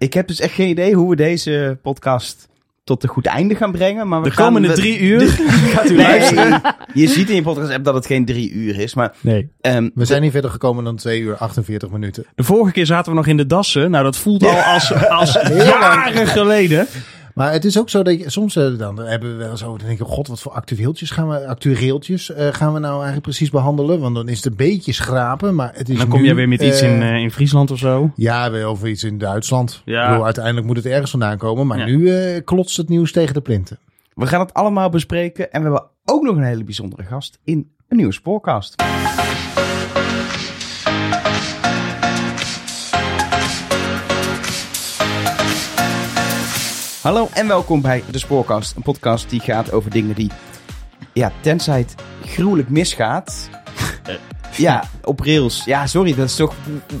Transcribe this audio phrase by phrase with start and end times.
[0.00, 2.48] Ik heb dus echt geen idee hoe we deze podcast
[2.84, 4.08] tot een goed einde gaan brengen.
[4.08, 5.20] Maar we De gaan- komende we- drie uur
[5.74, 6.60] gaat u Nee, luisteren.
[6.94, 8.94] je ziet in je podcast app dat het geen drie uur is.
[8.94, 9.48] Maar Nee.
[9.60, 12.26] ehm, We zijn niet verder gekomen dan 2 uur 48 minuten.
[12.34, 13.90] De vorige keer zaten we nog in de dassen.
[13.90, 16.86] Nou, dat voelt al als, als jaren geleden.
[17.34, 19.78] Maar het is ook zo dat je, soms eh, dan hebben we wel eens over,
[19.78, 23.22] dan denk je, god, wat voor actueeltjes gaan we, actueeltjes eh, gaan we nou eigenlijk
[23.22, 24.00] precies behandelen?
[24.00, 26.34] Want dan is het een beetje schrapen, maar het is En dan kom nu, je
[26.34, 28.10] weer met iets in, eh, in Friesland of zo.
[28.16, 29.82] Ja, weer over iets in Duitsland.
[29.84, 30.08] Ja.
[30.08, 31.84] Bedoel, uiteindelijk moet het ergens vandaan komen, maar Ja.
[31.84, 33.78] nu eh, klotst het nieuws tegen de plinten.
[34.14, 35.52] we gaan het allemaal bespreken.
[35.52, 38.82] En we hebben ook nog een hele bijzondere gast in een nieuwe spoorcast.
[47.02, 48.76] Hallo en welkom bij de Spoorkast.
[48.76, 50.30] Een podcast die gaat over dingen die,
[51.12, 53.48] ja, tenzij het gruwelijk misgaat.
[54.04, 54.14] Eh.
[54.56, 55.64] ja, op rails.
[55.64, 56.54] Ja, sorry, dat is toch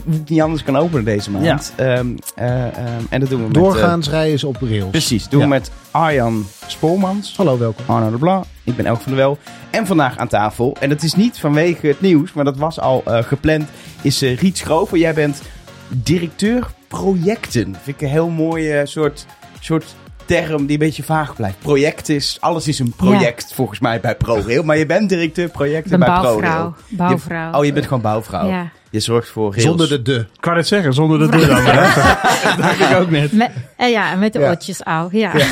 [0.04, 1.72] hoe niet anders kan openen deze maand.
[1.76, 3.56] Ehm, eh, ehm, en dat doen we met...
[3.56, 4.90] eh, Doorgaans rijden is op rails.
[4.90, 5.50] precies, doen we Ja.
[5.52, 7.36] met Arjan Spoormans.
[7.36, 7.84] Hallo, welkom.
[7.86, 9.38] Arno de Blanc, ik ben Elke van der Wel.
[9.70, 13.02] En vandaag aan tafel, en dat is niet vanwege het nieuws, maar dat was al
[13.06, 13.68] eh, gepland,
[14.02, 14.98] is eh, Riet Schrover.
[14.98, 15.42] Jij bent
[15.88, 17.64] directeur projecten.
[17.82, 19.26] Vind ik een heel mooie soort,
[19.60, 19.94] soort
[20.24, 21.58] term die een beetje vaag blijft.
[21.58, 24.62] Project is, alles is een project volgens mij bij ProRail.
[24.62, 26.38] Maar je bent directeur projecten ben bij bouwvrouw.
[26.38, 26.74] ProRail.
[26.88, 27.52] Bouwvrouw.
[27.52, 28.48] Oh, je bent gewoon bouwvrouw.
[28.48, 28.70] Ja.
[28.90, 29.62] Je zorgt voor rails.
[29.64, 30.18] Zonder de de.
[30.18, 31.64] Ik kan het zeggen, zonder de deur dan.
[31.64, 32.02] hè?
[32.48, 33.32] Dat dacht ik ook net.
[33.32, 34.48] Met, eh, ja, met de Ja.
[34.48, 35.08] oortjes al.
[35.12, 35.32] Ja.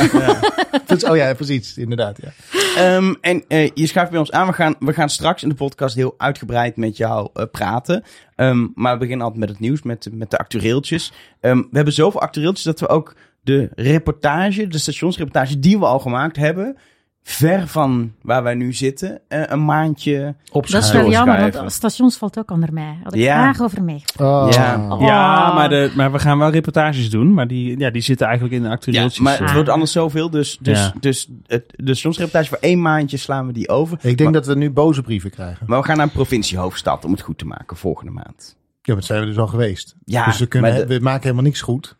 [1.08, 2.18] Oh ja, precies, inderdaad.
[2.22, 2.30] Ja.
[2.76, 4.46] Ehm, en eh, je schuift bij ons aan.
[4.46, 8.02] We gaan, we gaan straks in de podcast heel uitgebreid met jou eh, praten.
[8.36, 11.12] Ehm, maar we beginnen altijd met het nieuws, met, met de actueeltjes.
[11.40, 15.98] Ehm, we hebben zoveel actueeltjes dat we ook de reportage, de stationsreportage die we al
[15.98, 16.76] gemaakt hebben,
[17.22, 22.16] ver van waar wij nu zitten, eh, een maandje Dat is wel jammer, want stations
[22.16, 22.98] valt ook onder mij.
[23.02, 23.42] Had ik Ja.
[23.42, 24.02] graag over mee.
[24.16, 24.46] Oh.
[24.50, 24.86] Ja.
[24.92, 25.00] Oh.
[25.00, 27.34] Ja, maar, de, maar we gaan wel reportages doen.
[27.34, 29.18] Maar die, ja, die zitten eigenlijk in de Ja, actueeltjes.
[29.18, 29.54] maar het Ah.
[29.54, 30.30] wordt anders zoveel.
[30.30, 30.92] Dus, dus, Ja.
[31.00, 33.96] dus het, de stationsreportage voor één maandje slaan we die over.
[33.96, 35.66] Ik denk maar, dat we nu boze brieven krijgen.
[35.68, 38.56] maar we gaan naar een provinciehoofdstad om het goed te maken volgende maand.
[38.82, 39.94] Ja, maar dat zijn we dus al geweest.
[40.04, 41.96] Ja, dus we, kunnen, de- we maken helemaal niks goed.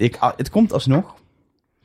[0.00, 1.14] Ik, ah, het komt alsnog.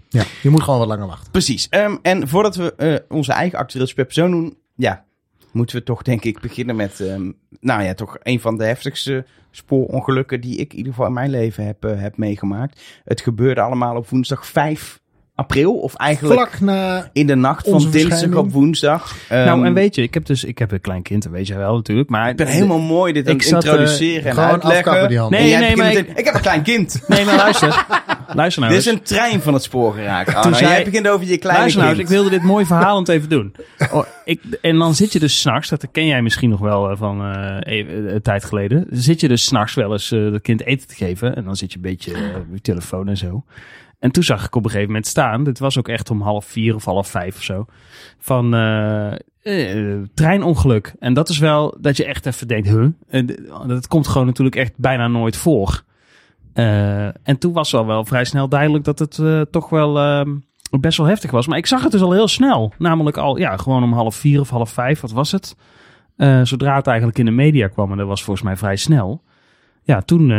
[0.09, 1.31] Ja, je moet gewoon wat langer wachten.
[1.31, 1.70] Precies.
[1.70, 5.06] Ehm, en voordat we eh, onze eigen actueeltjes per persoon doen, ja,
[5.52, 9.26] moeten we toch denk ik beginnen met, ehm, nou ja, toch een van de heftigste
[9.52, 12.81] spoorongelukken die ik in ieder geval in mijn leven heb, eh, heb meegemaakt.
[13.03, 15.00] Het gebeurde allemaal op woensdag 5
[15.35, 17.09] april, of eigenlijk Vlak na...
[17.13, 19.16] in de nacht van dinsdag op woensdag.
[19.29, 21.47] Ehm, nou, en weet je, ik heb dus ik heb een klein kind, dat weet
[21.47, 22.09] jij wel natuurlijk.
[22.09, 24.78] Maar ik ben helemaal mooi dit aan Ik het zat, eh, introduceren en gewoon uitleggen.
[24.78, 25.40] afkappen die handen.
[25.40, 26.25] En Nee, nee, maar ik...
[26.25, 27.01] heb een klein kind.
[27.07, 27.85] Nee, maar luister.
[28.34, 29.00] luister nou Dit is eens.
[29.00, 30.41] een trein van het spoor geraakt.
[30.41, 33.09] Toen zei- jij begint over je kleine Luister nou eens, ik wilde dit mooi verhalend
[33.09, 33.56] even doen.
[33.91, 36.97] Oh, ik, en dan zit je dus s'nachts, dat ken jij misschien nog wel eh,
[36.97, 38.85] van eh, even, een tijd geleden.
[38.90, 41.35] Zit je dus s'nachts wel eens eh dat kind eten te geven.
[41.35, 43.44] En dan zit je een beetje eh, op je telefoon en zo.
[44.05, 46.45] En toen zag ik op een gegeven moment staan, dit was ook echt om half
[46.45, 47.66] vier of half vijf of zo,
[48.17, 50.95] van eh, eh, treinongeluk.
[50.99, 52.88] En dat is wel dat je echt even denkt, huh?
[53.67, 55.83] Dat komt gewoon natuurlijk echt bijna nooit voor.
[56.53, 59.21] Eh, en toen was al wel vrij snel duidelijk dat het
[59.51, 60.35] toch wel ehm,
[60.79, 61.47] best wel heftig was.
[61.47, 62.73] Maar ik zag het dus al heel snel.
[62.77, 65.55] Namelijk al, ja, gewoon om half vier of half vijf, wat was het?
[66.47, 69.22] Zodra het eigenlijk in de media kwam, en dat was volgens mij vrij snel.
[69.83, 70.29] Ja, toen,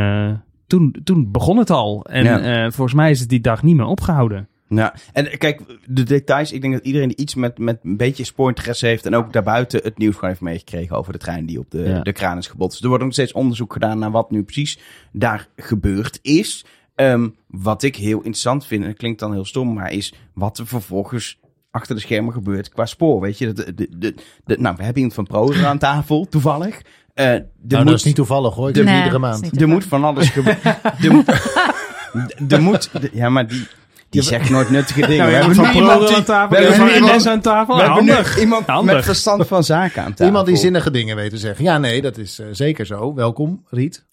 [0.67, 2.05] toen, toen begon het al.
[2.05, 2.41] En Ja.
[2.41, 4.49] eh, volgens mij is het die dag niet meer opgehouden.
[4.69, 6.53] Ja, en kijk, de details.
[6.53, 9.07] Ik denk dat iedereen die iets met, met een beetje spoorinteresse heeft.
[9.07, 12.01] en ook daarbuiten het nieuws gewoon heeft meegekregen over de trein die op de, Ja.
[12.01, 12.83] de kraan is gebotst.
[12.83, 14.79] Er wordt nog steeds onderzoek gedaan naar wat nu precies
[15.13, 16.65] daar gebeurd is.
[16.95, 20.59] Ehm, wat ik heel interessant vind, en dat klinkt dan heel stom, maar is wat
[20.59, 21.39] er vervolgens
[21.71, 23.21] achter de schermen gebeurt qua spoor.
[23.21, 26.27] Weet je, de, de, de, de- nou, we hebben iemand van Pro hier aan tafel,
[26.29, 26.83] toevallig.
[27.17, 28.69] Eh er Nou, moet- dat is niet toevallig hoor.
[28.69, 29.61] Ik de- Nee, iedere maand.
[29.61, 30.61] er moet van alles gebeuren.
[32.49, 33.67] er moet, ja, maar die,
[34.11, 35.17] die zegt nooit nuttige dingen.
[35.17, 36.57] Nou, we ja, hebben van iemand die- aan tafel.
[36.59, 37.75] we hebben iemand- aan tafel.
[37.77, 38.35] we hebben Handig.
[38.37, 38.95] nu iemand Handig.
[38.95, 40.27] met verstand van zaken aan tafel.
[40.27, 41.65] Iemand die zinnige dingen weet te zeggen.
[41.65, 43.15] Ja, nee, dat is eh, zeker zo.
[43.15, 44.05] Welkom, Riet.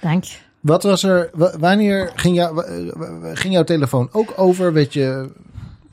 [0.00, 0.24] Dank.
[0.60, 2.62] Wat was er, wa- wanneer ging, jou,
[3.34, 4.72] ging jouw telefoon ook over?
[4.72, 5.30] Weet je,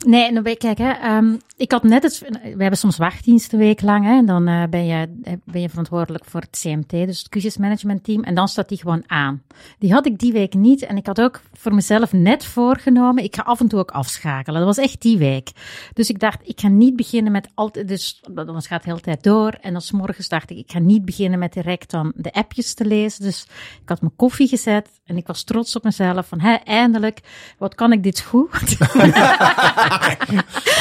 [0.05, 2.19] Nee, nou, kijk, hè, ehm, ik had net het.
[2.43, 4.05] We hebben soms wachtdienst een week lang.
[4.05, 7.29] Hè, en dan eh, ben, je, eh, ben je verantwoordelijk voor het CMT, dus het
[7.29, 8.23] crisismanagement team.
[8.23, 9.43] En dan staat die gewoon aan.
[9.79, 10.81] Die had ik die week niet.
[10.81, 13.23] En ik had ook voor mezelf net voorgenomen.
[13.23, 14.65] Ik ga af en toe ook afschakelen.
[14.65, 15.51] Dat was echt die week.
[15.93, 17.87] Dus ik dacht, ik ga niet beginnen met altijd.
[17.87, 19.57] Dus dan gaat de hele tijd door.
[19.61, 22.73] En dan 's morgens dacht ik, ik ga niet beginnen met direct dan de appjes
[22.73, 23.23] te lezen.
[23.23, 23.47] Dus
[23.81, 24.89] ik had mijn koffie gezet.
[25.05, 26.27] En ik was trots op mezelf.
[26.27, 27.19] Van, hè, eindelijk,
[27.57, 28.49] wat kan ik dit goed?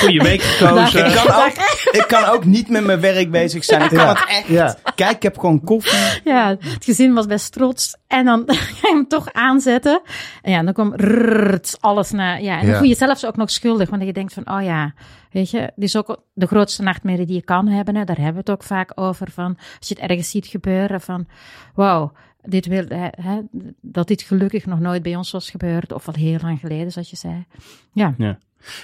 [0.00, 1.06] Goeie week gekozen.
[1.06, 1.53] Ik kan, ook,
[2.00, 3.82] ik kan ook niet met mijn werk bezig zijn.
[3.82, 4.08] Ik kan Ja.
[4.14, 4.47] het echt.
[4.47, 4.76] Ja.
[4.94, 6.20] Kijk, ik heb gewoon koffie.
[6.25, 7.97] Ja, het gezin was best trots.
[8.06, 10.00] En dan ga je hem toch aanzetten.
[10.43, 12.43] En ja, dan kwam rrrt, alles naar...
[12.43, 12.73] Ja, en dan Ja.
[12.76, 13.91] voel je jezelf ook nog schuldig.
[13.91, 14.94] Want je denkt van, oh ja,
[15.31, 15.59] weet je...
[15.61, 17.97] Dit is ook de grootste nachtmerrie die je kan hebben.
[17.97, 18.05] Hè.
[18.05, 19.31] Daar hebben we het ook vaak over.
[19.31, 21.26] Van, als je het ergens ziet gebeuren van...
[21.75, 22.12] Wauw,
[22.43, 22.85] dit wil,
[23.20, 23.38] hè,
[23.81, 25.93] dat dit gelukkig nog nooit bij ons was gebeurd.
[25.93, 27.47] Of al heel lang geleden, zoals je zei.
[27.93, 28.14] Ja,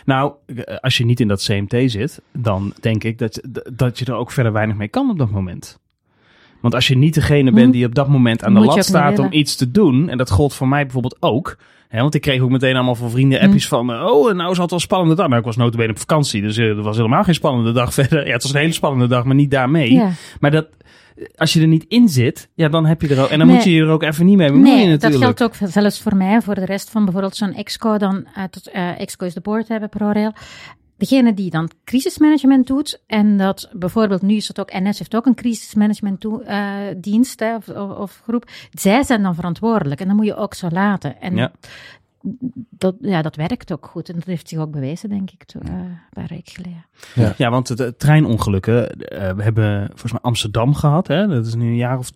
[0.05, 0.33] Nou,
[0.81, 3.41] als je niet in dat CMT zit, dan denk ik dat,
[3.73, 5.81] dat je er ook verder weinig mee kan op dat moment.
[6.61, 7.73] Want als je niet degene bent Hm.
[7.73, 10.55] die op dat moment aan de lat staat om iets te doen, en dat gold
[10.55, 11.57] voor mij bijvoorbeeld ook.
[11.89, 13.45] Hè, want ik kreeg ook meteen allemaal van vrienden Hm.
[13.45, 15.29] appjes van, eh, oh, nou is het wel een spannende dag.
[15.29, 18.27] Maar ik was notabene op vakantie, dus eh, er was helemaal geen spannende dag verder.
[18.27, 19.93] Ja, het was een hele spannende dag, maar niet daarmee.
[19.93, 20.11] ja.
[20.41, 20.67] Maar dat,
[21.37, 23.57] als je er niet in zit, ja, dan heb je er ook, en dan Nee.
[23.57, 25.39] moet je je er ook even niet mee bemoeien Nee, dat natuurlijk.
[25.39, 26.41] geldt ook zelfs voor mij.
[26.41, 29.89] Voor de rest van bijvoorbeeld zo'n exco, dan uit eh exco is de board hebben,
[29.89, 30.33] ProRail.
[30.97, 35.27] Degene die dan crisismanagement doet, en dat bijvoorbeeld nu is het ook, NS heeft ook
[35.27, 40.07] een crisismanagement toe- eh, dienst hè, of, of, of groep, zij zijn dan verantwoordelijk en
[40.07, 41.21] dat moet je ook zo laten.
[41.21, 41.53] En Ja.
[42.71, 45.63] Dat, ja, dat werkt ook goed en dat heeft zich ook bewezen, denk ik, toen,
[45.63, 46.85] eh, een paar weken geleden.
[47.37, 51.27] Ja, want de treinongelukken, eh, we hebben volgens mij Amsterdam gehad, hè?
[51.27, 52.11] dat is nu een jaar of,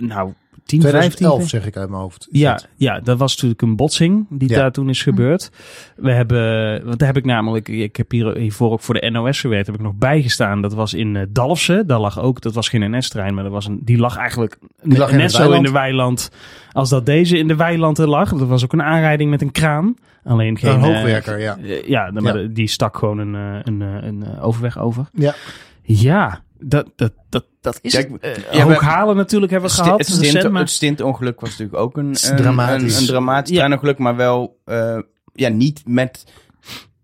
[0.00, 0.32] nou,
[0.64, 0.80] 10, 15.
[0.80, 2.28] 2011 zeg ik uit mijn hoofd.
[2.30, 2.68] Ja, dat.
[2.76, 4.56] ja, dat was natuurlijk een botsing die Ja.
[4.58, 5.50] daar toen is gebeurd.
[5.96, 9.40] We hebben, want daar heb ik namelijk, ik heb hier, hiervoor ook voor de NOS
[9.40, 10.62] gewerkt, heb ik nog bijgestaan.
[10.62, 13.66] Dat was in eh, Dalfsen, daar lag ook, dat was geen NS-trein, maar dat was
[13.66, 15.58] een, die lag eigenlijk Die lag net zo weiland.
[15.66, 16.30] in de weiland
[16.72, 18.30] als dat deze in de weiland er lag.
[18.32, 19.94] Dat was ook een aanrijding met een kraan.
[20.24, 20.70] Alleen geen...
[20.70, 21.56] Een eh, hoogwerker, ja.
[21.58, 22.48] eh, ja, maar Ja.
[22.50, 25.06] die stak gewoon een, een, een, overweg over.
[25.12, 25.34] Ja.
[25.82, 28.44] Ja, dat, dat, dat, dat is Kijk, het.
[28.46, 29.98] Eh, we- halen natuurlijk hebben we gehad.
[29.98, 32.94] het, recent, stint, maar- het stintongeluk was natuurlijk ook een, een, dramatisch.
[32.94, 33.56] een, een dramatisch Ja.
[33.56, 34.98] treinongeluk, maar wel eh,
[35.32, 36.24] ja, niet met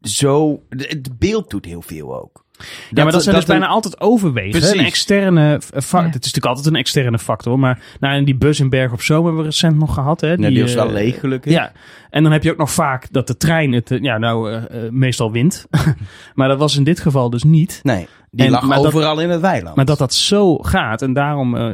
[0.02, 0.62] zo...
[0.68, 2.46] Het beeld doet heel veel ook.
[2.90, 4.50] Ja, maar dat zijn dus een- bijna altijd overwegen.
[4.60, 4.78] Precies.
[4.78, 6.00] Een externe factor.
[6.00, 6.06] Ja.
[6.06, 7.58] Het is natuurlijk altijd een externe factor.
[7.58, 10.20] Maar nou, die bus in Berg op Zoom hebben we recent nog gehad.
[10.20, 10.28] Hè?
[10.32, 11.52] Ja, die was eh, wel leeg gelukkig.
[11.52, 11.72] Ja,
[12.10, 14.84] en dan heb je ook nog vaak dat de trein het, eh, ja, nou, eh,
[14.86, 15.66] eh, meestal wint.
[16.34, 17.80] maar dat was in dit geval dus niet.
[17.82, 19.76] Nee, die En- lag maar dat- overal in het weiland.
[19.76, 21.72] Maar dat dat zo gaat en daarom eh,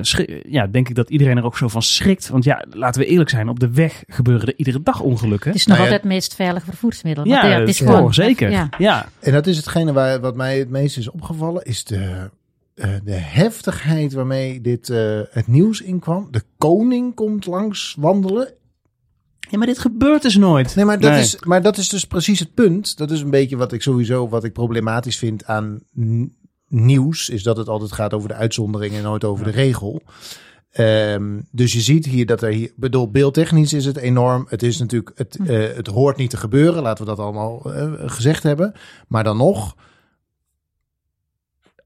[0.48, 2.28] ja, denk ik dat iedereen er ook zo van schrikt.
[2.28, 5.50] Want ja, laten we eerlijk zijn, op de weg gebeuren er iedere dag ongelukken.
[5.50, 7.26] Het is nog Nou ja, altijd het meest veilige vervoersmiddel.
[7.26, 8.14] ja, het is gewoon...
[8.14, 8.50] zeker.
[8.50, 8.68] Ja.
[8.78, 9.06] Ja.
[9.20, 12.30] En dat is hetgene waar, wat mij het meest is opgevallen, is de,
[12.74, 16.28] eh, de heftigheid waarmee dit eh, het nieuws inkwam.
[16.30, 18.52] De koning komt langs wandelen.
[19.50, 20.74] ja, maar dit gebeurt dus nooit.
[20.76, 21.20] Nee, maar dat, Nee.
[21.20, 22.96] Is, maar dat is dus precies het punt.
[22.96, 25.80] Dat is een beetje wat ik sowieso wat ik problematisch vind aan
[26.74, 27.28] nieuws.
[27.28, 30.02] Is dat het altijd gaat over de uitzondering en nooit over de regel.
[30.70, 34.46] Ehm, dus je ziet hier dat er hier, bedoel, beeldtechnisch is het enorm.
[34.48, 36.82] Het is natuurlijk, het, eh, het hoort niet te gebeuren.
[36.82, 38.72] Laten we dat allemaal eh, gezegd hebben.
[39.08, 39.76] Maar dan nog,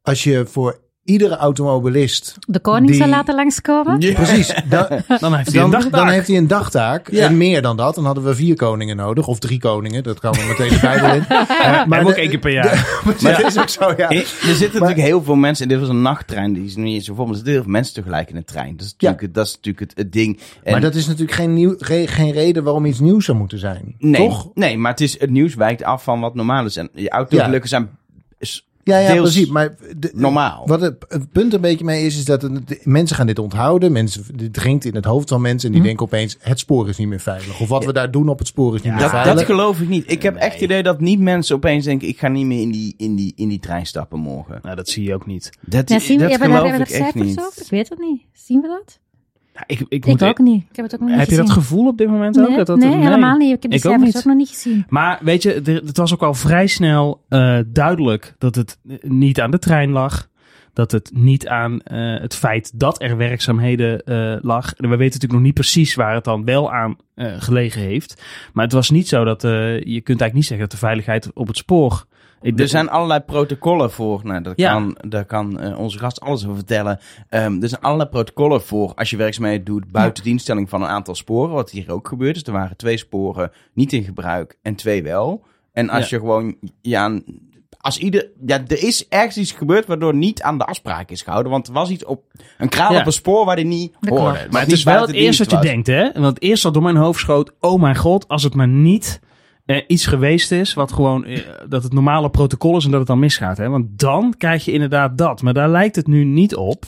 [0.03, 4.01] als je voor iedere automobilist, De koning Die- zou laten langskomen.
[4.01, 4.13] Ja.
[4.13, 4.87] precies, dan,
[5.21, 5.93] Dan heeft hij dan, een dagtaak.
[5.93, 7.11] dan heeft hij een dagtaak.
[7.11, 7.25] Ja.
[7.27, 7.95] En meer dan dat.
[7.95, 9.27] Dan hadden we vier koningen nodig.
[9.27, 10.03] Of drie koningen.
[10.03, 11.25] Dat kan we meteen de Bijbel in.
[11.63, 12.87] maar maar ook één keer per jaar.
[13.23, 14.09] Maar dat is ook zo, ja.
[14.09, 14.25] Eh, Er
[14.55, 17.15] zitten natuurlijk heel veel mensen, en dit was een nachttrein, die is niet eens zo
[17.15, 18.77] vol, maar er zitten heel veel mensen tegelijk in de trein.
[18.77, 20.41] Dat is natuurlijk, het- dat is natuurlijk het, het ding.
[20.63, 23.59] En Maar dat is natuurlijk geen, nieuw, re- geen reden waarom iets nieuws zou moeten
[23.59, 23.95] zijn.
[23.99, 24.51] nee, Toch?
[24.55, 26.77] Nee, maar het, is, het nieuws wijkt af van wat normaal is.
[26.77, 27.91] En je autogelukken zijn
[28.39, 29.51] is Ja, ja, deels precies.
[29.51, 30.63] Maar de- normaal.
[30.67, 33.39] Wat het, het punt een beetje mee is, is dat het- de- mensen gaan dit
[33.39, 33.93] onthouden.
[33.93, 35.87] Mensen, dit dringt in het hoofd van mensen en die Hm.
[35.87, 37.61] denken opeens, het spoor is niet meer veilig.
[37.61, 39.35] Of wat we daar doen op het spoor is niet meer dat, veilig.
[39.35, 40.11] dat geloof ik niet.
[40.11, 42.71] Ik heb echt het idee dat niet mensen opeens denken, ik ga niet meer in
[42.71, 44.59] die, in die, in die trein stappen morgen.
[44.63, 45.51] Nou, dat zie je ook niet.
[45.61, 47.41] Dat, Ja, zien dat geloof we ik echt niet.
[47.41, 47.63] over?
[47.63, 48.23] Ik weet het niet.
[48.33, 48.99] Zien we dat?
[49.67, 50.63] Ik, ik Ik moet, ook niet.
[50.71, 52.49] Ik heb het ook nog niet heb je dat gevoel op dit moment ook?
[52.49, 53.57] Nee, Dat dat, nee, helemaal niet.
[53.57, 54.17] Ik heb Ik ook cijfers niet.
[54.17, 54.85] ook nog niet gezien.
[54.89, 59.51] Maar weet je, het was ook al vrij snel eh, duidelijk dat het niet aan
[59.51, 60.29] de trein lag.
[60.73, 64.73] Dat het niet aan eh, het feit dat er werkzaamheden eh, lag.
[64.75, 68.23] En we weten natuurlijk nog niet precies waar het dan wel aan eh, gelegen heeft.
[68.53, 71.31] Maar het was niet zo dat eh, je kunt eigenlijk niet zeggen dat de veiligheid
[71.35, 72.07] op het spoor.
[72.43, 74.21] Ik, Er zijn allerlei protocollen voor.
[74.25, 74.73] Nou, daar Ja.
[74.73, 76.99] kan, daar kan eh, onze gast alles over vertellen.
[77.29, 81.15] Ehm, er zijn allerlei protocollen voor als je werkzaamheden doet buiten dienststelling van een aantal
[81.15, 81.55] sporen.
[81.55, 82.35] Wat hier ook gebeurt.
[82.35, 85.43] Dus er waren twee sporen niet in gebruik en twee wel.
[85.73, 86.17] En als Ja.
[86.17, 87.21] je gewoon, ja,
[87.81, 91.53] als ieder, ja, er is ergens iets gebeurd waardoor niet aan de afspraak is gehouden.
[91.53, 92.23] Want er was iets op,
[92.59, 93.01] een kraan Ja.
[93.01, 94.47] op een spoor waar die niet hoorde.
[94.51, 96.03] Maar het is wel het eerste wat je denkt, hè?
[96.13, 99.21] Want het eerste wat door mijn hoofd schoot, oh mijn god, als het maar niet
[99.69, 103.09] eh, iets geweest is, wat gewoon, eh, dat het normale protocol is en dat het
[103.09, 103.69] dan misgaat, hè?
[103.69, 105.43] Want dan krijg je inderdaad dat.
[105.43, 106.85] Maar daar lijkt het nu niet op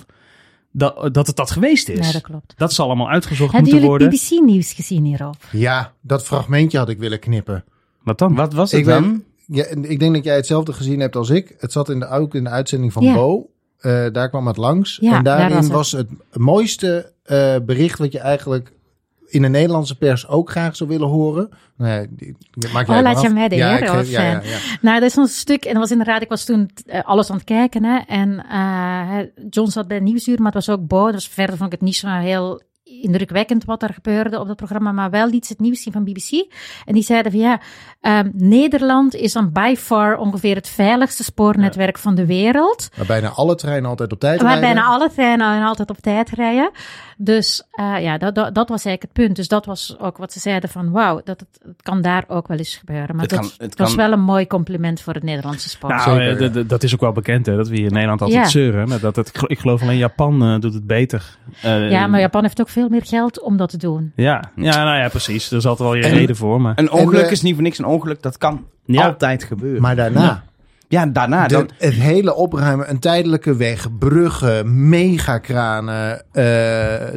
[0.72, 1.98] dat, dat het dat geweest is.
[1.98, 2.54] Nee, dat klopt.
[2.56, 4.18] Dat zal allemaal uitgezocht Hebben moeten jullie worden.
[4.18, 5.36] BBC-nieuws gezien hierop?
[5.52, 7.64] Ja, dat fragmentje had ik willen knippen.
[8.02, 8.34] Wat dan?
[8.34, 9.02] Wat was het Ik dan?
[9.02, 9.24] ben-
[9.56, 11.54] ja, en ik denk dat jij hetzelfde gezien hebt als ik.
[11.58, 13.14] Het zat in de, ook in de uitzending van Ja.
[13.14, 13.50] Bo.
[13.78, 14.98] Eh, daar kwam het langs.
[15.00, 16.08] Ja, en daar daarin was was het.
[16.30, 18.72] het, mooiste eh, bericht wat je eigenlijk
[19.30, 21.48] in de Nederlandse pers ook graag zou willen horen.
[21.78, 24.58] Ja, die, die maak Oh, laat je mij de ja, ik ja, ja, ja.
[24.80, 27.36] Nou, dat is zo'n stuk, en dat was inderdaad, ik was toen eh, alles aan
[27.36, 29.18] het kijken, hè, en eh,
[29.50, 31.96] John zat bij Nieuwsuur, maar het was ook Bo, dus verder vond ik het niet
[31.96, 32.62] zo heel
[33.02, 36.30] indrukwekkend wat er gebeurde op dat programma, maar wel iets het nieuws zien van BBC.
[36.84, 37.60] En die zeiden van ja,
[38.00, 42.88] ehm, Nederland is dan by far ongeveer het veiligste spoornetwerk van de wereld.
[42.96, 44.74] Waar bijna alle treinen altijd op tijd Waar rijden.
[44.74, 46.70] bijna alle treinen altijd op tijd rijden.
[47.16, 49.36] Dus eh, ja, dat, dat, dat was eigenlijk het punt.
[49.36, 52.48] Dus dat was ook wat ze zeiden van wauw, dat het, het kan daar ook
[52.48, 53.16] wel eens gebeuren.
[53.16, 55.94] Maar Het dat kan- het was kan- wel een mooi compliment voor het Nederlandse sport.
[55.94, 58.42] Nou, Zeker, eh, dat is ook wel bekend, hè, dat we hier in Nederland altijd
[58.44, 58.48] Ja.
[58.50, 58.88] zeuren.
[58.88, 61.36] Maar dat het, ik geloof alleen Japan eh, doet het beter.
[61.62, 64.12] Eh, ja, maar Japan heeft ook veel meer geld om dat te doen.
[64.16, 65.50] Ja, ja, nou ja, precies.
[65.50, 66.60] Er altijd wel je En- reden voor.
[66.60, 68.22] Maar Een ongeluk En, eh, is niet voor niks een ongeluk.
[68.22, 69.06] Dat kan Ja.
[69.06, 69.82] altijd gebeuren.
[69.82, 70.44] Maar daarna,
[70.88, 71.46] ja, daarna.
[71.46, 76.18] de- Dan, het hele opruimen, een tijdelijke weg, bruggen, megakranen.
[76.32, 76.42] eh,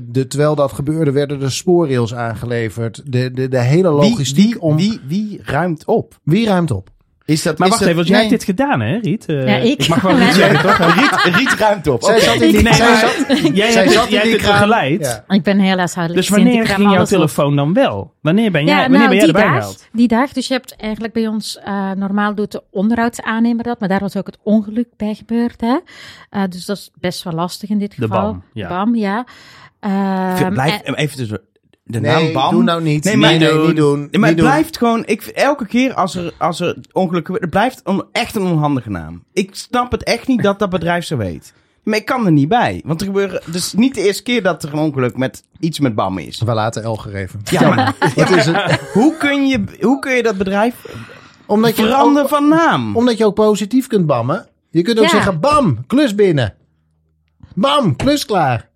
[0.04, 3.02] de, terwijl dat gebeurde, werden de spoorrails aangeleverd.
[3.06, 4.76] De, de, de hele wie, logistiek wie, om...
[4.78, 6.20] wie, wie ruimt op?
[6.24, 6.90] Wie ruimt op?
[7.26, 8.30] Is dat, maar is wacht dat- even, want jij nee.
[8.30, 9.26] hebt dit gedaan, hè, Riet?
[9.26, 9.88] Eh, Ja, ik.
[9.88, 10.78] mag wel niet zeggen, toch?
[11.00, 12.04] Riet, Riet ruimt op.
[12.04, 12.24] Zij Oké.
[12.24, 14.32] zat in die, Nee, zij maar- zat, Jij zij hebt zat het, in jij die
[14.32, 14.54] hebt het kraan.
[14.54, 15.24] begeleid.
[15.28, 15.36] Ja.
[15.36, 16.28] Ik ben heel huishoudelijk.
[16.28, 17.08] Dus wanneer Ik ging jouw op.
[17.08, 18.14] telefoon dan wel?
[18.22, 19.88] Wanneer ben jij, Ja, wanneer nou, ben jij die erbij dag, gehaald?
[19.92, 20.32] die dag.
[20.34, 24.18] Dus je hebt eigenlijk bij ons, eh, normaal doet de onderhoudsaannemer dat, maar daar was
[24.18, 25.62] ook het ongeluk bij gebeurd.
[25.62, 25.78] Hè?
[26.30, 28.22] Eh, dus dat is best wel lastig in dit De geval.
[28.32, 28.68] BAM, ja.
[28.70, 29.26] BAM, ja.
[29.80, 31.42] Ehm, Blijf, en- even tussen.
[31.86, 32.52] De Nee, naam Bam.
[32.52, 33.04] doe nou niet.
[33.04, 34.00] Nee, Nee, maar- nee, niet doen.
[34.00, 34.46] Nee, maar niet het doen.
[34.48, 38.36] blijft gewoon, ik, elke keer als er, als er ongeluk gebeurt, het blijft een, echt
[38.36, 39.24] een onhandige naam.
[39.34, 41.54] Ik snap het echt niet dat dat bedrijf zo weet.
[41.84, 42.82] Maar ik kan er niet bij.
[42.86, 45.80] Want er gebeuren, het is niet de eerste keer dat er een ongeluk met iets
[45.80, 46.42] met BAM is.
[46.42, 47.40] We laten L gegeven.
[47.44, 48.80] Ja, maar Wat is het?
[48.94, 50.76] hoe kun je, hoe kun je dat bedrijf
[51.46, 52.96] Omdat je, veranderen ook, van naam?
[52.96, 54.48] omdat je ook positief kunt bammen.
[54.70, 55.10] Je kunt ook Ja.
[55.10, 56.54] zeggen, bam, klus binnen.
[57.56, 58.70] Bam, klus klaar.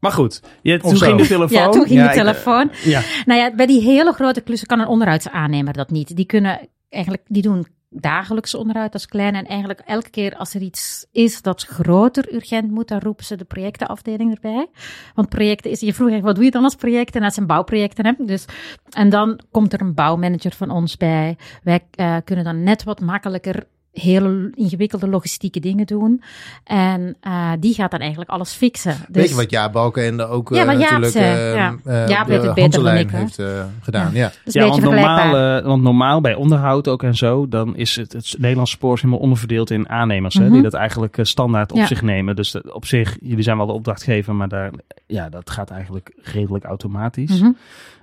[0.00, 1.58] Maar goed, je, toen ging de telefoon.
[1.58, 2.70] ja, toen ging Ja, de ik- telefoon.
[2.84, 3.02] Ja.
[3.24, 6.16] Nou ja, bij die hele grote klussen kan een onderhoudsaannemer dat niet.
[6.16, 9.34] Die kunnen eigenlijk, die doen dagelijks onderhoud als klein.
[9.34, 13.36] En eigenlijk elke keer als er iets is dat groter urgent moet, dan roepen ze
[13.36, 14.66] de projectenafdeling erbij.
[15.14, 17.14] Want projecten is, je vroeg echt, wat doe je dan als project?
[17.14, 18.06] En dat zijn bouwprojecten.
[18.06, 18.12] Hè?
[18.18, 18.44] Dus,
[18.90, 21.36] en dan komt er een bouwmanager van ons bij.
[21.62, 23.66] Wij eh, kunnen dan net wat makkelijker
[24.00, 26.22] hele ingewikkelde logistieke dingen doen.
[26.64, 28.96] En eh, die gaat dan eigenlijk alles fixen.
[29.08, 31.76] Dus, Weet je wat Jaap Balkenende ook Ja, eh, natuurlijk eh, ja.
[31.84, 33.18] eh, de het beter dan Hanselijn ik, hè?
[33.18, 33.42] heeft
[33.80, 34.14] gedaan.
[34.14, 34.22] Ja.
[34.24, 37.96] Dat is Ja, een want normaal, want normaal bij onderhoud ook en zo, dan is
[37.96, 40.52] het, het Nederlandse spoor is helemaal onderverdeeld in aannemers, hè, Mhm.
[40.52, 41.86] die dat eigenlijk standaard op Ja.
[41.86, 42.36] zich nemen.
[42.36, 44.70] Dus dat- op zich, jullie zijn wel de opdrachtgever, maar daar,
[45.06, 47.40] ja, dat gaat eigenlijk redelijk automatisch.
[47.40, 47.50] Mhm.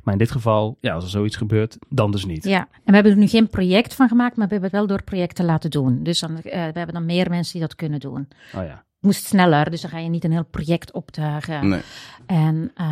[0.05, 2.43] Maar in dit geval, ja, als er zoiets gebeurt, dan dus niet.
[2.43, 4.87] Ja, en we hebben er nu geen project van gemaakt, maar we hebben het wel
[4.87, 5.99] door projecten laten doen.
[6.03, 8.27] Dus dan, eh, we hebben dan meer mensen die dat kunnen doen.
[8.55, 8.83] Oh ja.
[8.95, 11.69] Het moest sneller, dus dan ga je niet een heel project optuigen.
[11.69, 11.79] Nee.
[12.25, 12.85] En eh,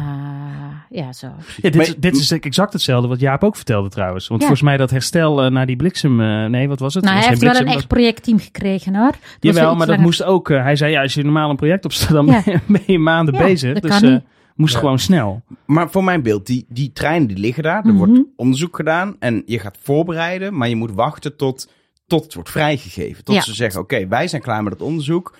[0.90, 1.28] ja, zo.
[1.38, 4.28] Ja, dit, Maar- is, dit is exact hetzelfde wat Jaap ook vertelde trouwens.
[4.28, 4.48] Want Ja.
[4.48, 6.22] volgens mij dat herstel eh, naar die bliksem...
[6.22, 7.04] eh, nee, wat was het?
[7.04, 9.12] Nou, hij heeft wel een echt projectteam gekregen hoor.
[9.40, 10.02] Jawel, maar dat langer.
[10.02, 10.48] moest ook...
[10.50, 12.60] hij zei, ja, als je normaal een project opstelt, dan Ja.
[12.68, 13.74] ben je- maanden Ja, bezig.
[13.74, 14.22] dat Dus kan eh, niet.
[14.56, 14.80] Moest Ja.
[14.80, 15.42] gewoon snel.
[15.66, 17.86] Maar voor mijn beeld, die, die treinen die liggen daar.
[17.86, 17.98] Er Mhm.
[17.98, 20.58] wordt onderzoek gedaan en je gaat voorbereiden.
[20.58, 21.72] Maar je moet wachten tot,
[22.08, 23.24] tot het wordt vrijgegeven.
[23.24, 23.42] Tot Ja.
[23.42, 25.36] ze zeggen, oké, wij zijn klaar met het onderzoek.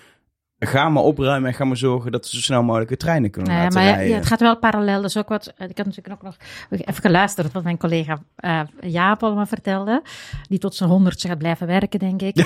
[0.66, 3.52] Ga maar opruimen en ga maar zorgen dat we zo snel mogelijk de treinen kunnen
[3.52, 4.12] Nou ja, laten maar rijden.
[4.12, 5.04] ja, het gaat wel parallel.
[5.04, 5.46] Is ook wat.
[5.56, 6.36] eh, Ik had natuurlijk ook nog
[6.68, 10.02] even geluisterd wat mijn collega eh Jaap allemaal vertelde.
[10.48, 12.40] Die tot zijn honderdste gaat blijven werken, denk ik.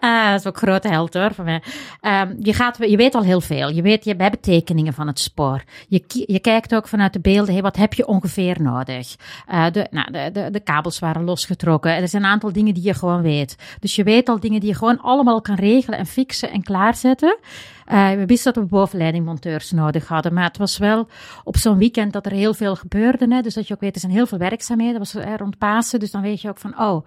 [0.00, 1.62] Ah, dat is ook een grote held hoor voor mij.
[2.00, 3.68] Ehm, je, gaat, je weet al heel veel.
[3.70, 5.62] Je weet, je, we hebben tekeningen van het spoor.
[5.88, 9.16] Je, je kijkt ook vanuit de beelden, hey, wat heb je ongeveer nodig?
[9.46, 11.92] Eh, de, nou, de, de, de kabels waren losgetrokken.
[11.96, 13.56] Er zijn een aantal dingen die je gewoon weet.
[13.80, 17.38] Dus je weet al dingen die je gewoon allemaal kan regelen en fixen en klaarzetten.
[17.84, 21.08] Eh, we wisten dat we bovenleidingmonteurs nodig hadden, maar het was wel
[21.44, 23.34] op zo'n weekend dat er heel veel gebeurde.
[23.34, 23.40] Hè?
[23.40, 24.98] Dus dat je ook weet, er zijn heel veel werkzaamheden.
[24.98, 27.06] Dat was eh, rond Pasen, dus dan weet je ook van, oh,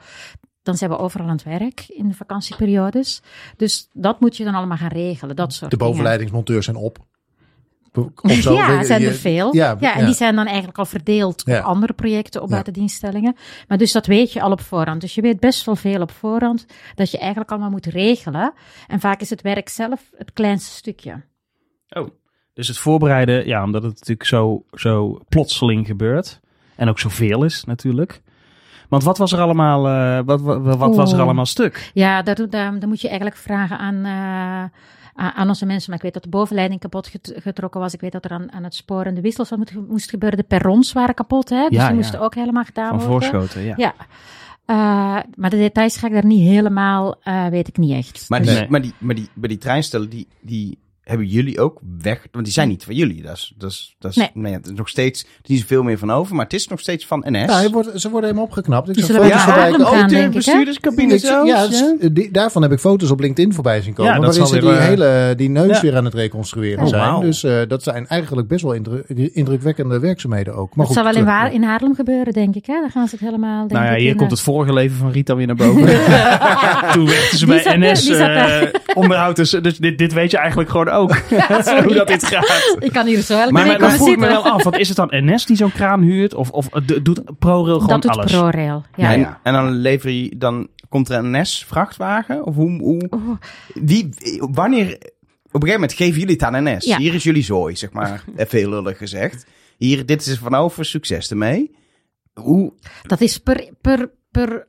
[0.63, 3.21] dan zijn we overal aan het werk in de vakantieperiodes.
[3.57, 5.91] Dus dat moet je dan allemaal gaan regelen, dat soort De dingen.
[5.91, 6.97] bovenleidingsmonteurs zijn op.
[8.21, 9.55] Of zo, ja, zijn er veel.
[9.55, 10.05] Ja, Ja, en ja.
[10.05, 11.59] die zijn dan eigenlijk al verdeeld Ja.
[11.59, 12.53] op andere projecten, op Ja.
[12.53, 13.35] buitendienstellingen.
[13.67, 15.01] Maar dus dat weet je al op voorhand.
[15.01, 18.53] Dus je weet best wel veel op voorhand dat je eigenlijk allemaal moet regelen.
[18.87, 21.21] En vaak is het werk zelf het kleinste stukje.
[21.89, 22.07] Oh.
[22.53, 26.39] Dus het voorbereiden, ja, omdat het natuurlijk zo, zo plotseling gebeurt.
[26.75, 28.21] En ook zoveel is natuurlijk.
[28.89, 31.91] Want wat was er allemaal, eh, wat, wat, wat was er allemaal stuk?
[31.93, 34.79] Ja, daar, daar, daar moet je eigenlijk vragen aan, eh,
[35.21, 35.89] aan, onze mensen.
[35.89, 37.93] Maar ik weet dat de bovenleiding kapot get- getrokken was.
[37.93, 40.37] Ik weet dat er aan, aan het spoor en de wissels wat moet, moest gebeuren.
[40.37, 41.55] De perrons waren kapot, hè?
[41.67, 41.93] Dus Ja, die ja.
[41.93, 43.29] moesten ook helemaal gedaan Van worden.
[43.29, 43.73] voorschoten, ja.
[43.77, 43.93] Ja.
[44.65, 48.25] Eh, maar de details ga ik daar niet helemaal, eh, weet ik niet echt.
[48.29, 48.69] Maar, Dus- Nee.
[48.69, 50.77] maar, die, maar die, bij die treinstellen, die, die
[51.11, 52.27] hebben jullie ook weg.
[52.31, 53.21] Want die zijn niet van jullie.
[53.21, 54.29] Dat is, dat is, dat is, Nee.
[54.33, 54.53] nee.
[54.53, 56.35] het is nog steeds, er is niet zoveel meer van over.
[56.35, 57.45] Maar het is nog steeds van NS.
[57.45, 58.89] Ja, hij wordt, ze worden helemaal opgeknapt.
[58.89, 60.15] Ik zag foto's voorbij komen.
[60.15, 60.29] hè?
[60.29, 64.13] bestuurderscabine ja, het is- die, daarvan heb ik foto's op LinkedIn voorbij zien komen.
[64.13, 65.81] Ja, dat waarin zal ze weer, die eh, hele die neus ja.
[65.81, 67.19] weer aan het reconstrueren Oh, zijn.
[67.19, 69.03] Dus eh, dat zijn eigenlijk best wel indru-
[69.33, 70.75] indrukwekkende werkzaamheden ook.
[70.75, 71.25] Maar dat goed, zal wel in.
[71.25, 72.65] Waar, in Haarlem gebeuren, denk ik.
[72.65, 72.79] Hè?
[72.81, 73.59] Dan gaan ze het helemaal.
[73.59, 75.55] Denk Nou ja, ik, hier in, komt eh, het vorige leven van Rita weer naar
[75.55, 75.81] boven.
[76.93, 78.09] Toen werkte ze bij NS
[78.93, 79.35] onderhoud.
[79.35, 81.15] Dus, dus dit, dit weet je eigenlijk gewoon ook.
[81.85, 82.75] hoe dat dit gaat.
[82.79, 84.63] Ik kan hier zo elke Maar, maar dan vroeg ik me wel af.
[84.63, 86.33] Want is het dan NS die zo'n kraan huurt?
[86.33, 88.31] Of, of doet ProRail gewoon Dat doet alles?
[88.31, 88.83] ProRail.
[88.95, 89.13] Ja.
[89.13, 92.45] En, en dan lever je, dan komt er een NS-vrachtwagen?
[92.45, 93.37] Of hoe, hoe Oh,
[93.73, 94.93] wie, wanneer,
[95.51, 96.85] op een gegeven moment geven jullie het aan NS.
[96.85, 96.97] Ja.
[96.97, 99.45] Hier is jullie zooi, zeg maar, even heel lullig gezegd.
[99.77, 101.75] Hier, dit is er van over, succes ermee.
[102.33, 104.67] Hoe, dat is per, per, per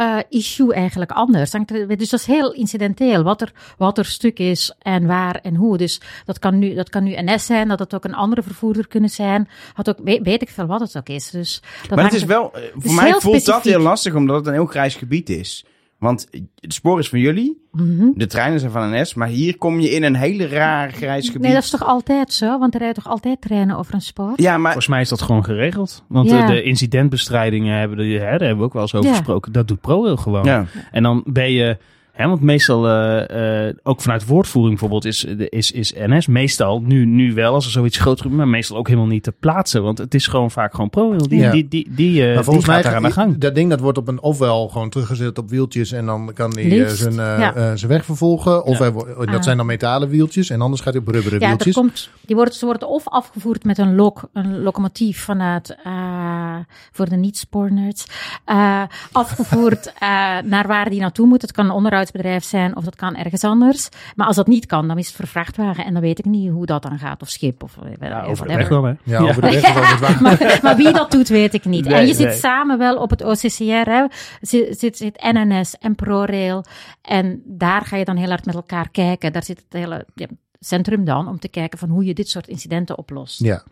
[0.00, 1.52] eh, issue eigenlijk anders.
[1.52, 5.54] Er- Dus dat is heel incidenteel, wat er, wat er stuk is en waar en
[5.54, 5.76] hoe.
[5.76, 8.88] Dus dat kan nu, dat kan nu NS zijn, dat het ook een andere vervoerder
[8.88, 9.48] kunnen zijn.
[9.74, 11.30] Had ook, weet, weet ik veel wat het ook is.
[11.30, 14.46] Dus dat maar het is wel, eh, voor mij voelt dat heel lastig, omdat het
[14.46, 15.64] een heel grijs gebied is.
[16.00, 16.28] Want
[16.60, 18.06] het spoor is van jullie, Mhm.
[18.14, 21.42] de treinen zijn van NS, maar hier kom je in een hele raar grijs gebied.
[21.42, 22.58] Nee, dat is toch altijd zo?
[22.58, 24.32] Want er rijden toch altijd treinen over een spoor?
[24.36, 26.04] Ja, maar Volgens mij is dat gewoon geregeld.
[26.08, 26.46] Want Ja.
[26.46, 29.16] de, de incidentbestrijdingen hebben, de, hè, daar hebben we ook wel eens over Ja.
[29.16, 29.52] gesproken.
[29.52, 30.44] Dat doet ProRail gewoon.
[30.44, 30.66] ja.
[30.90, 31.76] En dan ben je,
[32.20, 37.04] hè, want meestal, eh, eh, ook vanuit woordvoering bijvoorbeeld, is, is, is NS meestal, nu,
[37.06, 39.82] nu wel als er zoiets groots gebeurt, maar meestal ook helemaal niet te plaatsen.
[39.82, 41.28] Want het is gewoon vaak gewoon ProRail.
[41.28, 41.50] Die, Ja.
[41.50, 43.38] die, die, die, eh, Maar die volgens gaat mij daar aan de gang.
[43.38, 46.80] dat ding dat wordt op een ofwel gewoon teruggezet op wieltjes en dan kan hij
[46.84, 47.54] eh, zijn, eh, ja.
[47.54, 48.64] eh, zijn weg vervolgen.
[48.64, 48.82] Of Ja.
[48.84, 49.42] hij wo- dat Ah.
[49.42, 51.74] zijn dan metalen wieltjes en anders gaat hij op rubberen Ja, dat wieltjes.
[51.74, 56.56] komt, die worden, ze worden of afgevoerd met een lok, een locomotief vanuit, eh,
[56.92, 58.06] voor de niet-spoornerds,
[58.44, 60.08] eh, afgevoerd eh,
[60.44, 61.42] naar waar die naartoe moet.
[61.42, 61.70] Het kan een
[62.10, 63.88] onderhoudsbedrijf zijn of dat kan ergens anders.
[64.14, 66.50] Maar als dat niet kan, dan is het voor vrachtwagen en dan weet ik niet
[66.50, 67.22] hoe dat dan gaat.
[67.22, 68.92] Of schip of eh, Ja, over de weg dan, hè?
[69.04, 70.22] Ja, over de weg of over het wagen.
[70.22, 71.84] maar, maar wie dat doet, weet ik niet.
[71.84, 74.04] Nee, en je zit samen wel op het OCCR, hè.
[74.40, 76.64] Zit, zit, zit NNS en ProRail.
[77.02, 79.32] En daar ga je dan heel hard met elkaar kijken.
[79.32, 80.26] Daar zit het hele ja,
[80.60, 83.40] centrum dan om te kijken van hoe je dit soort incidenten oplost.
[83.44, 83.64] Ja.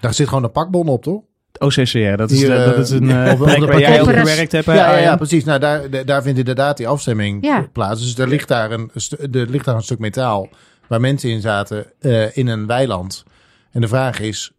[0.00, 1.22] Daar zit gewoon een pakbon op, toch?
[1.58, 4.12] OCCR, dat is, Hier, de- dat is een eh, op de- plek waar jij ook
[4.12, 4.64] gewerkt hebt.
[4.66, 5.16] Ja, ja, ja, Arjen?
[5.16, 5.44] precies.
[5.44, 7.66] Nou, daar, daar vindt inderdaad die afstemming Ja.
[7.72, 8.00] plaats.
[8.00, 8.90] Dus er ligt daar een,
[9.32, 10.48] er ligt daar een stuk metaal
[10.88, 13.24] waar mensen in zaten eh, in een weiland.
[13.72, 14.52] En de vraag is,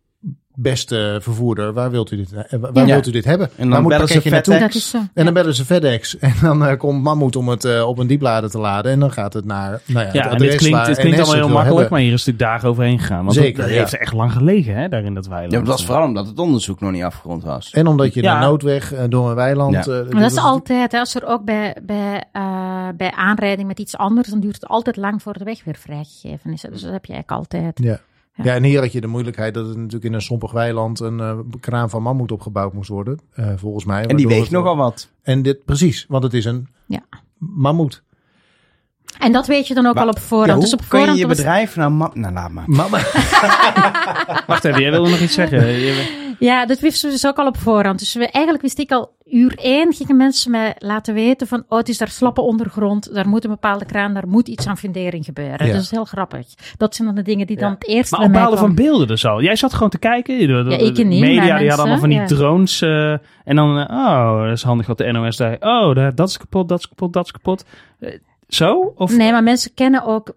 [0.55, 2.85] beste vervoerder, waar wilt u dit, eh, waar Ja.
[2.85, 3.49] wilt u dit hebben?
[3.55, 4.53] En dan moet bellen ze naartoe?
[4.53, 4.93] FedEx.
[5.13, 6.17] En dan bellen ze FedEx.
[6.25, 8.91] En dan eh, komt Mammoet om het eh, op een dieplader te laden.
[8.91, 11.17] En dan gaat het naar nou ja, Ja, het adres dit klinkt, waar het klinkt
[11.17, 11.91] NS allemaal heel makkelijk, hebben.
[11.91, 13.23] maar hier is natuurlijk dagen overheen gegaan.
[13.23, 13.79] Want Zeker, dat, dat ja.
[13.79, 15.51] heeft echt lang gelegen, hè, daar in dat weiland.
[15.51, 17.71] Ja, dat was vooral omdat het onderzoek nog niet afgerond was.
[17.71, 18.35] En omdat je Ja.
[18.35, 19.85] een noodweg door een weiland...
[19.85, 20.03] Ja.
[20.11, 23.97] Maar dat is altijd, hè, als er ook bij, bij, eh, bij aanrijding met iets
[23.97, 26.61] anders, dan duurt het altijd lang voor de weg weer vrijgegeven is.
[26.61, 27.79] Dus dat heb je eigenlijk altijd.
[27.83, 27.99] Ja.
[28.35, 28.43] Ja.
[28.43, 28.53] Ja.
[28.53, 31.39] en hier had je de moeilijkheid dat het natuurlijk in een sompig weiland een eh,
[31.59, 34.05] kraan van mammoet opgebouwd moest worden, eh, volgens mij.
[34.05, 35.09] En die weegt het- nogal wat.
[35.21, 37.03] En dit, precies, want het is een Ja.
[37.37, 38.03] mammoet.
[39.19, 40.47] En dat weet je dan ook Maar- al op voorhand.
[40.49, 41.91] Ja, hoe dus op kun je voorhand je bedrijf nou...
[41.91, 42.63] ma- Nou, laat maar.
[42.67, 42.99] Mama.
[44.47, 45.83] Wacht even, jij wilde nog iets zeggen.
[46.39, 47.99] Ja, dat wisten we dus ook al op voorhand.
[47.99, 51.77] Dus we, eigenlijk wist ik al uur één, gingen mensen mij laten weten van, oh,
[51.77, 55.25] het is daar slappe ondergrond, daar moet een bepaalde kraan, daar moet iets aan fundering
[55.25, 55.67] gebeuren.
[55.67, 55.73] Ja.
[55.73, 56.47] Dat is heel grappig.
[56.77, 58.75] Dat zijn dan de dingen die dan het eerst Maar bij op mij basis van
[58.75, 59.41] beelden dus al.
[59.41, 60.37] Jij zat gewoon te kijken.
[60.39, 62.81] De, de- Ja, ik niet, media die hadden allemaal van die drones.
[62.81, 63.11] eh,
[63.43, 65.55] en dan, eh, oh, dat is handig wat de NOS zei.
[65.59, 67.65] Oh, dat is kapot, dat is kapot, dat is kapot.
[67.99, 68.09] Eh,
[68.47, 68.93] zo?
[68.95, 70.35] Of, Nee, maar mensen kennen ook,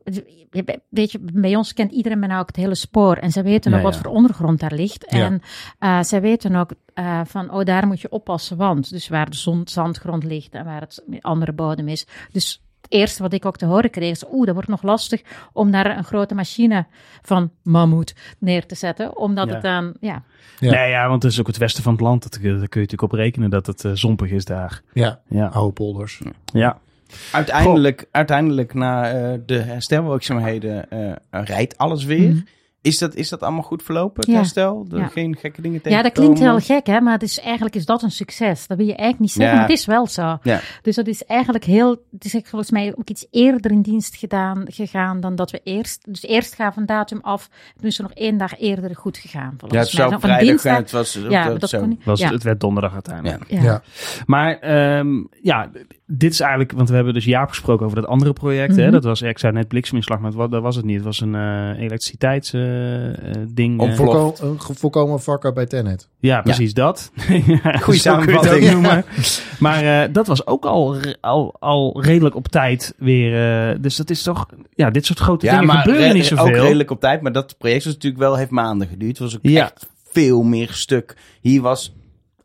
[0.90, 3.16] weet je, bij ons kent iedereen bijna ook het hele spoor.
[3.16, 5.04] En ze weten Ja, ook wat voor ondergrond daar ligt.
[5.08, 5.24] Ja.
[5.24, 5.42] En
[5.78, 8.90] eh zij weten ook eh, van, oh, daar moet je oppassen, want.
[8.90, 12.06] Dus waar de zon, zandgrond ligt en waar het andere bodem is.
[12.32, 15.22] Dus het eerste wat ik ook te horen kreeg is, oeh, dat wordt nog lastig
[15.52, 16.86] om daar een grote machine
[17.22, 19.16] van mammoet neer te zetten.
[19.16, 19.52] Omdat Ja.
[19.54, 20.22] het dan, ja.
[20.58, 20.70] Ja.
[20.70, 22.22] Nee, ja, want het is ook het westen van het land.
[22.22, 24.82] Dat, daar kun je natuurlijk op rekenen dat het eh, zompig is daar.
[24.92, 25.46] Ja, Ja.
[25.46, 26.20] oude polders.
[26.52, 26.78] ja.
[27.32, 32.28] Uiteindelijk, uiteindelijk na eh, de herstelwerkzaamheden eh, rijdt alles weer.
[32.30, 32.38] Mhm.
[32.82, 34.36] Is, dat, is dat allemaal goed verlopen, het Ja.
[34.36, 34.86] herstel?
[34.90, 35.06] Er Ja.
[35.06, 38.02] Geen gekke dingen Ja, dat klinkt heel gek, hè, maar het is, eigenlijk is dat
[38.02, 38.66] een succes.
[38.66, 39.60] Dat wil je eigenlijk niet zeggen, Ja.
[39.60, 40.38] maar het is wel zo.
[40.42, 40.60] Ja.
[40.82, 44.16] Dus dat is eigenlijk heel, het is eigenlijk volgens mij ook iets eerder in dienst
[44.16, 48.02] gedaan, gegaan dan dat we eerst, dus eerst gaven een datum af, toen is er
[48.02, 49.50] nog één dag eerder goed gegaan.
[49.50, 50.14] Ja, Volgens het zou mij.
[50.16, 51.78] op Van vrijdag dinsdag- het was ja, dat, maar dat zo.
[51.78, 52.04] kon niet.
[52.04, 52.22] Was.
[52.24, 53.44] Het werd donderdag uiteindelijk.
[53.50, 53.56] Ja.
[53.56, 53.62] Ja.
[53.64, 53.82] Ja.
[54.26, 55.70] Maar ehm, ja,
[56.10, 58.76] dit is eigenlijk, want we hebben dus Jaap gesproken over dat andere project.
[58.76, 58.82] hè?
[58.82, 58.92] Mhm.
[58.92, 60.96] Dat was, ik zei net blikseminslag, maar wat- dat was het niet.
[60.96, 61.70] Het was een eh
[62.58, 63.80] elektriciteitsding.
[63.80, 63.96] Om eh.
[63.96, 66.08] Voorko een ge- voorkomen vakker bij Tenet.
[66.18, 67.12] ja, precies dat.
[67.82, 68.64] Goeie samenvatting.
[68.66, 69.04] ook noemen.
[69.58, 73.68] Maar eh, dat was ook al, al, al redelijk op tijd weer.
[73.70, 76.62] eh, dus dat is toch, ja, dit soort grote dingen gebeuren re- niet ook zoveel.
[76.62, 77.20] redelijk op tijd.
[77.22, 79.10] Maar dat project was natuurlijk wel, heeft maanden geduurd.
[79.10, 79.62] Het was ook Ja.
[79.64, 81.16] echt veel meer stuk.
[81.40, 81.94] Hier was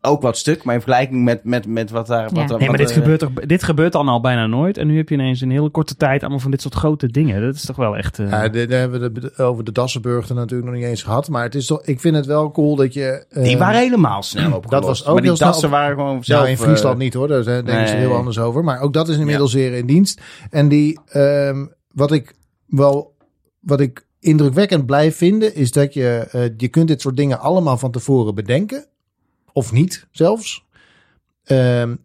[0.05, 2.23] ook wat stuk, maar in vergelijking met, met, met wat daar...
[2.23, 2.45] Wat, Ja.
[2.47, 4.77] wat, Nee, maar dit eh, gebeurt, toch, dit gebeurt dan al bijna nooit.
[4.77, 7.07] En nu heb je ineens in een hele korte tijd allemaal van dit soort grote
[7.07, 7.41] dingen.
[7.41, 8.19] Dat is toch wel echt...
[8.19, 11.03] eh, Ja, de- daar hebben we het over de Dassenburg er natuurlijk nog niet eens
[11.03, 11.29] gehad.
[11.29, 13.25] Maar het is toch, ik vind het wel cool dat je...
[13.29, 14.69] eh, Die waren helemaal snel opgelost.
[14.79, 16.39] dat was ook maar die dassen op- waren gewoon zelf...
[16.39, 18.63] Nou, in Friesland eh, niet hoor, daar zijn- denken ze heel anders over.
[18.63, 20.21] Maar ook dat is inmiddels weer in dienst.
[20.49, 22.33] En die, ehm, wat ik
[22.67, 23.15] wel,
[23.59, 27.77] wat ik indrukwekkend blijf vinden, is dat je, eh, je kunt dit soort dingen allemaal
[27.77, 28.85] van tevoren bedenken.
[29.53, 30.65] Of niet zelfs.
[31.43, 31.95] Ehm,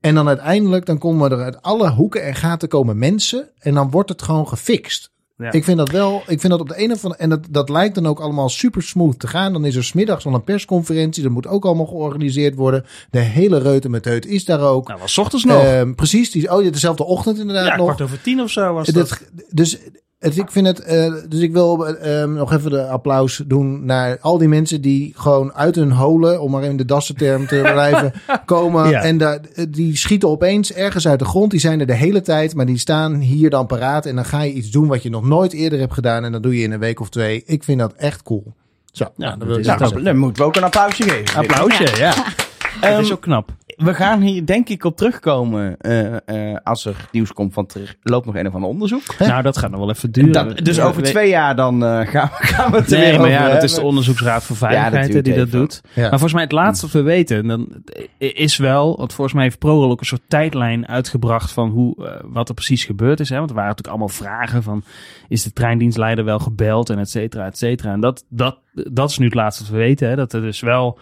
[0.00, 3.50] en dan uiteindelijk, dan komen er uit alle hoeken en gaten komen mensen.
[3.58, 5.10] En dan wordt het gewoon gefixt.
[5.36, 5.52] Ja.
[5.52, 7.68] Ik vind dat wel, ik vind dat op de een of andere, en dat, dat
[7.68, 9.52] lijkt dan ook allemaal super smooth te gaan.
[9.52, 12.84] Dan is er smiddags al een persconferentie, dat moet ook allemaal georganiseerd worden.
[13.10, 14.88] De hele reute met heut is daar ook.
[14.88, 15.62] nou, was 's ochtends nog.
[15.62, 17.84] Ehm, precies, die, oh, dezelfde ochtend inderdaad ja, nog.
[17.84, 19.08] kwart over tien of zo was dat.
[19.08, 19.78] Dat, dus,
[20.20, 24.18] het, ik vind het, eh, dus ik wil ehm, nog even de applaus doen naar
[24.20, 28.12] al die mensen die gewoon uit hun holen, om maar in de dassenterm te blijven,
[28.44, 28.88] komen.
[28.88, 29.02] Ja.
[29.02, 31.50] En da, die schieten opeens ergens uit de grond.
[31.50, 34.06] Die zijn er de hele tijd, maar die staan hier dan paraat.
[34.06, 36.24] En dan ga je iets doen wat je nog nooit eerder hebt gedaan.
[36.24, 37.42] En dat doe je in een week of twee.
[37.46, 38.54] Ik vind dat echt cool.
[38.92, 40.04] Zo, nou, dat dan zeggen.
[40.04, 41.36] Dan moeten we ook een applausje geven.
[41.36, 42.14] Applausje, ja.
[42.80, 43.52] Ehm, dat is ook knap.
[43.84, 47.96] We gaan hier denk ik op terugkomen eh, eh, als er nieuws komt van terug.
[48.02, 49.18] loopt nog een of ander onderzoek.
[49.18, 50.32] Nou, dat gaat nog wel even duren.
[50.32, 52.98] Dat, dus Ja, over we- twee jaar dan eh, gaan, we- gaan we het er
[52.98, 53.80] Nee, weer maar over ja, dat is de.
[53.82, 55.80] Onderzoeksraad voor Ja, dat Veiligheid die dat doet.
[55.94, 56.00] Ja.
[56.00, 57.68] Maar volgens mij het laatste wat we weten, dan
[58.18, 62.48] is wel, want volgens mij heeft ProRail ook een soort tijdlijn uitgebracht van hoe, wat
[62.48, 63.28] er precies gebeurd is.
[63.28, 63.36] Hè?
[63.36, 64.82] Want er waren natuurlijk allemaal vragen van,
[65.28, 67.92] is de treindienstleider wel gebeld en et cetera, et cetera.
[67.92, 70.08] En dat, dat, dat is nu het laatste wat we weten.
[70.08, 70.16] Hè?
[70.16, 70.98] Dat er dus wel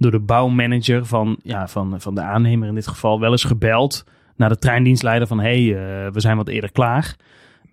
[0.00, 4.04] door de bouwmanager van, ja, van, van de aannemer in dit geval wel eens gebeld
[4.36, 7.16] naar de treindienstleider van, hé, hey, eh, we zijn wat eerder klaar.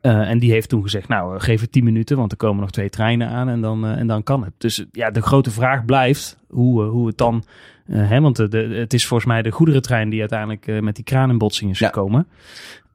[0.01, 2.61] Eh, en die heeft toen gezegd, nou, eh, geef het 10 minuten, want er komen
[2.61, 4.53] nog twee treinen aan en dan, en dan kan het.
[4.57, 7.43] Dus ja, de grote vraag blijft hoe, hoe het dan...
[7.91, 11.29] hè, want de, de, het is volgens mij de goederentrein die uiteindelijk met die kraan
[11.29, 11.87] in botsing is Ja.
[11.87, 12.27] gekomen.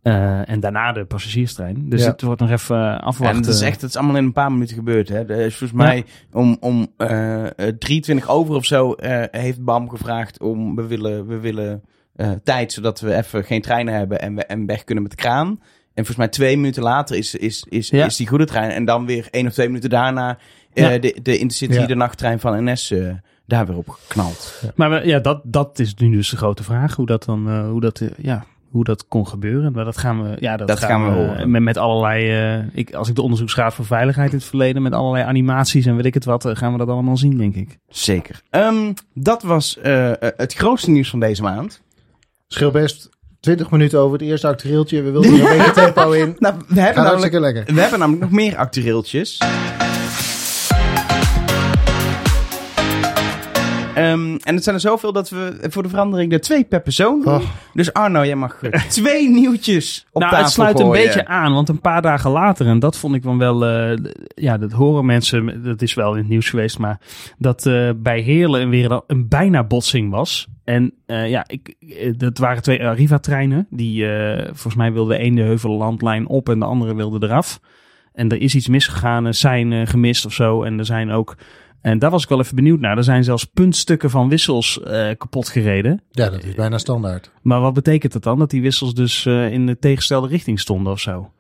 [0.02, 1.88] Eh, en daarna de passagierstrein.
[1.88, 2.10] Dus Ja.
[2.10, 3.26] het wordt nog even eh, afwachten.
[3.28, 5.08] En het is echt, het is allemaal in een paar minuten gebeurd.
[5.08, 5.18] Hè.
[5.24, 9.88] Er is volgens mij om, om eh, eh, 23 over of zo eh, heeft BAM
[9.88, 11.82] gevraagd om, we willen, we willen
[12.16, 15.18] eh, tijd, zodat we even geen treinen hebben en, we, en weg kunnen met de
[15.22, 15.48] kraan.
[15.48, 18.04] En volgens mij twee minuten later is, is, is, Ja.
[18.06, 18.70] is die goede trein.
[18.70, 20.38] En dan weer één of twee minuten daarna
[20.72, 20.98] eh, Ja.
[20.98, 21.86] de, de Intercity, Ja.
[21.86, 23.10] de nachttrein van NS, eh,
[23.46, 24.62] daar weer op geknald.
[24.74, 26.94] Maar we- ja, dat, dat is nu dus de grote vraag.
[26.96, 29.72] Hoe dat dan, eh, hoe dat, ja, hoe dat kon gebeuren.
[29.72, 31.50] Maar dat gaan we, ja, dat, Dat gaan we eh, horen.
[31.50, 34.92] Met, met allerlei, eh, ik, als ik de onderzoeksraad voor veiligheid in het verleden, met
[34.92, 37.78] allerlei animaties en weet ik het wat, eh, gaan we dat allemaal zien, denk ik.
[37.88, 38.42] Zeker.
[38.50, 39.78] Ehm, dat was
[40.36, 41.82] het grootste nieuws van deze maand.
[42.48, 43.08] Schil best
[43.40, 45.02] 20 minuten over het eerste actueeltje.
[45.02, 46.36] We wilden er een beetje tempo in.
[46.38, 47.74] Nou, we hebben namelijk lekker.
[47.74, 49.38] We hebben namelijk nog meer actueeltjes.
[53.94, 57.22] Ehm, en het zijn er zoveel dat we voor de verandering er twee per persoon
[57.22, 57.34] doen.
[57.34, 57.42] Oh.
[57.72, 61.68] Dus Arno, jij mag twee nieuwtjes op nou, tafel het sluit een beetje aan, want
[61.68, 63.98] een paar dagen later, en dat vond ik dan wel, eh,
[64.34, 67.00] ja, dat horen mensen, dat is wel in het nieuws geweest, maar
[67.38, 70.48] dat eh, bij Heerlen weer een, een bijna botsing was.
[70.64, 71.74] En eh, ja, ik,
[72.18, 76.64] dat waren twee Arriva-treinen, die eh, volgens mij wilde de ene Heuvellandlijn op en de
[76.64, 77.60] andere wilde eraf.
[78.12, 81.36] En er is iets misgegaan, er zijn gemist of zo, en er zijn ook...
[81.82, 82.96] En daar was ik wel even benieuwd naar.
[82.96, 86.02] Er zijn zelfs puntstukken van wissels eh, kapot gereden.
[86.10, 87.30] Ja, dat is bijna standaard.
[87.42, 88.38] Maar wat betekent dat dan?
[88.38, 91.30] Dat die wissels dus eh, in de tegengestelde richting stonden of zo?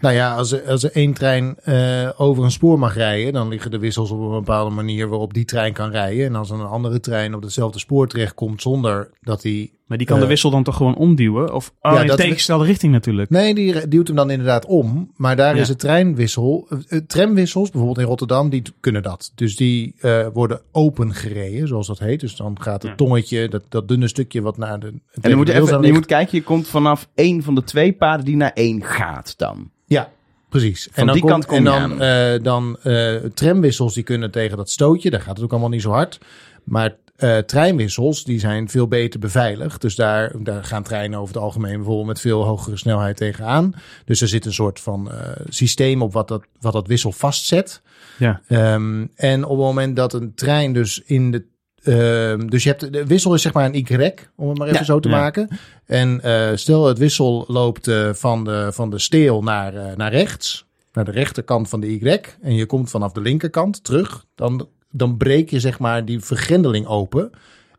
[0.00, 3.48] Nou ja, als er, als er één trein eh, over een spoor mag rijden, dan
[3.48, 6.26] liggen de wissels op een bepaalde manier waarop die trein kan rijden.
[6.26, 9.78] En als een andere trein op hetzelfde spoor terechtkomt zonder dat die...
[9.90, 11.54] Maar die kan Eh, de wissel dan toch gewoon omduwen?
[11.54, 13.30] Of oh, ja, in tegengestelde richting natuurlijk.
[13.30, 15.10] Nee, die duwt hem dan inderdaad om.
[15.16, 15.60] Maar daar Ja.
[15.60, 16.66] is de treinwissel...
[16.70, 19.32] eh, eh, tramwissels, bijvoorbeeld in Rotterdam, die kunnen dat.
[19.34, 22.20] Dus die eh, worden open gereden, zoals dat heet.
[22.20, 22.96] Dus dan gaat het Ja.
[22.96, 24.92] tongetje, dat, dat dunne stukje wat naar de...
[25.20, 28.24] En je moet, even, je moet kijken, je komt vanaf één van de twee paden
[28.24, 29.70] die naar één gaat dan.
[29.86, 30.10] Ja,
[30.48, 30.88] precies.
[30.92, 34.70] Van die kant kom en je dan, eh, dan eh, tramwissels die kunnen tegen dat
[34.70, 35.10] stootje.
[35.10, 36.18] Daar gaat het ook allemaal niet zo hard.
[36.64, 39.80] Maar eh, treinwissels die zijn veel beter beveiligd.
[39.80, 43.74] Dus daar, daar gaan treinen over het algemeen bijvoorbeeld met veel hogere snelheid tegenaan.
[44.04, 47.82] Dus er zit een soort van eh, systeem op wat dat, wat dat wissel vastzet.
[48.18, 48.40] Ja.
[48.48, 51.44] Ehm, en op het moment dat een trein dus in de
[51.82, 54.78] ehm, dus je hebt de wissel is zeg maar een Y, om het maar even
[54.80, 54.84] Ja.
[54.84, 55.16] zo te Ja.
[55.16, 55.48] maken.
[55.86, 61.04] En eh, stel het wissel loopt van, de, van de steel naar, naar rechts, naar
[61.04, 62.20] de rechterkant van de Y.
[62.42, 64.24] En je komt vanaf de linkerkant terug.
[64.34, 67.30] Dan, dan breek je zeg maar die vergrendeling open.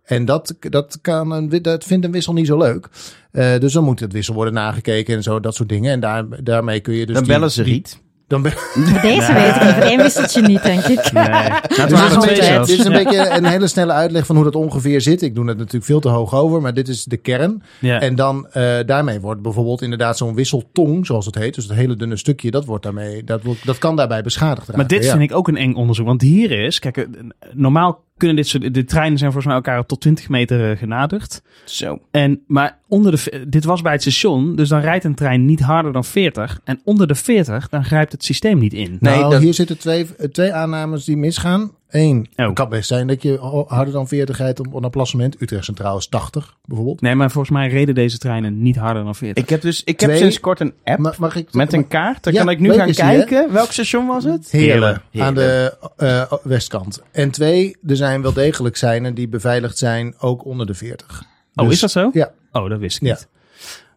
[0.03, 2.89] En dat, dat, kan een, dat vindt een wissel niet zo leuk.
[3.31, 5.91] Eh, dus dan moet het wissel worden nagekeken en zo, dat soort dingen.
[5.91, 7.15] En daar, daarmee kun je dus.
[7.15, 8.01] Dan die- bellen ze Riet.
[8.31, 8.53] Dan ben,
[9.01, 9.83] deze weet ik niet.
[9.83, 11.11] Één wisseltje niet, denk ik.
[11.11, 11.23] Nee.
[11.23, 12.69] Het waren dit is een twee beetje, zelfs.
[12.69, 13.03] dit is een Ja.
[13.03, 15.21] beetje een hele snelle uitleg van hoe dat ongeveer zit.
[15.21, 17.63] Ik doe het natuurlijk veel te hoog over, maar dit is de kern.
[17.79, 17.99] Ja.
[17.99, 21.55] En dan eh, daarmee wordt bijvoorbeeld inderdaad zo'n wisseltong, zoals het heet.
[21.55, 24.77] Dus het hele dunne stukje, dat, wordt daarmee, dat, wordt, dat kan daarbij beschadigd raken.
[24.77, 25.11] Maar dit ja.
[25.11, 26.05] vind ik ook een eng onderzoek.
[26.05, 27.05] Want hier is, kijk, eh,
[27.53, 31.41] normaal kunnen dit soort, de treinen zijn volgens mij elkaar tot 20 meter eh, genaderd.
[31.65, 31.99] Zo.
[32.11, 35.59] En, maar onder de, dit was bij het station, dus dan rijdt een trein niet
[35.59, 36.59] harder dan 40.
[36.63, 38.97] En onder de 40, dan grijpt het systeem niet in.
[38.99, 41.71] Nee, nou, dat- hier zitten twee, eh, twee aannames die misgaan.
[41.91, 42.45] Eén, Oh.
[42.45, 45.41] het kan best zijn dat je harder dan 40 rijdt op een applassement.
[45.41, 47.01] Utrecht Centraal is 80 bijvoorbeeld.
[47.01, 49.43] Nee, maar volgens mij reden deze treinen niet harder dan 40.
[49.43, 51.87] Ik heb dus ik heb Twee- sinds kort een app Ma- mag ik, met een
[51.87, 52.23] kaart.
[52.23, 53.53] Dan Ja, kan ik nu gaan die, kijken.
[53.53, 54.51] Welk station was het?
[54.51, 55.27] Heerlen, Heerlen.
[55.27, 57.01] aan de eh, westkant.
[57.11, 61.23] En twee, er zijn wel degelijk seinen die beveiligd zijn, ook onder de 40.
[61.55, 62.09] oh, Dus- is dat zo?
[62.13, 62.31] Ja.
[62.51, 63.13] Oh, dat wist ik Ja.
[63.13, 63.27] niet.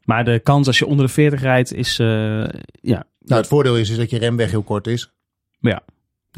[0.04, 2.07] Maar de kans als je onder de 40 rijdt is, eh,
[2.80, 3.04] ja.
[3.20, 5.11] Nou, het voordeel is, is dat je remweg heel kort is.
[5.61, 5.83] ja,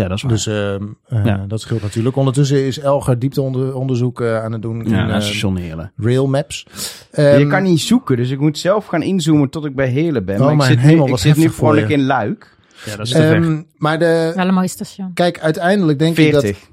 [0.08, 0.32] dat is waar.
[0.32, 1.44] Dus ehm, eh, Ja.
[1.48, 2.16] dat scheelt natuurlijk.
[2.16, 5.92] Ondertussen is Elger diepteonderzoek eh aan het doen in ja, eh, station Heerlen.
[5.96, 6.66] Rail Maps.
[7.12, 10.24] je Ehm, kan niet zoeken, dus ik moet zelf gaan inzoomen tot ik bij Heerlen
[10.24, 10.40] ben.
[10.40, 12.56] Oh, maar ik zit nu, ik zit nu vrolijk in Luik.
[12.84, 15.10] Ja, dat is ehm, maar de, Wel een mooi station.
[15.14, 16.42] kijk, uiteindelijk denk ik dat...
[16.42, 16.68] 40.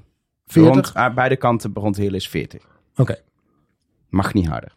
[0.46, 0.72] 40?
[0.74, 2.62] Rond, aan beide kanten rond Heerlen is 40.
[2.96, 3.16] Oké.
[4.08, 4.72] Mag niet harder.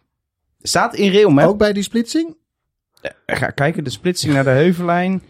[0.61, 1.47] Staat in Railmap.
[1.47, 2.35] Ook bij die splitsing?
[3.25, 5.21] Ga kijken, de splitsing naar de Heuvelijn.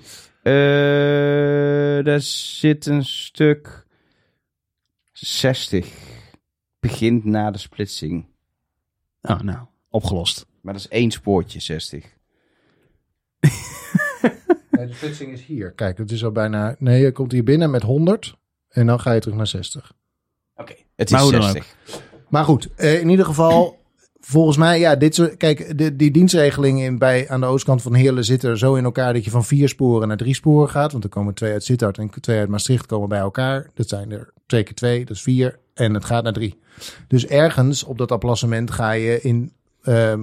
[0.47, 3.85] Eh daar zit een stuk
[5.11, 5.93] 60.
[6.79, 8.25] Begint na de splitsing.
[9.21, 10.45] Oh, nou, opgelost.
[10.61, 12.05] Maar dat is één spoortje, 60.
[14.71, 15.71] Nee, de splitsing is hier.
[15.71, 16.75] Kijk, het is al bijna...
[16.79, 18.37] Nee, je komt hier binnen met 100
[18.69, 19.93] en dan ga je terug naar 60.
[20.55, 20.75] Oké.
[20.95, 21.75] Het is hoe dan 60.
[22.29, 23.79] Maar goed, eh, in ieder geval,
[24.29, 27.93] volgens mij, ja, dit soort, kijk, de, die dienstregeling in, bij, aan de oostkant van
[27.93, 30.91] Heerlen zit er zo in elkaar dat je van vier sporen naar drie sporen gaat.
[30.91, 33.69] Want er komen twee uit Sittard en twee uit Maastricht komen bij elkaar.
[33.73, 35.59] Dat zijn er twee keer twee, dat is vier.
[35.73, 36.59] En het gaat naar drie.
[37.07, 40.21] Dus ergens op dat applassement ga je in, ehm,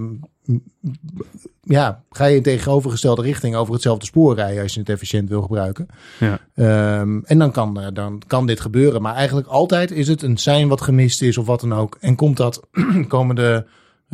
[1.60, 5.42] ja, ga je in tegenovergestelde richting over hetzelfde spoor rijden als je het efficiënt wil
[5.42, 5.86] gebruiken.
[6.20, 6.40] Ja.
[6.54, 9.02] Ehm, en dan kan, eh, dan kan dit gebeuren.
[9.02, 11.96] Maar eigenlijk altijd is het een sein wat gemist is of wat dan ook.
[12.00, 12.62] En komt dat,
[13.08, 13.64] komen de,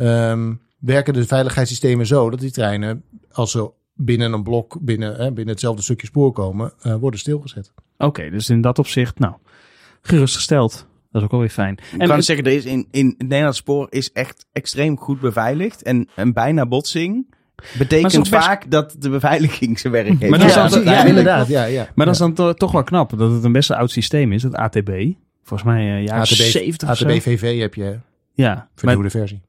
[0.01, 5.25] ehm, werken de veiligheidssystemen zo dat die treinen, als ze binnen een blok, binnen, hè,
[5.25, 7.71] binnen hetzelfde stukje spoor komen, eh, worden stilgezet.
[7.97, 9.33] Oké, dus in dat opzicht, nou,
[10.01, 10.71] gerustgesteld.
[11.11, 11.77] Dat is ook wel weer fijn.
[11.99, 15.81] Ik kan zeggen, er is in, in het Nederlands spoor is echt extreem goed beveiligd.
[15.83, 17.35] En een bijna botsing
[17.77, 20.29] betekent is best- vaak dat de beveiliging zijn werk heeft.
[20.29, 21.47] Maar dat is ja, ja, ja, inderdaad.
[21.47, 21.87] Ja, ja.
[21.95, 24.31] Maar dat is dan to- toch wel knap dat het een best wel oud systeem
[24.31, 24.89] is, het ATB.
[25.43, 27.07] Volgens mij eh jaren ATB, 70 of zo.
[27.07, 27.95] ATB-VV heb je, hè?
[28.33, 29.41] Ja, vernieuwde versie.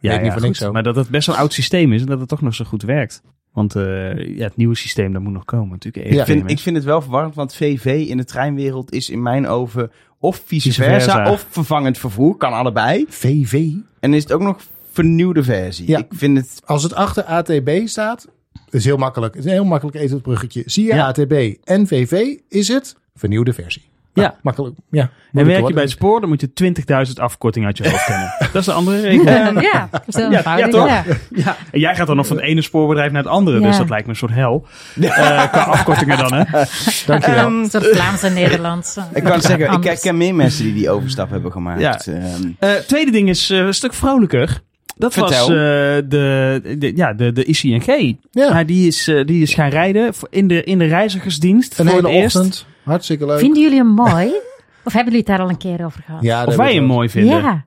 [0.00, 0.66] Ja, niet ja, voor niks goed.
[0.66, 0.72] zo.
[0.72, 2.64] maar dat het best wel een oud systeem is en dat het toch nog zo
[2.64, 3.22] goed werkt.
[3.52, 6.14] Want eh, ja, het nieuwe systeem, dat moet nog komen natuurlijk.
[6.14, 6.20] Ja.
[6.20, 9.46] Ik vind, ik vind het wel verwarrend, want VV in de treinwereld is in mijn
[9.46, 11.32] ogen of vice, Vice versa, versa.
[11.32, 12.36] of vervangend vervoer.
[12.36, 13.04] Kan allebei.
[13.08, 13.68] VV.
[14.00, 14.60] En is het ook nog
[14.92, 15.88] vernieuwde versie.
[15.88, 15.98] Ja.
[15.98, 16.62] Ik vind het...
[16.64, 18.28] Als het achter ATB staat,
[18.70, 19.34] is heel makkelijk.
[19.34, 20.62] Het is een heel makkelijk etentbruggetje.
[20.66, 21.06] Zie je Ja.
[21.06, 21.32] ATB
[21.64, 23.82] en VV, is het vernieuwde versie.
[24.14, 24.22] Ja.
[24.22, 24.76] Nou, makkelijk.
[24.90, 25.10] Ja.
[25.32, 26.72] En werk je bij het spoor, dan moet je
[27.06, 28.32] 20.000 afkorting uit je hoofd kennen.
[28.52, 29.24] dat is de andere regel.
[29.60, 30.86] ja, zo ja, eenvoudig, toch?
[30.86, 31.04] ja.
[31.30, 31.56] Ja.
[31.72, 33.66] En jij gaat dan nog van het ene spoorbedrijf naar het andere, Ja.
[33.66, 34.66] dus dat lijkt me een soort hel.
[35.00, 35.08] Eh,
[35.50, 36.44] qua afkortingen dan, hè?
[37.06, 37.44] Dankjewel.
[37.46, 38.96] Ehm, Een soort Vlaams en Nederlands.
[39.14, 41.80] ik kan zeggen, ik ken meer mensen die die overstap hebben gemaakt.
[41.80, 41.98] Ja.
[42.04, 44.60] Ehm, Eh, tweede ding is eh, een stuk vrolijker.
[44.96, 45.38] Dat Vertel.
[45.38, 48.16] was eh, de, de, ja, de, de ICNG.
[48.30, 48.44] Ja.
[48.48, 51.78] Ja, die, is, die is gaan rijden in de, in de reizigersdienst.
[51.78, 52.66] Een voor hele het eerst.
[52.90, 53.38] Hartstikke leuk.
[53.38, 54.32] Vinden jullie hem mooi?
[54.84, 56.22] Of hebben jullie het daar al een keer over gehad?
[56.22, 57.38] Ja, Of wij hem we- mooi vinden.
[57.40, 57.64] Ja,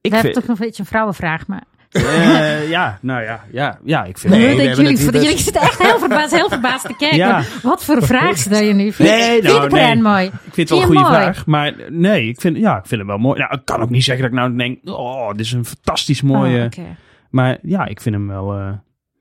[0.00, 1.62] Ik dat vind, toch nog een beetje een vrouwenvraag, maar...
[1.90, 5.14] eh, ja, nou ja, ja, ja ik vind Nee, Nee, we denk hebben jullie, het
[5.14, 7.18] niet- jullie zitten echt heel verbaasd, heel verbaasd te kijken.
[7.18, 7.42] Ja.
[7.62, 8.92] Wat voor vraag stel je nu?
[8.92, 10.02] Vind, Nee, vind nou, je Brian nee.
[10.02, 10.24] mooi?
[10.26, 11.14] Ik vind het wel een goede mooi?
[11.14, 11.46] vraag.
[11.46, 13.38] Maar nee, ik vind, ja, ik vind hem wel mooi.
[13.38, 16.22] Nou, ik kan ook niet zeggen dat ik nou denk, oh, dit is een fantastisch
[16.22, 16.68] mooie.
[16.78, 16.84] Oh.
[17.30, 18.52] Maar ja, ik vind hem wel...
[18.52, 18.68] eh,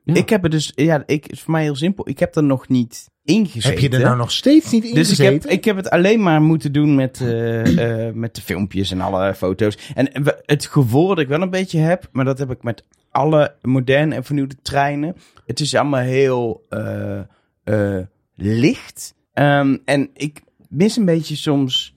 [0.05, 0.13] ja.
[0.13, 2.09] Ik heb het dus, ja, ik, het is voor mij heel simpel.
[2.09, 3.69] Ik heb er nog niet ingezeten.
[3.69, 6.23] Heb je er nou nog steeds niet in Dus ik heb, ik heb het alleen
[6.23, 9.77] maar moeten doen met, eh, eh, met de filmpjes en alle foto's.
[9.93, 10.09] En
[10.45, 14.15] het gevoel dat ik wel een beetje heb, maar dat heb ik met alle moderne
[14.15, 15.15] en vernieuwde treinen.
[15.45, 17.99] Het is allemaal heel eh,
[18.35, 19.15] licht.
[19.33, 21.95] Ehm, en ik mis een beetje soms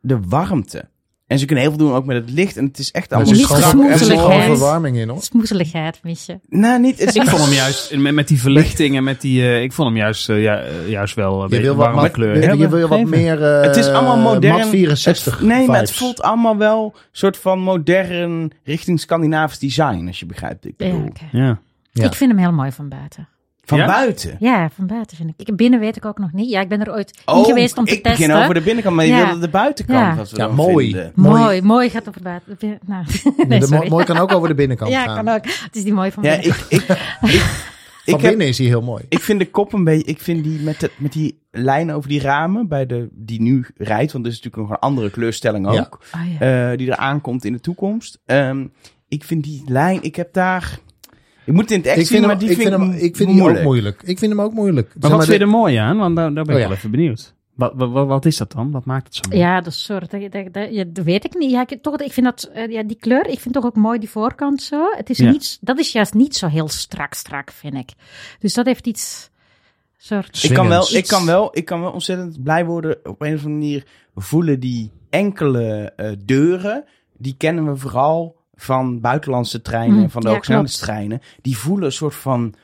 [0.00, 0.88] de warmte.
[1.26, 2.56] En ze kunnen heel veel doen ook met het licht.
[2.56, 3.90] En het is echt allemaal er strak.
[3.90, 5.22] er zit gewoon verwarming in hoor.
[5.22, 6.38] Smoezeligheid mis je.
[6.48, 6.98] Nou, niet.
[7.00, 9.72] Het is Ik vond hem juist, met, met die verlichting en met die, eh, ik
[9.72, 12.10] vond hem juist, eh, ja, eh, juist wel een Je beetje wil wat, warme mat-
[12.10, 14.58] kleur je, je wil wat meer Het is allemaal modern.
[14.58, 20.04] Mat 64 Het- nee, maar het voelt allemaal wel soort van modern richting Scandinavisch design,
[20.06, 21.12] als je begrijpt wat ik Ja, bedoel.
[21.32, 21.58] Ja.
[21.92, 22.04] Ja.
[22.04, 23.28] Ik vind hem heel mooi van buiten.
[23.66, 23.86] Van Ja?
[23.86, 24.36] buiten.
[24.40, 25.48] Ja, van buiten vind ik.
[25.48, 25.56] ik.
[25.56, 26.50] Binnen weet ik ook nog niet.
[26.50, 28.26] Ja, ik ben er ooit in Oh, geweest om te ik testen.
[28.26, 29.24] begin over de binnenkant, maar je Ja.
[29.26, 29.98] wilde de buitenkant.
[29.98, 30.14] Ja.
[30.16, 30.90] Wat we Ja, mooi.
[30.90, 31.12] vinden.
[31.14, 32.50] Mooi, mooi, gaat over buiten.
[32.50, 33.04] de bin- Nou,
[33.48, 33.88] nee, de mo- sorry.
[33.88, 35.24] mooi kan ook over de binnenkant ja, gaan.
[35.24, 35.44] kan ook.
[35.44, 36.56] Het is die mooi van Ja, binnen.
[36.56, 39.04] ik, ik, ik, Van ik, heb, binnen is hij heel mooi.
[39.08, 40.04] ik vind de kop een beetje.
[40.04, 43.66] Ik vind die met, de, met die lijnen over die ramen bij de, die nu
[43.76, 45.74] rijdt, want dat is natuurlijk nog een andere kleurstelling ook.
[45.74, 46.20] Ja.
[46.20, 46.70] Oh, ja.
[46.70, 48.18] eh, die er aankomt in de toekomst.
[48.26, 48.66] Ehm,
[49.08, 50.78] ik vind die lijn, ik heb daar.
[51.46, 52.90] Ik moet het in het echt Ik zien, vind, maar hem, die ik vind hem,
[52.92, 54.02] ik vind die ook moeilijk.
[54.04, 54.86] Ik vind hem ook moeilijk.
[54.86, 55.96] Maar Zeg wat maar, vind je er mooi aan?
[55.96, 56.68] Want daar, daar ben ik Oh, ja.
[56.68, 57.34] wel even benieuwd.
[57.54, 58.70] Wat, wat, wat, is dat dan?
[58.70, 59.40] Wat maakt het zo mooi?
[59.42, 60.10] Ja, dat soort.
[60.10, 61.50] Dat, dat, dat, ja, dat weet ik niet.
[61.50, 63.98] Ja, ik, toch, ik vind dat, eh, ja, die kleur, ik vind toch ook mooi
[63.98, 64.84] die voorkant zo.
[64.96, 65.30] Het is Ja.
[65.30, 67.90] niet, dat is juist niet zo heel strak, strak, vind ik.
[68.38, 69.30] Dus dat heeft iets
[69.96, 70.42] soort.
[70.42, 72.98] Ik kan, wel, ik, kan wel, ik kan wel ontzettend blij worden.
[73.04, 76.84] Op een of andere manier voelen die enkele eh, deuren.
[77.18, 80.02] Die kennen we vooral van buitenlandse treinen.
[80.02, 81.20] Hm, van de ja, hogesnelheidstreinen.
[81.42, 82.54] Die voelen een soort van.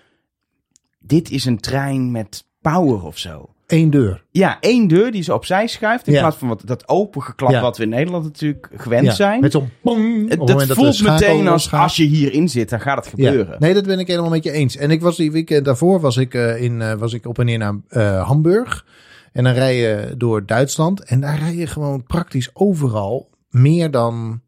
[0.99, 3.47] Dit is een trein met power of zo.
[3.67, 4.25] één deur.
[4.31, 6.07] Ja, één deur die ze opzij schuift.
[6.07, 6.21] In Ja.
[6.21, 7.61] plaats van wat, dat opengeklap Ja.
[7.61, 9.41] wat we in Nederland natuurlijk gewend Ja, zijn.
[9.41, 10.35] Met zo'n pong.
[10.47, 13.53] dat voelt meteen als als je hierin zit, dan gaat het gebeuren.
[13.53, 13.57] Ja.
[13.59, 14.77] Nee, dat ben ik helemaal met je eens.
[14.77, 17.47] En ik was die weekend daarvoor was ik, eh, in, eh, was ik op en
[17.47, 18.87] neer naar eh, Hamburg.
[19.33, 21.05] En dan rij je door Duitsland.
[21.05, 24.41] En daar rij je gewoon praktisch overal meer dan,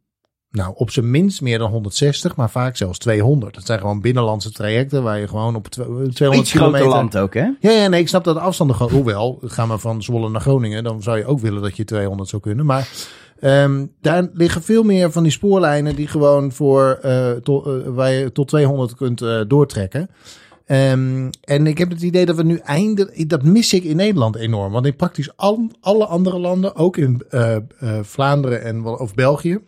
[0.54, 3.54] nou op zijn minst meer dan 160, maar vaak zelfs 200.
[3.54, 6.88] Dat zijn gewoon binnenlandse trajecten waar je gewoon op tw- 200 Iets groter kilometer...
[6.88, 7.48] land ook, hè?
[7.60, 8.92] Ja, ja, nee, ik snap dat de afstanden gewoon.
[8.92, 12.28] Hoewel, gaan we van Zwolle naar Groningen, dan zou je ook willen dat je 200
[12.28, 12.66] zou kunnen.
[12.66, 12.88] Maar
[13.40, 17.40] ehm, daar liggen veel meer van die spoorlijnen die gewoon voor eh, eh,
[17.86, 20.10] waar je tot 200 kunt eh, doortrekken.
[20.66, 24.36] Ehm, en ik heb het idee dat we nu eindelijk, dat mis ik in Nederland
[24.36, 24.72] enorm.
[24.72, 27.62] Want in praktisch al, alle andere landen, ook in eh, eh,
[28.02, 29.60] Vlaanderen en of België,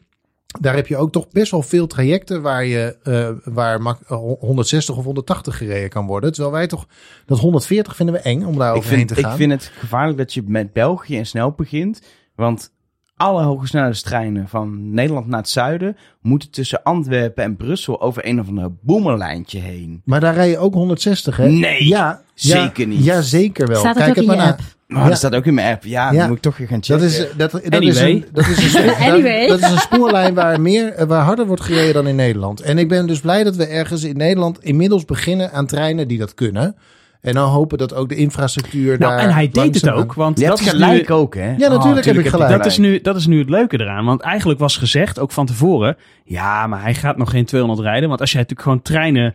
[0.60, 4.16] daar heb je ook toch best wel veel trajecten waar je eh, waar mak- eh,
[4.40, 6.32] 160 of 180 gereden kan worden.
[6.32, 6.86] Terwijl wij toch
[7.26, 9.36] dat 140 vinden we eng om daar Ik overheen vind, te ik gaan.
[9.36, 12.00] vind het gevaarlijk dat je met België en snel begint.
[12.34, 12.74] Want
[13.16, 18.48] alle hogesnelheidstreinen van Nederland naar het zuiden moeten tussen Antwerpen en Brussel over een of
[18.48, 20.02] andere boemerlijntje heen.
[20.04, 21.48] Maar daar rij je ook 160, hè?
[21.48, 23.04] Nee, ja, zeker ja, niet.
[23.04, 23.78] Ja, zeker wel.
[23.78, 24.58] Staat het Kijk ook het in maar je na.
[24.86, 25.08] Maar Ja.
[25.08, 25.84] dat staat ook in mijn app.
[25.84, 26.18] Ja, Ja.
[26.18, 27.02] dan moet ik toch weer gaan checken.
[27.02, 28.10] Dat is, dat, dat, is Anyway.
[28.12, 29.46] een, dat, is een, spoor- Anyway.
[29.48, 32.60] dat is een spoorlijn waar, meer, eh, waar harder wordt gereden dan in Nederland.
[32.60, 36.18] En ik ben dus blij dat we ergens in Nederland inmiddels beginnen aan treinen die
[36.18, 36.76] dat kunnen.
[37.20, 40.38] En dan hopen dat ook de infrastructuur Nou, daar en hij deed het ook, want
[40.38, 41.54] je dat hebt is nu- gelijk ook, hè?
[41.56, 42.50] Ja, natuurlijk heb ik gelijk.
[42.50, 44.04] Dat is, nu, dat is nu het leuke eraan.
[44.04, 45.96] Want eigenlijk was gezegd, ook van tevoren...
[46.24, 48.08] ja, maar hij gaat nog geen 200 rijden.
[48.08, 49.34] Want als jij natuurlijk gewoon treinen...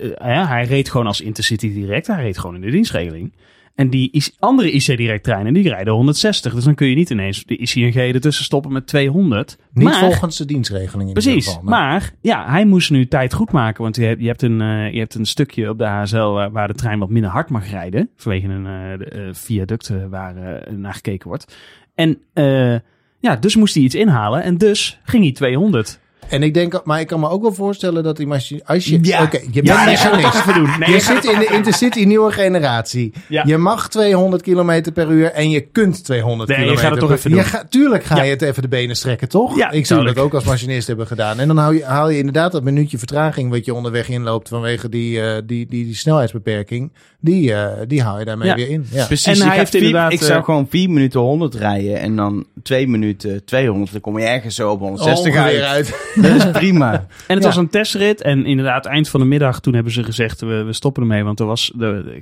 [0.00, 2.06] eh, ja, hij reed gewoon als Intercity Direct.
[2.06, 3.32] Hij reed gewoon in de dienstregeling.
[3.78, 6.54] En die andere IC Direct treinen, die rijden 160.
[6.54, 9.58] Dus dan kun je niet ineens de ICNG ertussen stoppen met 200.
[9.72, 11.46] Niet maar, volgens de dienstregeling in ieder Precies.
[11.46, 11.62] geval.
[11.62, 13.82] Nou, Maar ja, hij moest nu tijd goed maken.
[13.82, 16.50] Want je hebt, je hebt, een, eh, je hebt een stukje op de HSL waar,
[16.50, 18.08] waar de trein wat minder hard mag rijden.
[18.16, 21.56] Vanwege een eh, eh, viaduct eh, waar eh, naar gekeken wordt.
[21.94, 22.74] En eh,
[23.18, 24.42] ja, dus moest hij iets inhalen.
[24.42, 26.00] En dus ging hij 200.
[26.28, 28.60] En ik denk, maar ik kan me ook wel voorstellen dat die machine...
[28.64, 29.22] Als je, Ja.
[29.22, 30.22] Oké, je bent Ja, je machinist.
[30.22, 30.70] toch even doen.
[30.78, 33.12] Nee, je je zit in de Intercity nieuwe generatie.
[33.28, 33.42] Ja.
[33.46, 37.00] Je mag 200 km per uur en je kunt 200 Nee, je km gaat het
[37.00, 37.60] toch even Je doen.
[37.68, 38.22] tuurlijk ga Ja.
[38.22, 39.56] je het even de benen strekken, toch?
[39.56, 41.38] Ja, ik zou dat ook als machinist hebben gedaan.
[41.38, 44.88] En dan haal je, haal je inderdaad dat minuutje vertraging wat je onderweg inloopt vanwege
[44.88, 46.92] die, eh, die, die, die snelheidsbeperking.
[47.20, 48.54] Die, eh, die haal je daarmee Ja.
[48.54, 48.86] weer in.
[48.90, 49.06] Ja.
[49.06, 51.98] Precies, En je hij heeft vier- inderdaad, Ik zou eh, gewoon 4 minuten 100 rijden
[52.00, 53.92] en dan 2 minuten 200.
[53.92, 55.94] Dan kom je ergens zo op 160 Ongeveer uit.
[56.22, 56.92] Dat is prima.
[57.26, 57.48] En het Ja.
[57.48, 58.22] was een testrit.
[58.22, 61.24] En inderdaad, eind van de middag, toen hebben ze gezegd, we, we stoppen ermee.
[61.24, 62.20] Want er was, er,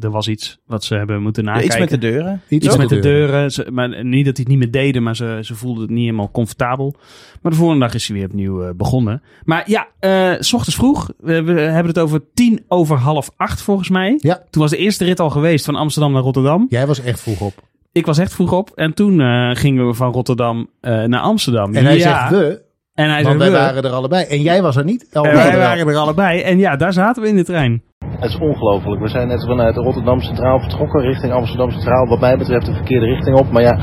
[0.00, 1.72] er was iets wat ze hebben moeten Ja, nakijken.
[1.82, 2.40] iets met de deuren.
[2.48, 3.50] Iets met de deuren.
[3.52, 6.04] Ze, maar niet dat hij het niet meer deden, maar ze, ze voelden het niet
[6.04, 6.94] helemaal comfortabel.
[7.42, 9.22] Maar de volgende dag is hij weer opnieuw eh, begonnen.
[9.44, 11.10] Maar ja, eh, s ochtends vroeg.
[11.18, 14.18] We, we hebben het over tien over half acht volgens mij.
[14.18, 14.42] Ja.
[14.50, 16.66] Toen was de eerste rit al geweest van Amsterdam naar Rotterdam.
[16.68, 17.64] Jij was echt vroeg op.
[17.92, 18.70] Ik was echt vroeg op.
[18.74, 21.74] En toen eh, gingen we van Rotterdam eh, naar Amsterdam.
[21.74, 22.28] En hij ja.
[22.28, 22.62] zegt we,
[22.96, 24.24] En hij want wij waren er allebei.
[24.24, 25.06] En jij was er niet.
[25.12, 26.40] En wij waren er allebei.
[26.40, 27.82] En ja, daar zaten we in de trein.
[28.20, 29.00] Het is ongelooflijk.
[29.02, 32.06] We zijn net vanuit Rotterdam Centraal vertrokken richting Amsterdam Centraal.
[32.08, 33.50] Wat mij betreft de verkeerde richting op.
[33.50, 33.76] Maar ja,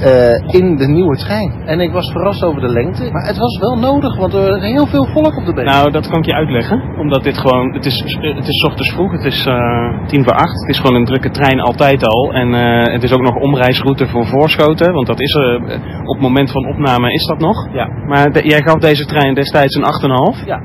[0.00, 1.52] eh, in de nieuwe trein.
[1.66, 3.10] En ik was verrast over de lengte.
[3.12, 5.64] Maar het was wel nodig, want er was heel veel volk op de been.
[5.64, 6.82] Nou, dat kan ik je uitleggen.
[6.98, 10.60] Omdat dit gewoon, het is, het is ochtends vroeg, het is eh, tien voor acht.
[10.60, 12.32] Het is gewoon een drukke trein altijd al.
[12.32, 14.92] En eh, het is ook nog omreisroute voor Voorschoten.
[14.92, 17.68] Want dat is er, eh, op het moment van opname is dat nog.
[17.72, 17.86] Ja.
[18.06, 20.46] Maar de- jij gaf deze trein destijds een 8,5.
[20.46, 20.60] Ja.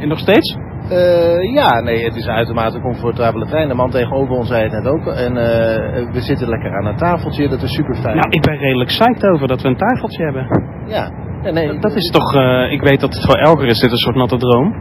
[0.00, 0.56] En nog steeds?
[0.88, 3.68] Eh, ja, nee, het is een uitermate comfortabele trein.
[3.68, 5.06] De man tegenover ons zei het net ook.
[5.06, 8.16] En eh, we zitten lekker aan een tafeltje, dat is super fijn.
[8.16, 10.46] Nou, ik ben redelijk psyched over dat we een tafeltje hebben.
[10.86, 11.10] Ja,
[11.42, 13.90] ja nee, Dat, dat is toch, eh, ik weet dat het voor Elger is dit
[13.90, 14.74] een soort natte droom.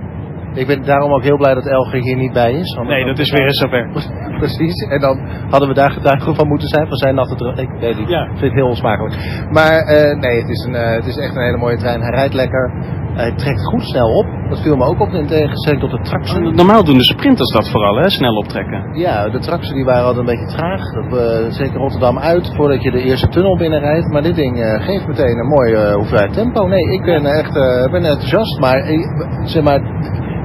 [0.55, 2.77] Ik ben daarom ook heel blij dat Elger hier niet bij is.
[2.87, 3.89] Nee, dat is weer eens zover.
[4.43, 5.17] Precies, en dan
[5.49, 7.57] hadden we daar getuige van moeten zijn, van zijn natte droom.
[7.57, 8.21] Ik weet niet, Ja.
[8.23, 9.15] ik vind het heel onsmakelijk.
[9.51, 12.01] Maar eh, nee, het is, een, eh, het is echt een hele mooie trein.
[12.01, 12.71] Hij rijdt lekker,
[13.13, 14.25] hij trekt goed snel op.
[14.49, 16.55] Dat viel me ook op in tegenstelling tot de traction.
[16.55, 18.09] Normaal doen de sprinters dat vooral, hè?
[18.09, 18.97] Snel optrekken.
[18.97, 20.81] Ja, de traction die waren altijd een beetje traag.
[20.93, 24.11] Dat, eh, zeker Rotterdam uit, voordat je de eerste tunnel binnenrijdt.
[24.11, 26.67] Maar dit ding eh, geeft meteen een mooie eh, hoeveelheid tempo.
[26.67, 28.59] Nee, ik ben echt eh, ben enthousiast.
[28.59, 28.99] Maar, eh,
[29.43, 29.79] zeg maar,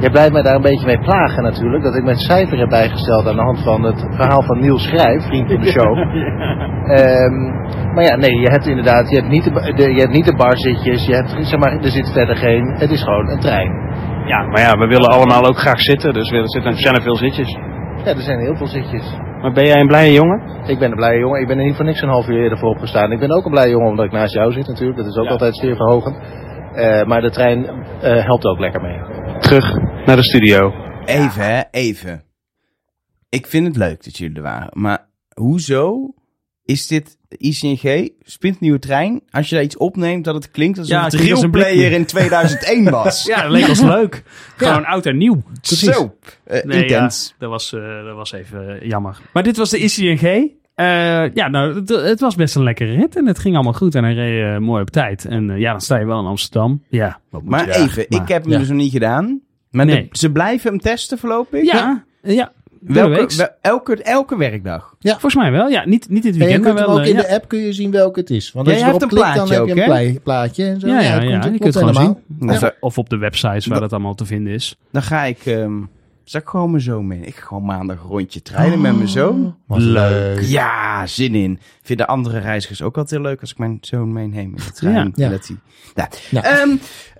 [0.01, 1.82] je blijft mij daar een beetje mee plagen natuurlijk.
[1.84, 5.22] Dat ik mijn cijfer heb bijgesteld aan de hand van het verhaal van Niels Schrijf,
[5.22, 5.96] vriend van de show.
[6.98, 10.34] Ehm, maar ja, nee, je hebt inderdaad, je hebt niet de, je hebt niet de
[10.36, 11.07] barzitjes.
[11.07, 13.70] Je hebt, zeg maar, er zit verder geen, het is gewoon een trein.
[14.26, 17.16] Ja, maar ja, we willen allemaal ook graag zitten, dus er zitten- zijn er veel
[17.16, 17.59] zitjes.
[18.05, 19.18] Ja, er zijn heel veel zitjes.
[19.40, 20.40] Maar ben jij een blije jongen?
[20.66, 21.40] Ik ben een blije jongen.
[21.40, 23.12] Ik ben er niet voor niks een half uur eerder voor opgestaan.
[23.12, 24.98] Ik ben ook een blije jongen omdat ik naast jou zit natuurlijk.
[24.98, 25.30] Dat is ook Ja.
[25.30, 26.16] altijd sfeerverhogend.
[26.75, 28.99] Eh maar de trein eh, helpt ook lekker mee.
[29.41, 29.75] Terug
[30.07, 30.73] naar de studio.
[31.05, 32.23] Even, hè, even.
[33.29, 34.68] Ik vind het leuk dat jullie er waren.
[34.73, 36.14] Maar hoezo
[36.64, 39.23] is dit ICNG, spintnieuwe trein?
[39.31, 42.91] Als je daar iets opneemt, dat het klinkt alsof Ja, het een Player in 2001
[43.01, 43.25] was.
[43.25, 44.23] Ja, dat leek ons leuk.
[44.57, 45.43] Gewoon oud en nieuw.
[45.61, 46.14] Zo,
[46.45, 47.29] eh, Nee, intens.
[47.29, 49.18] ja, dat, was, eh, dat was even jammer.
[49.33, 50.59] Maar dit was de ICNG.
[50.75, 53.95] Eh, ja, nou, het, het was best een lekkere rit en het ging allemaal goed
[53.95, 55.25] en hij reed eh, mooi op tijd.
[55.25, 56.83] En eh, ja, dan sta je wel in Amsterdam.
[56.89, 58.59] Ja, wat moet Maar je even, Maar- ik heb hem ja.
[58.59, 59.41] dus nog niet gedaan.
[59.71, 60.09] Maar de- Nee.
[60.12, 61.64] ze blijven hem testen voorlopig?
[61.64, 62.53] Ja, ja.
[62.81, 64.95] Welke, Welke, wel- elke, elke werkdag?
[65.01, 65.87] Volgens mij wel, ja.
[65.87, 67.03] Niet, niet dit En je weekend, kunt maar hem wel...
[67.05, 67.21] ook in ja.
[67.29, 68.53] de app kun je zien welke het is.
[68.53, 70.64] Want Ja, als je jij erop hebt een klikt, dan heb je een plaatje.
[70.64, 70.87] En zo.
[70.87, 72.16] Ja, ja, het ja, komt- die het je gewoon zien.
[72.49, 72.53] Ja.
[72.55, 74.77] Of, of op de websites waar dat allemaal te vinden is.
[74.93, 75.73] Dan ga ik, ehm
[76.39, 77.20] ik gewoon mijn zoon mee.
[77.20, 79.57] Ik ga gewoon maandag een rondje trainen met mijn zoon.
[79.66, 80.41] Wat leuk.
[80.41, 81.59] Ja, zin in.
[81.83, 84.95] Vinden andere reizigers ook altijd heel leuk als ik mijn zoon meeneem in de trein.
[84.95, 85.01] Ja.
[85.01, 85.28] En Ja.
[85.28, 85.57] Dat, hij,
[85.95, 86.09] ja.
[86.31, 86.43] Ja.
[86.61, 86.70] Ehm,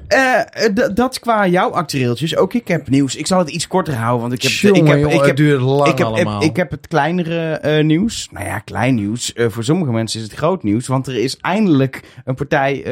[0.09, 0.41] eh,
[0.75, 2.37] d- dat qua jouw actueeltjes.
[2.37, 3.17] Ook ik heb nieuws.
[3.17, 5.27] Ik zal het iets korter houden, want ik heb, Jongen, ik heb, jongen, ik het
[5.27, 6.43] heb, duurt lang ik heb, allemaal.
[6.43, 8.29] ik heb het kleinere eh, nieuws.
[8.31, 9.33] Nou ja, klein nieuws.
[9.33, 10.87] Eh, voor sommige mensen is het groot nieuws.
[10.87, 12.85] Want er is eindelijk een partij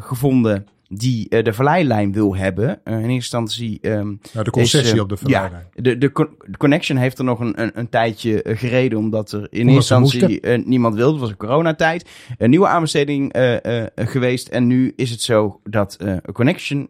[0.00, 2.80] gevonden die eh, de verleilijn wil hebben.
[2.84, 3.78] Eh, in eerste instantie...
[3.82, 5.62] Nou, de concessie is, eh, op de verleiding.
[5.74, 9.46] de, de, con- de Connection heeft er nog een, een, een tijdje gereden, omdat er
[9.50, 11.12] in Omdat eerste instantie niemand wilde.
[11.12, 12.08] Het was een coronatijd.
[12.38, 13.34] Een nieuwe aanbesteding
[13.94, 14.48] geweest.
[14.48, 15.98] En nu is het zo dat
[16.32, 16.88] Connection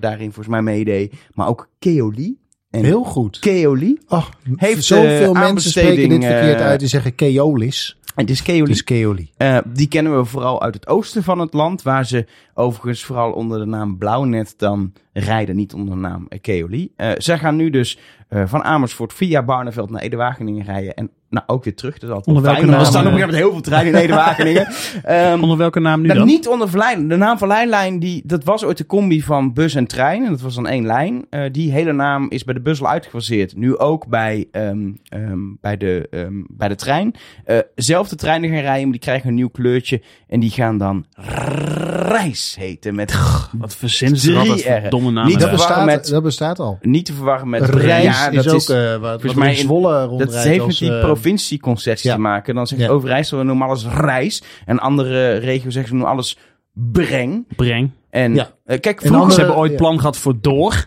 [0.00, 1.14] daarin volgens mij meedeed.
[1.32, 2.36] Maar ook Keoli.
[2.70, 3.38] En Heel goed.
[3.38, 3.98] Keoli.
[4.08, 6.80] Oh, Heeft, zoveel mensen spreken dit verkeerd uit.
[6.80, 7.98] Die zeggen Keolis.
[8.14, 8.70] Het is Het Keoli.
[8.70, 9.30] is Keoli.
[9.36, 13.32] Eh, die kennen we vooral uit het oosten van het land, waar ze overigens vooral
[13.32, 16.92] onder de naam Blauwnet dan rijden, niet onder de naam Keoli.
[16.96, 17.98] Eh zij gaan nu dus
[18.28, 21.94] eh, van Amersfoort via Barneveld naar Ede-Wageningen rijden en nou ook weer terug.
[21.94, 22.72] Is altijd Onder wel welke fijn.
[22.72, 24.66] Er naam, staan op een gegeven moment heel veel treinen in Ede-Wageningen.
[25.02, 26.28] Ehm, Onder welke naam nu nou, dan?
[26.28, 27.08] niet onder verleiding.
[27.08, 30.24] De naam verleidlijn, die, dat was ooit de combi van bus en trein.
[30.24, 31.26] En dat was dan één lijn.
[31.30, 33.56] Eh, die hele naam is bij de bus al uitgefaseerd.
[33.56, 36.08] Nu ook bij, ehm, ehm, bij, de,
[36.48, 37.14] bij de trein.
[37.44, 40.02] Eh zelfde treinen gaan rijden, maar die krijgen een nieuw kleurtje.
[40.28, 41.04] En die gaan dan
[42.04, 42.94] reis heten.
[42.94, 43.14] Met
[43.58, 44.90] Wat verzinnen ze er Drie altijd voor R'en.
[44.90, 45.30] domme namen.
[45.30, 46.78] Niet Dat te verwarren bestaat, met- dat bestaat al.
[46.82, 49.54] niet te verwarren met Reis ja, is dat ook is, eh, wat, volgens wat mij
[49.56, 49.66] in
[50.18, 51.00] dat heeft met die eh,
[52.02, 52.14] ja.
[52.14, 52.54] te maken.
[52.54, 52.88] Dan zegt Ja.
[52.88, 54.42] Overijssel, we noemen alles reis.
[54.66, 56.38] En andere regio's zeggen ze noemen alles
[56.72, 57.44] breng.
[57.56, 57.90] Breng.
[58.10, 58.50] En Ja.
[58.64, 59.32] eh, kijk, En vroeger...
[59.32, 59.76] Ze hebben ooit ja.
[59.76, 60.86] plan gehad voor door.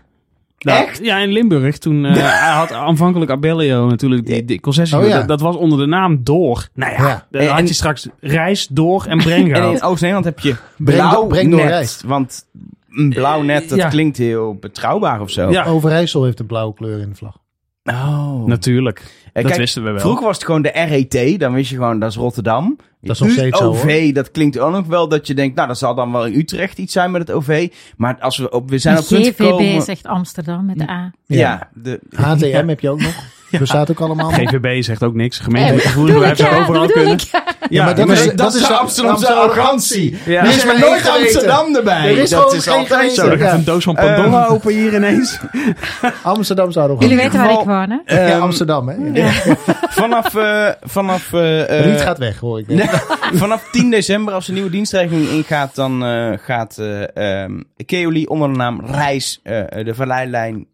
[0.60, 1.00] Nou, Echt?
[1.04, 1.78] Ja, in Limburg.
[1.78, 4.98] Toen eh, hij had aanvankelijk Abellio natuurlijk die, die concessie.
[4.98, 5.18] Oh, ja.
[5.18, 6.68] dat, dat was onder de naam Door.
[6.74, 7.26] Nou ja, Ja.
[7.32, 11.00] dan En- had je straks Reis, Door en Breng En in Oost-Nederland heb je Breng
[11.00, 11.70] blauw door- breng door net.
[11.70, 12.02] reis.
[12.06, 12.46] Want
[12.90, 13.90] een blauw net, dat Ja.
[13.90, 15.50] klinkt heel betrouwbaar of zo.
[15.52, 15.66] Ja.
[15.66, 17.38] Overijssel heeft een blauwe kleur in de vlag.
[17.84, 18.46] Oh.
[18.46, 19.27] Natuurlijk.
[19.38, 20.00] Eh, dat kijk, wisten we wel.
[20.00, 21.40] Vroeger was het gewoon de RET.
[21.40, 22.78] Dan wist je gewoon, dat is Rotterdam.
[23.02, 25.68] Dat is nog steeds zo, OV, dat klinkt ook nog wel dat je denkt, nou,
[25.68, 27.70] dat zal dan wel in Utrecht iets zijn met het OV.
[27.98, 29.82] Maar als we op, we zijn op punt GVB gekomen...
[29.82, 31.12] zegt Amsterdam met de A.
[31.26, 33.16] Ja, de, HTM heb je ook nog.
[33.60, 34.30] Bestaat ook allemaal.
[34.30, 35.38] GVB zegt ook niks.
[35.38, 37.14] Eh, Gemeentelijke ik, zou ja, overal kunnen.
[37.14, 37.44] ik, ja.
[37.70, 40.18] Ja, maar dat Maar is, dat, dat is de Amsterdamse arrogantie.
[40.26, 40.42] Ja.
[40.42, 41.10] Er Er is maar nooit.
[41.10, 42.10] Amsterdam erbij.
[42.12, 43.32] Er is dat gewoon is geen altijd zo.
[43.32, 43.38] Ja.
[43.38, 45.40] gaat een doos van Pandora Ehm, open hier ineens.
[46.24, 47.10] Amsterdamse arrogantie.
[47.10, 48.16] Jullie weten waar ik woon, hè?
[48.26, 48.96] Ja, Ehm, Amsterdam, hè?
[49.14, 49.32] Ja.
[50.02, 52.68] Vanaf, eh, vanaf, eh, eh, Riet gaat weg, hoor ik.
[52.68, 52.88] Nee,
[53.44, 58.50] vanaf 10 december, als de nieuwe dienstregeling ingaat, dan eh, gaat eh ehm Keoli onder
[58.52, 60.66] de naam Reis eh, de Valleilijn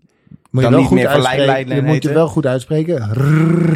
[0.53, 1.43] Moet je Dan wel niet goed meer uitspreken.
[1.43, 2.95] verleidlijn Je moet je wel goed uitspreken.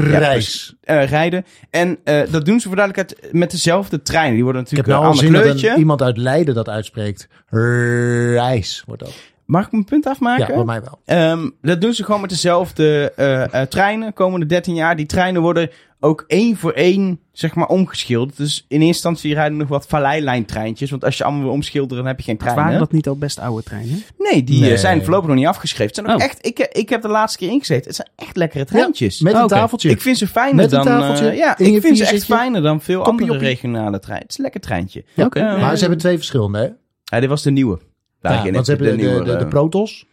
[0.10, 0.76] Ja, Reis.
[0.84, 1.46] eh, rijden.
[1.70, 4.34] En eh, dat doen ze voor duidelijkheid met dezelfde treinen.
[4.34, 5.70] Die worden Ik heb natuurlijk nou een ander kleurtje.
[5.70, 7.28] een, iemand uit Leiden dat uitspreekt.
[7.50, 9.14] Reis wordt dat.
[9.46, 10.48] Mag ik mijn punt afmaken?
[10.48, 11.00] Ja, voor mij wel.
[11.06, 14.14] Ehm, dat doen ze gewoon met dezelfde eh, eh, treinen.
[14.14, 14.96] Komende 13 jaar.
[14.96, 15.70] Die treinen worden
[16.00, 18.38] ook één voor één, zeg maar, omgeschilderd.
[18.38, 20.90] Dus in eerste instantie rijden nog wat valleilijntreintjes.
[20.90, 22.64] Want als je allemaal wil omschilderen, dan heb je geen treinen.
[22.64, 24.04] Waren dat niet al best oude treinen?
[24.18, 24.78] Nee, die eh, Nee.
[24.78, 25.86] zijn voorlopig nog niet afgeschreven.
[25.86, 26.24] Het zijn ook Oh.
[26.24, 27.86] echt, ik, ik heb de laatste keer ingezeten.
[27.88, 29.22] Het zijn echt lekkere treintjes.
[29.22, 29.48] Met een Oké.
[29.54, 29.90] tafeltje.
[29.90, 30.88] Ik vind ze fijner Met een dan.
[30.88, 33.48] eh, tafeltje ja, ik vind ze echt fijner dan veel Koppie andere joppie.
[33.48, 34.22] regionale treinen.
[34.24, 35.04] Het is een lekker treintje.
[35.14, 35.30] Ja.
[35.30, 36.68] Eh, maar ze hebben twee verschillende, hè?
[37.04, 37.80] Ja, dit was de nieuwe.
[38.22, 39.38] Ja, want ze hebben de, de, de, nieuwere.
[39.38, 40.06] de Protos.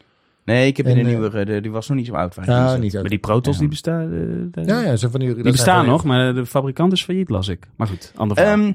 [0.45, 1.45] Nee, ik heb in en, de eh, nieuwe.
[1.45, 2.34] De, die was nog niet zo oud.
[2.34, 2.78] waar zat.
[2.80, 3.61] niet Maar die Protos Ja.
[3.61, 4.03] die bestaan.
[4.03, 7.28] eh, de- Ja, ja, ze van die, Die bestaan nog, maar de fabrikant is failliet,
[7.28, 7.66] las ik.
[7.76, 8.55] Maar goed, ander verhaal.
[8.59, 8.72] Ehm,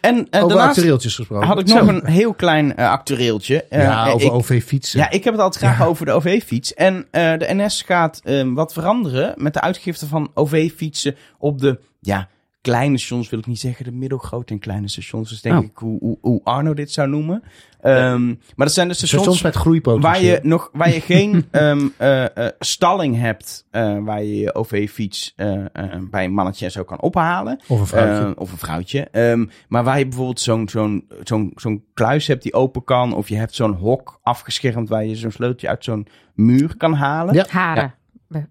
[0.00, 1.46] en eh, Over actueeltjes gesproken.
[1.46, 3.64] had ik nog een heel klein eh actueeltje.
[3.64, 4.98] Eh, ja, eh, over OV-fietsen.
[4.98, 6.74] Ja, ik heb het altijd graag over de OV-fiets.
[6.74, 11.78] En eh, de NS gaat eh, wat veranderen met de uitgifte van OV-fietsen op de
[12.00, 12.28] ja,
[12.64, 15.28] kleine stations, wil ik niet zeggen, de middelgrote en kleine stations.
[15.28, 15.64] Dus denk Oh.
[15.64, 17.42] ik hoe, hoe, hoe Arno dit zou noemen.
[17.80, 18.36] Ehm, maar
[18.66, 20.12] dat zijn de stations, Stations met groeipotentieel.
[20.12, 24.54] waar je, nog, waar je geen ehm, eh, eh, stalling hebt, eh, waar je je
[24.54, 27.60] OV-fiets eh, eh, bij een mannetje en zo kan ophalen.
[27.68, 28.24] Of een vrouwtje.
[28.24, 29.00] Eh, of een vrouwtje.
[29.10, 33.14] Ehm, maar waar je bijvoorbeeld zo'n zo'n zo'n zo'n kluis hebt die open kan.
[33.14, 37.34] Of je hebt zo'n hok afgeschermd waar je zo'n sleuteltje uit zo'n muur kan halen.
[37.34, 37.46] Ja.
[37.48, 37.94] Haren.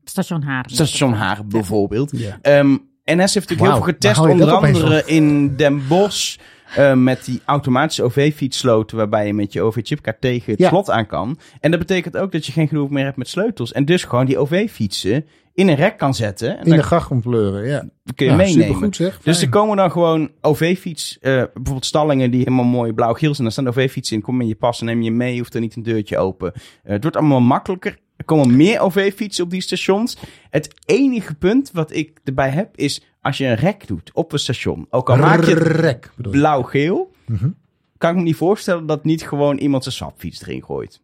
[0.03, 0.71] Station Haren.
[0.71, 2.11] Station Haren bijvoorbeeld.
[2.17, 2.37] ja.
[2.41, 4.19] Ehm, NS heeft natuurlijk heel veel getest.
[4.19, 6.35] Onder andere in Den Bosch.
[6.75, 8.97] eh, met die automatische OV-fietssloten.
[8.97, 10.69] Waarbij je met je OV-chipkaart tegen het Ja.
[10.69, 11.37] slot aan kan.
[11.59, 13.71] En dat betekent ook dat je geen genoeg meer hebt met sleutels.
[13.71, 16.49] En dus gewoon die OV-fietsen in een rek kan zetten.
[16.57, 17.85] En In dan de gracht om pleuren, ja.
[18.15, 18.63] kun je ja, meenemen.
[18.65, 19.19] Supergoed zeg.
[19.23, 23.43] Dus er komen dan gewoon OV-fiets, eh, bijvoorbeeld stallingen die helemaal mooi blauw-geel zijn.
[23.43, 25.75] Daar staan OV-fietsen in, kom in je pas en neem je mee, hoeft er niet
[25.75, 26.53] een deurtje open.
[26.53, 27.97] Eh, het wordt allemaal makkelijker.
[28.23, 30.17] Er komen meer OV-fietsen op die stations.
[30.49, 34.39] Het enige punt wat ik erbij heb is, als je een rek doet op een
[34.39, 37.49] station, ook al maak je Rek, blauw-geel, Mhm.
[37.97, 41.01] kan ik me niet voorstellen dat niet gewoon iemand zijn swapfiets erin gooit.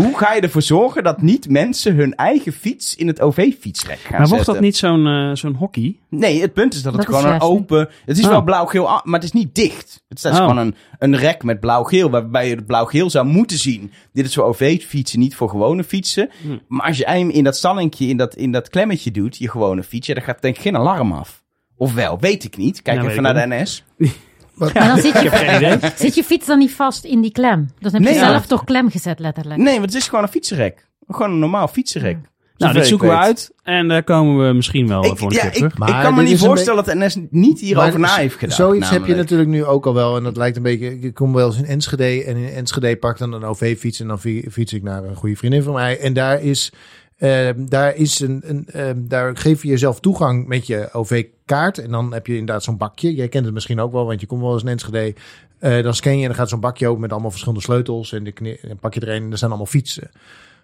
[0.00, 4.18] Hoe ga je ervoor zorgen dat niet mensen hun eigen fiets in het OV-fietsrek gaan
[4.18, 4.52] maar wordt zetten?
[4.54, 5.96] dat niet zo'n eh, zo'n hockey?
[6.08, 7.88] Nee, het punt is dat het is gewoon een open...
[8.04, 8.30] Het is Oh.
[8.30, 10.02] wel blauw-geel, ah, maar het is niet dicht.
[10.08, 10.36] Het is Oh.
[10.36, 13.92] gewoon een, een rek met blauw-geel, waarbij je het blauw-geel zou moeten zien.
[14.12, 16.30] Dit is voor OV-fietsen, niet voor gewone fietsen.
[16.42, 16.56] Hm.
[16.68, 19.82] Maar als je hem in dat stallingje, in dat, in dat klemmetje doet, je gewone
[19.82, 21.42] fiets, ja, dan gaat denk ik geen alarm af.
[21.76, 22.82] Of wel, weet ik niet.
[22.82, 23.84] Kijk even naar de NS.
[24.54, 27.60] Maar dan zit je, zit je fiets dan niet vast in die klem.
[27.78, 28.48] Dus dan heb je Nee, zelf ja.
[28.48, 29.60] toch klem gezet, letterlijk.
[29.60, 30.88] Nee, want het is gewoon een fietsenrek.
[31.08, 32.16] Gewoon een normaal fietsenrek.
[32.56, 33.52] Nou, Zover dit ik zoeken we uit.
[33.62, 35.78] En daar komen we misschien wel Ik, voor een ja, keer ik, terug.
[35.78, 38.56] Maar ik kan me niet voorstellen dat NS niet hierover Maar na heeft gedacht.
[38.56, 40.16] Zoiets heb je natuurlijk nu ook al wel.
[40.16, 40.98] En dat lijkt een beetje...
[41.00, 42.24] Ik kom wel eens in Enschede.
[42.24, 44.00] En in Enschede pak dan een OV-fiets.
[44.00, 45.98] En dan fi- fiets ik naar een goede vriendin van mij.
[45.98, 46.72] En daar is...
[47.16, 51.78] eh, daar, is een, een, eh, daar geef je jezelf toegang met je OV-kaart.
[51.78, 53.14] En dan heb je inderdaad zo'n bakje.
[53.14, 55.14] Jij kent het misschien ook wel, want je komt wel eens in Enschede.
[55.58, 58.12] Eh, dan scan je en dan gaat zo'n bakje open met allemaal verschillende sleutels.
[58.12, 60.10] En, en pak je er een en er zijn allemaal fietsen.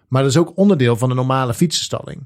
[0.07, 2.25] Maar dat is ook onderdeel van de normale fietsenstalling.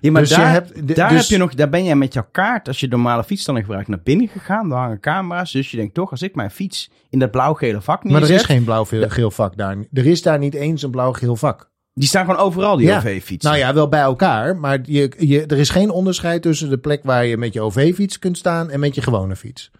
[0.00, 2.12] Ja, maar Dus daar, hebt- de- daar, dus- heb je nog, daar ben jij met
[2.12, 4.68] jouw kaart, als je de normale fietsstelling gebruikt, naar binnen gegaan.
[4.68, 5.52] Daar hangen camera's.
[5.52, 8.30] Dus je denkt toch, als ik mijn fiets in dat blauw-gele vak Maar neerzet...
[8.30, 9.76] er is geen blauw-geel vak daar.
[9.92, 11.70] Er is daar niet eens een blauw-geel vak.
[11.94, 12.96] Die staan gewoon overal, die Ja.
[12.96, 13.50] OV-fietsen.
[13.50, 14.56] Nou ja, wel bij elkaar.
[14.56, 18.18] Maar je, je, er is geen onderscheid tussen de plek waar je met je OV-fiets
[18.18, 19.70] kunt staan en met je gewone fiets.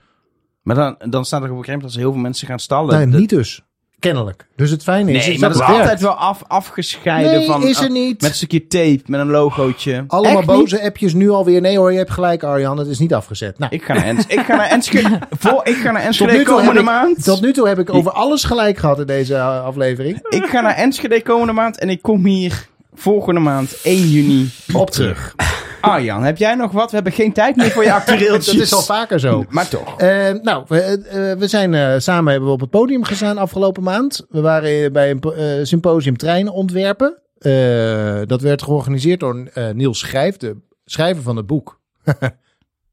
[0.62, 2.58] Maar dan, dan staat er op een gegeven moment dat ze heel veel mensen gaan
[2.58, 3.10] stallen.
[3.10, 3.62] Nee, niet dus.
[4.03, 4.46] Kennelijk.
[4.57, 7.62] Dus het fijne is, Nee, is maar dat is altijd wel af, afgescheiden Nee, van...
[7.62, 8.20] is er niet.
[8.20, 10.05] Met een stukje tape, met een logootje.
[10.07, 11.61] Allemaal Echt boze appjes nu alweer.
[11.61, 12.78] Nee hoor, je hebt gelijk Arjan.
[12.78, 13.59] Het is niet afgezet.
[13.59, 14.40] Nou, Ik ga naar Enschede.
[14.40, 15.18] ik ga naar Enschede.
[15.38, 17.24] Voor, ik ga naar Enschede komende ik, maand.
[17.24, 20.26] tot nu toe heb ik over alles gelijk gehad in deze uh, aflevering.
[20.28, 24.90] Ik ga naar Enschede komende maand en ik kom hier volgende maand 1 juni op
[24.90, 25.34] terug.
[25.83, 26.89] Arjan, heb jij nog wat?
[26.89, 28.47] We hebben geen tijd meer voor je actueeltjes.
[28.47, 29.45] Dat is al vaker zo.
[29.49, 29.99] Maar toch.
[29.99, 33.83] Eh, nou, we, eh, we zijn eh, samen hebben we op het podium gestaan afgelopen
[33.83, 34.26] maand.
[34.28, 37.18] We waren bij een po- symposium treinen ontwerpen.
[38.26, 41.80] Dat werd georganiseerd door Niels Schrijf, de schrijver van het boek.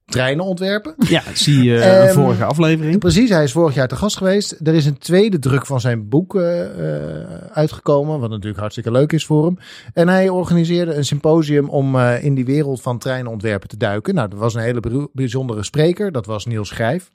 [0.09, 0.93] treinen ontwerpen.
[0.97, 2.99] Ja, zie je uh, Ehm, vorige aflevering.
[2.99, 4.55] Precies, hij is vorig jaar te gast geweest.
[4.63, 9.11] Er is een tweede druk van zijn boek eh, eh, uitgekomen, wat natuurlijk hartstikke leuk
[9.11, 9.57] is voor hem.
[9.93, 14.15] En hij organiseerde een symposium om eh, in die wereld van treinenontwerpen te duiken.
[14.15, 17.11] Nou, dat was een hele bijzondere spreker, dat was Niels Grijf.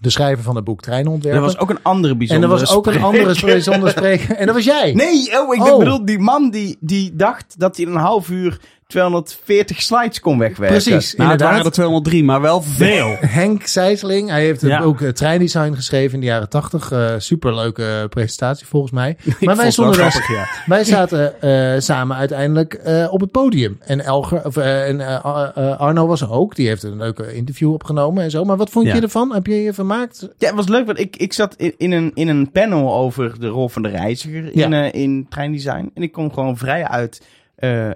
[0.00, 1.42] De schrijver van het boek Er Treinenontwerpen.
[1.42, 4.36] was ook een andere en bijzondere er was ook een andere bijzondere spreker.
[4.36, 4.92] En dat was jij.
[4.92, 5.78] Nee, oh, ik Oh.
[5.78, 10.38] bedoel die man die, die dacht dat hij in een half uur 240 slides kon
[10.38, 10.82] wegwerken.
[10.82, 13.16] Precies, Nou, het waren er 203, maar wel veel.
[13.40, 14.80] Henk Sijsling, hij heeft Ja.
[14.80, 16.90] ook uh, treindesign geschreven in de jaren tachtig.
[16.92, 19.16] Uh, superleuke presentatie volgens mij.
[19.40, 20.62] Maar wij, stonden wel daar, grappig, ja.
[20.66, 23.78] wij zaten eh, samen uiteindelijk eh, op het podium.
[23.80, 26.54] En, Elger, of, eh, en eh, Ar- eh, Arno was er ook.
[26.56, 28.44] Die heeft een leuke interview opgenomen en zo.
[28.44, 28.94] Maar wat vond Ja.
[28.94, 29.32] je ervan?
[29.34, 30.28] Heb je je vermaakt?
[30.38, 33.40] Ja, het was leuk, want ik, ik zat in, in, een, in een panel over
[33.40, 35.90] de rol van de reiziger in, eh, in treindesign.
[35.94, 37.22] En ik kon gewoon vrij uit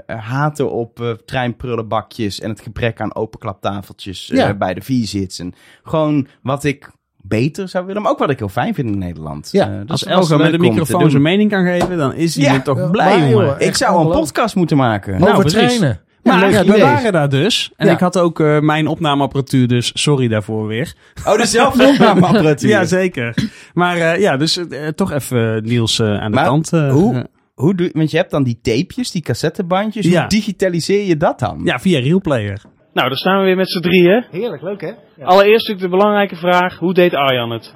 [0.07, 4.55] eh, haten op eh, treinprullenbakjes en het gebrek aan openklaptafeltjes eh, Ja.
[4.55, 5.39] bij de V-zits.
[5.39, 6.91] En gewoon wat ik
[7.23, 9.49] beter zou willen, maar ook wat ik heel fijn vind in Nederland.
[9.53, 12.55] Ja, dus Als Elger met te microfoon zijn mening kan geven, dan is hij Ja,
[12.55, 13.55] er toch ja, blij, jongen.
[13.55, 15.21] Ik echt zou een podcast moeten maken.
[15.21, 16.01] Nou, Over treinen.
[16.23, 17.73] Maar we waren daar dus.
[17.77, 17.93] En Ja.
[17.93, 20.95] ik had ook eh, mijn opnameapparatuur, dus sorry daarvoor weer.
[21.27, 22.69] Oh, dezelfde opnameapparatuur.
[22.69, 23.35] Ja, zeker.
[23.75, 24.61] Maar eh, ja, dus
[24.95, 26.71] toch even Niels eh, aan de Maar kant.
[26.71, 27.23] hoe- eh,
[27.59, 30.07] Hoe doe, want je hebt dan die tapejes, die cassettebandjes.
[30.07, 30.21] Ja.
[30.21, 31.61] Hoe digitaliseer je dat dan?
[31.65, 32.63] ja, via Realplayer.
[32.93, 34.25] Nou, daar staan we weer met z'n drieën.
[34.31, 34.93] Heerlijk, leuk hè?
[35.25, 37.75] Allereerst natuurlijk de belangrijke vraag, hoe deed Arjan het?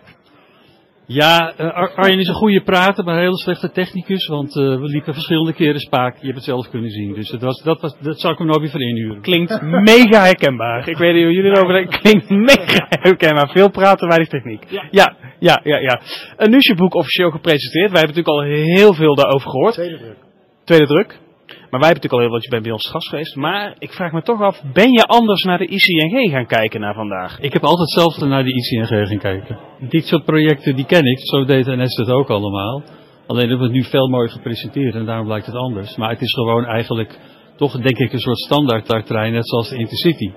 [1.12, 4.26] Ja, eh, Ar- Arjen is een goede prater, maar een hele slechte technicus.
[4.26, 6.16] Want eh, we liepen verschillende keren spaak.
[6.16, 7.14] Je hebt het zelf kunnen zien.
[7.14, 9.20] Dus dat, was, dat, was, dat zou ik hem nooit weer voor inhuren.
[9.20, 10.88] Klinkt mega herkenbaar.
[10.88, 12.00] Ik weet niet hoe jullie erover denken.
[12.00, 13.48] Klinkt mega herkenbaar.
[13.48, 14.64] Veel praten, weinig techniek.
[14.68, 14.88] Ja.
[14.90, 15.78] ja, ja, ja.
[15.78, 16.00] ja.
[16.36, 17.90] Een nieuwsboek officieel gepresenteerd.
[17.90, 19.74] Wij hebben natuurlijk al heel veel daarover gehoord.
[19.74, 20.16] Tweede druk.
[20.64, 21.18] Tweede druk.
[21.73, 23.37] Maar wij hebben natuurlijk al heel wat, je bent bij ons gast geweest.
[23.37, 26.95] Maar ik vraag me toch af, ben je anders naar de ICNG gaan kijken naar
[26.95, 27.39] vandaag?
[27.41, 29.59] Ik heb altijd zelf naar de ICNG gaan kijken.
[29.79, 31.18] Dit soort projecten, die ken ik.
[31.20, 32.83] Zo deed NS dat ook allemaal.
[33.27, 35.97] Alleen hebben het nu veel mooier gepresenteerd en daarom blijkt het anders.
[35.97, 37.18] Maar het is gewoon eigenlijk
[37.57, 40.33] toch denk ik een soort standaard net zoals de Intercity.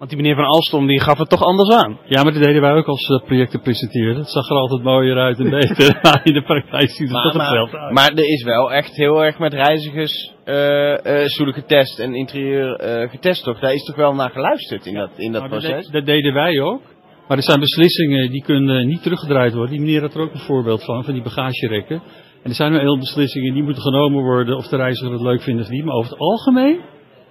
[0.00, 1.98] Want die meneer Van Alstom die gaf het toch anders aan.
[2.04, 4.16] Ja, maar dat deden wij ook als projecten presenteerden.
[4.16, 5.98] Het zag er altijd mooier uit en beter.
[6.02, 7.92] maar in de praktijk ziet het toch hetzelfde uit.
[7.92, 12.74] maar er is wel echt heel erg met reizigers eh eh stoelen getest en interieur
[12.76, 13.58] eh, getest toch?
[13.58, 15.86] Daar is toch wel naar geluisterd in dat, in dat Nou, dat, proces?
[15.86, 16.82] de- dat deden wij ook.
[17.28, 19.70] Maar er zijn beslissingen die kunnen niet teruggedraaid worden.
[19.70, 22.02] Die meneer had er ook een voorbeeld van, van die bagagerekken.
[22.42, 25.42] En er zijn wel heel beslissingen die moeten genomen worden of de reiziger het leuk
[25.42, 25.84] vindt of niet.
[25.84, 26.80] Maar over het algemeen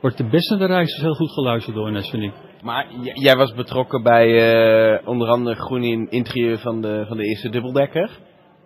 [0.01, 2.31] wordt de beste de reizigers heel goed geluisterd door NS, vind ik.
[2.63, 7.23] Maar jij was betrokken bij eh, onder andere groen in interieur van de, van de
[7.23, 8.09] eerste dubbeldekker.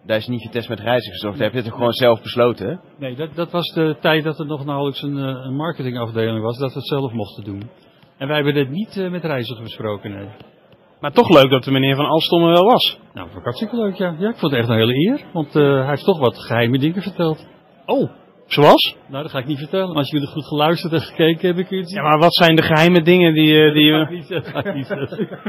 [0.05, 1.35] Daar is niet getest met reizigers, toch?
[1.35, 2.81] Daar heb je toch gewoon zelf besloten?
[2.97, 6.57] Nee, dat, dat was de tijd dat er nog nauwelijks een, eh, een marketingafdeling was,
[6.57, 7.69] dat we het zelf mochten doen.
[8.17, 10.27] En wij hebben dit niet eh, met reizigers besproken, nee.
[10.99, 12.99] Maar toch leuk dat de meneer Van Alstom er wel was.
[13.13, 14.15] Nou, vond ik hartstikke leuk, ja.
[14.19, 15.25] Ja, ik vond het echt een hele eer.
[15.33, 17.47] Want eh, hij heeft toch wat geheime dingen verteld.
[17.85, 18.11] Oh,
[18.53, 18.95] zoals?
[19.07, 19.87] Nou, dat ga ik niet vertellen.
[19.87, 22.01] Maar als jullie goed geluisterd en gekeken hebben, kun je het zien.
[22.03, 25.27] Ja, maar wat zijn de geheime dingen die, eh, die Dat ga ik niet zeggen.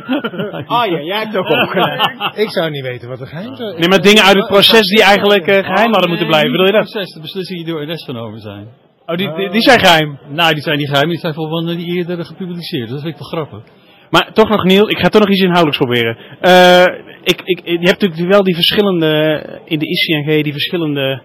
[0.67, 2.39] Ah ja, jij hebt ook opgeleid.
[2.39, 5.03] Ik zou niet weten wat er geheim zou Nee, maar dingen uit het proces die
[5.03, 6.91] eigenlijk eh, geheim hadden moeten blijven, bedoel je dat?
[6.91, 8.69] Proces, de beslissingen die door NS genomen zijn.
[9.07, 10.19] Oh, die, die, die zijn geheim.
[10.29, 12.89] Nou, die zijn niet geheim, die zijn van die eerder gepubliceerd.
[12.89, 13.73] Dat vind ik wel grappig.
[14.11, 16.17] Maar toch nog, Niel, ik ga toch nog iets inhoudelijks proberen.
[16.41, 16.85] Eh,
[17.23, 21.23] ik, ik, je hebt natuurlijk wel die verschillende, in de ICNG, die verschillende,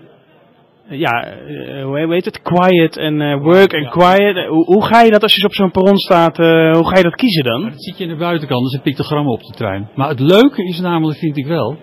[0.90, 4.36] ja, eh, hoe heet het, quiet en eh, work en quiet.
[4.36, 7.04] Eh, Hoe, hoe ga je dat als je op zo'n perron staat, hoe ga je
[7.04, 7.70] dat kiezen Maar dan?
[7.70, 9.90] dat zit je aan de buitenkant, dat is een pictogram op de trein.
[9.96, 11.78] Maar het leuke is namelijk, vind ik wel,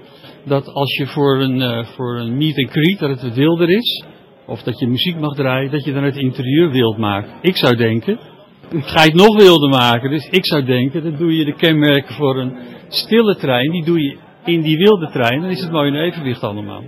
[0.44, 4.04] dat als je voor een, voor een meet and greet, dat het wilder is,
[4.46, 7.28] of dat je muziek mag draaien, dat je dan het interieur wild maakt.
[7.40, 8.18] Ik zou denken,
[8.70, 12.14] ga je het nog wilder maken, dus ik zou denken, dan doe je de kenmerken
[12.14, 12.56] voor een
[12.88, 16.42] stille trein, die doe je in die wilde trein, dan is het mooi in evenwicht
[16.42, 16.82] allemaal.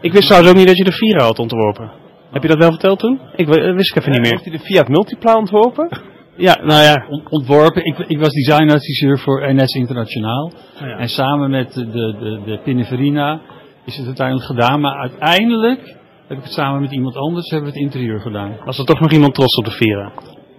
[0.00, 1.90] Ik wist trouwens ook niet dat je de Vira had ontworpen.
[2.30, 3.20] Heb je dat wel verteld toen?
[3.36, 4.30] Ik eh, wist ik even niet meer.
[4.30, 5.88] Heeft hij de Fiat Multipla ontworpen?
[6.36, 7.06] Ja, nou ja.
[7.08, 7.84] On- ontworpen.
[7.84, 10.52] Ik, ik was designadviseur voor NS Internationaal.
[10.74, 10.96] Oh ja.
[10.98, 13.40] En samen met de, de, de Pininfarina
[13.84, 14.80] is het uiteindelijk gedaan.
[14.80, 18.56] Maar uiteindelijk heb ik het samen met iemand anders hebben we het interieur gedaan.
[18.64, 20.12] Was er toch nog iemand trots op de Vira?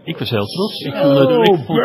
[0.05, 0.79] Ik was heel trots.
[0.79, 1.79] Ik vond het, ik vond-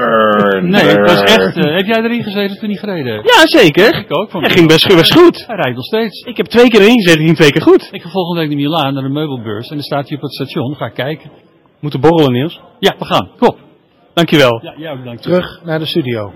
[0.63, 1.57] nee, het was echt.
[1.57, 3.15] eh, heb jij erin gezeten toen niet gereden?
[3.15, 3.95] Ja, zeker.
[3.99, 4.31] Ik ook.
[4.31, 5.45] Vond Hij ging best, best goed.
[5.47, 6.21] Hij rijdt nog steeds.
[6.25, 7.89] Ik heb twee keer erin gezeten, ging twee keer goed.
[7.91, 9.69] Ik ga volgende week naar Milaan, naar de meubelbeurs.
[9.69, 10.75] En dan staat hij op het station.
[10.77, 11.31] Ga ik kijken.
[11.81, 12.61] Moeten borrelen, Niels.
[12.79, 13.31] Ja, we gaan.
[13.39, 13.57] Kom.
[14.15, 14.61] Dankjewel.
[14.63, 15.23] Ja, jou bedankt.
[15.23, 16.33] Terug naar de studio.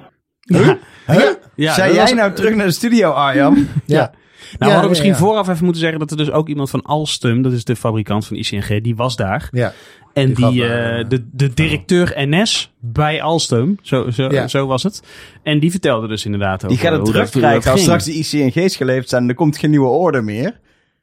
[1.55, 3.68] Ja, Zei dat jij was- nou terug naar de studio, Arjan?
[3.87, 4.12] Ja.
[4.59, 5.16] We hadden misschien ja.
[5.16, 8.26] vooraf even moeten zeggen dat er dus ook iemand van Alstom, dat is de fabrikant
[8.26, 9.48] van ICNG, die was daar.
[9.50, 9.72] Ja.
[10.12, 14.48] En Die die, eh, eh, de, de directeur NS bij Alstom, zo, zo, Ja.
[14.48, 15.03] zo was het.
[15.42, 18.12] En die vertelde dus inderdaad Die over gaat het hoe druk krijgen als straks de
[18.12, 19.26] ICNG's geleverd zijn.
[19.26, 20.61] Dan komt geen nieuwe order meer.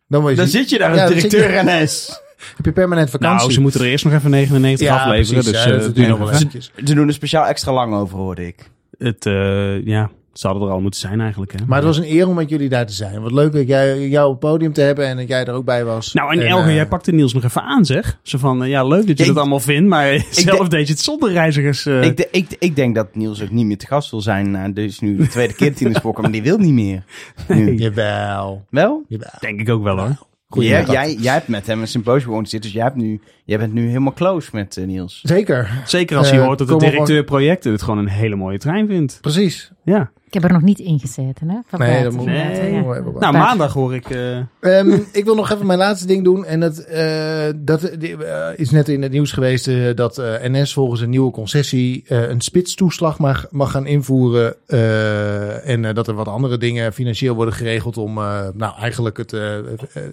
[0.08, 2.22] Dan, zit je daar Ja, als directeur je- NS.
[2.58, 3.40] Heb je permanent vakantie?
[3.40, 5.44] Nou, ze moeten er eerst nog even 99 ja, afleveren.
[5.44, 6.72] precies, dus ja, eh, dat duurt nog wel het, eventjes.
[6.86, 8.70] Ze doen er speciaal extra lang over, hoorde ik.
[8.98, 11.52] het, eh, ja, ze hadden er al moeten zijn eigenlijk.
[11.52, 11.58] Hè.
[11.68, 13.22] Maar het was een eer om met jullie daar te zijn.
[13.22, 15.66] Wat leuk dat jij jou op het podium te hebben en dat jij er ook
[15.66, 16.14] bij was.
[16.14, 18.20] Nou, en En, Elge, eh, jij pakte Niels nog even aan, zeg.
[18.24, 20.94] Zo van, eh, ja, leuk dat je Ik- dat allemaal vindt, maar zelf deed je
[20.94, 21.86] het zonder reizigers.
[21.86, 22.04] eh.
[22.04, 24.52] Ik, de- ik, ik denk dat Niels ook niet meer te gast wil zijn.
[24.52, 26.74] Nou, dus nu de tweede keer dat hij in de spoor maar die wil niet
[26.74, 27.04] meer.
[27.48, 27.76] Nu.
[27.76, 28.66] Jawel.
[28.70, 29.04] Wel?
[29.08, 29.30] Jawel.
[29.40, 30.28] Denk ik ook wel, hoor.
[30.52, 33.22] Goeie Jij, jij, jij hebt met hem een symposium gewoon zitten, dus jij, hebt nu,
[33.46, 35.20] jij bent nu helemaal close met Niels.
[35.24, 35.82] Zeker.
[35.86, 39.18] Zeker als je hoort dat de directeur projecten het gewoon een hele mooie trein vindt.
[39.22, 39.72] Precies.
[39.84, 40.12] Ja.
[40.30, 41.58] Ik heb er nog niet in gezeten, hè?
[41.68, 42.74] Van Nee, dat moet Nee.
[42.74, 42.82] Ja.
[43.20, 44.10] Nou, maandag hoor ik...
[44.10, 46.46] eh, Ehm, ik wil nog even mijn laatste ding doen.
[46.46, 48.10] En dat, eh, dat eh,
[48.56, 52.42] is net in het nieuws geweest dat eh, NS volgens een nieuwe concessie eh, een
[52.42, 54.56] spitstoeslag mag, mag gaan invoeren.
[54.68, 59.32] eh, en dat er wat andere dingen financieel worden geregeld om eh, nou, eigenlijk het,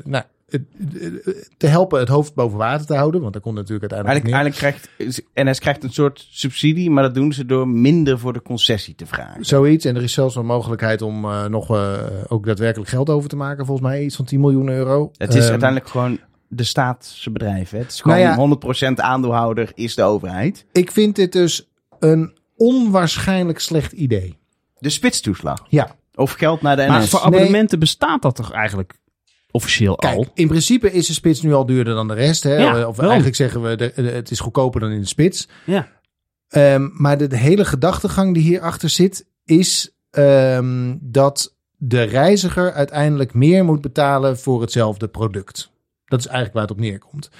[0.05, 0.25] nou,
[1.57, 3.20] te helpen het hoofd boven water te houden.
[3.20, 7.14] Want daar komt natuurlijk uiteindelijk Eigenlijk, eigenlijk krijgt NS krijgt een soort subsidie, maar dat
[7.14, 9.44] doen ze door minder voor de concessie te vragen.
[9.44, 9.84] Zoiets.
[9.84, 11.92] En er is zelfs een mogelijkheid om eh, nog eh,
[12.28, 13.66] ook daadwerkelijk geld over te maken.
[13.66, 15.11] Volgens mij iets van 10 miljoen euro.
[15.16, 16.18] Het is Ehm, uiteindelijk gewoon
[16.49, 17.70] de staatse bedrijf.
[17.70, 17.78] Hè?
[17.78, 18.36] Het is gewoon Nou ja.
[18.36, 20.66] 100% aandeelhouder is de overheid.
[20.72, 21.68] Ik vind dit dus
[21.99, 24.38] een onwaarschijnlijk slecht idee.
[24.78, 25.66] De spitstoeslag.
[25.68, 25.94] Ja.
[26.14, 27.09] Of geld naar de maar NS.
[27.11, 28.94] voor abonnementen bestaat dat toch eigenlijk
[29.57, 30.27] officieel Kijk, al?
[30.35, 32.43] in principe is de spits nu al duurder dan de rest.
[32.43, 32.57] Hè?
[32.57, 33.07] Ja, of wel.
[33.07, 35.49] eigenlijk zeggen we, de, de- het is goedkoper dan in de spits.
[35.65, 35.89] Ja.
[36.49, 43.35] Ehm, maar de, de hele gedachtegang die hierachter zit, is ehm, dat de reiziger uiteindelijk
[43.35, 45.71] meer moet betalen voor hetzelfde product.
[46.05, 47.31] Dat is eigenlijk waar het op neerkomt.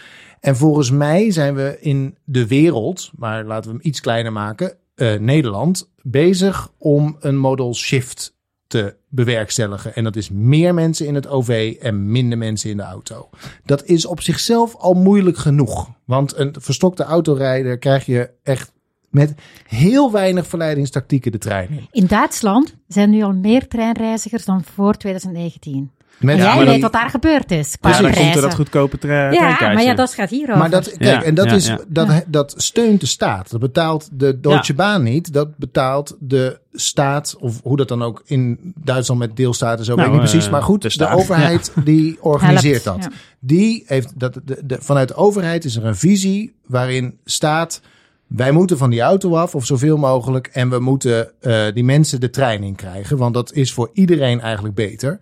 [0.41, 4.77] En volgens mij zijn we in de wereld, maar laten we hem iets kleiner maken,
[4.95, 8.36] eh, Nederland, bezig om een model shift
[8.67, 9.95] te bewerkstelligen.
[9.95, 13.29] En dat is meer mensen in het OV en minder mensen in de auto.
[13.64, 15.91] Dat is op zichzelf al moeilijk genoeg.
[16.05, 18.73] Want een verstokte autorijder krijg je echt
[19.11, 19.35] met
[19.67, 21.89] heel weinig verleidingstactieken de trein in.
[21.91, 25.91] In Duitsland zijn nu al meer treinreizigers dan voor 2019.
[26.17, 27.77] Met En jij weet dan- wat daar gebeurd is.
[27.81, 30.59] Qua Ja, dan komt er dat goedkope tre- Ja, maar ja, dat gaat hierover.
[30.59, 31.79] Maar dat, kijk, Ja, en dat, ja, is, ja.
[31.89, 33.51] Dat, dat steunt de staat.
[33.51, 35.33] Dat betaalt de Deutsche Bahn niet.
[35.33, 40.07] Dat betaalt de staat, of hoe dat dan ook in Duitsland met deelstaten zo, Nou,
[40.09, 40.47] weet ik niet precies.
[40.47, 43.12] eh, Maar goed, de de, overheid die organiseert Helpt, dat.
[43.12, 43.19] ja.
[43.41, 47.81] Die heeft dat, de, de, vanuit de overheid is er een visie waarin staat.
[48.27, 50.47] Wij moeten van die auto af, of zoveel mogelijk.
[50.53, 53.17] En we moeten eh, die mensen de trein in krijgen.
[53.17, 55.19] Want dat is voor iedereen eigenlijk beter.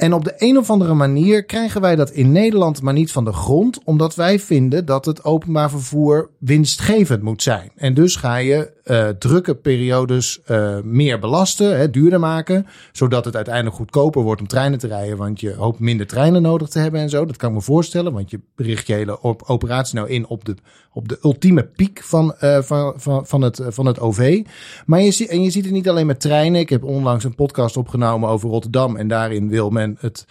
[0.00, 3.24] En op de een of andere manier krijgen wij dat in Nederland maar niet van
[3.24, 7.70] de grond, omdat wij vinden dat het openbaar vervoer winstgevend moet zijn.
[7.76, 13.36] En dus ga je eh, drukke periodes eh, meer belasten, hè, duurder maken, zodat het
[13.36, 17.00] uiteindelijk goedkoper wordt om treinen te rijden, want je hoopt minder treinen nodig te hebben
[17.00, 17.24] en zo.
[17.24, 20.44] Dat kan ik me voorstellen, want je richt je hele op- operatie nou in op
[20.44, 20.54] de,
[20.92, 24.44] op de ultieme piek van, eh, van, van, van, het, van het OV.
[24.86, 26.60] Maar je, ziet en je ziet het niet alleen met treinen.
[26.60, 30.26] Ik heb onlangs een podcast opgenomen over Rotterdam en daarin wil men het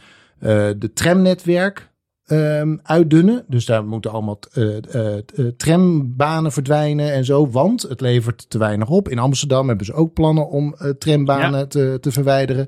[0.80, 1.89] de tramnetwerk
[2.30, 3.45] ehm, uitdunnen.
[3.47, 5.15] Dus daar moeten allemaal eh,
[5.57, 9.09] trambanen verdwijnen en zo, want het levert te weinig op.
[9.09, 12.67] In Amsterdam hebben ze ook plannen om trambanen te, te verwijderen.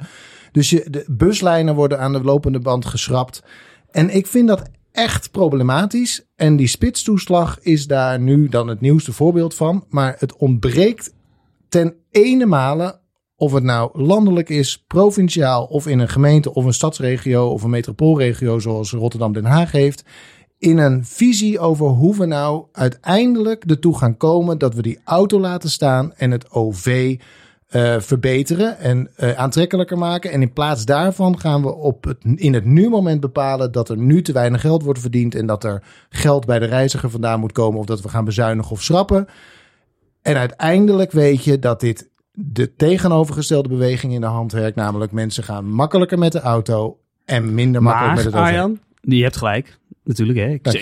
[0.52, 3.44] Dus je, de buslijnen worden aan de lopende band geschrapt.
[3.92, 6.26] En ik vind dat echt problematisch.
[6.36, 9.86] En die spitstoeslag is daar nu dan het nieuwste voorbeeld van.
[9.90, 11.14] Maar het ontbreekt
[11.70, 13.00] ten ene male
[13.42, 17.70] of het nou landelijk is, provinciaal of in een gemeente of een stadsregio of een
[17.70, 20.04] metropoolregio zoals Rotterdam-Den Haag heeft.
[20.58, 25.40] In een visie over hoe we nou uiteindelijk ertoe gaan komen dat we die auto
[25.40, 27.16] laten staan en het OV
[27.68, 30.32] eh, verbeteren en eh, aantrekkelijker maken.
[30.32, 33.98] En in plaats daarvan gaan we op het, in het nu moment bepalen dat er
[33.98, 37.52] nu te weinig geld wordt verdiend en dat er geld bij de reiziger vandaan moet
[37.52, 39.28] komen of dat we gaan bezuinigen of schrappen.
[40.22, 44.76] En uiteindelijk weet je dat dit de tegenovergestelde beweging in de hand werkt.
[44.76, 48.60] Namelijk mensen gaan makkelijker met de auto en minder makkelijk met Maar, het OV.
[48.62, 49.80] Arjan, je hebt gelijk.
[50.04, 50.48] Natuurlijk, hè.
[50.48, 50.78] Ik Dank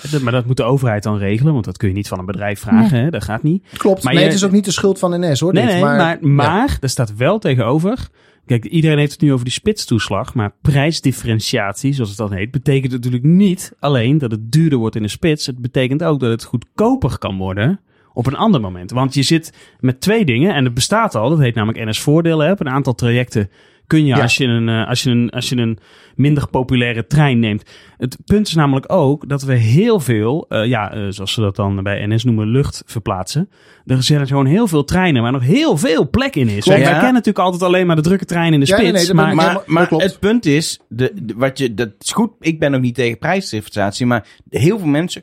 [0.00, 2.26] zeg, maar dat moet de overheid dan regelen, want dat kun je niet van een
[2.26, 2.98] bedrijf vragen.
[2.98, 3.10] Hè?
[3.10, 3.66] Dat gaat niet.
[3.76, 5.52] Klopt, Maar nee, je- het is ook niet de schuld van NS hoor.
[5.52, 8.08] Nee, dit, nee, maar, maar, maar, er staat wel tegenover.
[8.46, 12.92] Kijk, iedereen heeft het nu over die spitstoeslag, maar prijsdifferentiatie, zoals het dan heet, betekent
[12.92, 15.46] natuurlijk niet alleen dat het duurder wordt in de spits.
[15.46, 17.80] Het betekent ook dat het goedkoper kan worden
[18.16, 18.90] op een ander moment.
[18.90, 21.28] Want je zit met twee dingen en het bestaat al.
[21.28, 22.46] Dat heet namelijk NS Voordelen.
[22.46, 22.52] hè.
[22.52, 23.50] Op een aantal trajecten
[23.86, 24.22] kun je, Ja.
[24.22, 25.78] als, je een, eh, als, je een, als je een
[26.14, 27.70] minder populaire trein neemt.
[27.96, 31.56] Het punt is namelijk ook dat we heel veel, eh, ja, eh, zoals ze dat
[31.56, 33.48] dan bij NS noemen, lucht verplaatsen.
[33.86, 36.52] Er zijn gewoon heel veel treinen waar nog heel veel plek in is.
[36.52, 36.66] Klopt.
[36.66, 36.92] Wij, wij Ja.
[36.94, 38.92] kennen natuurlijk altijd alleen maar de drukke trein in de Ja, spits.
[38.92, 42.30] nee, nee, maar, Maar, helemaal- het punt is, de, de- wat je, dat is goed,
[42.40, 45.22] ik ben ook niet tegen prijsdifferentiatie, maar heel veel mensen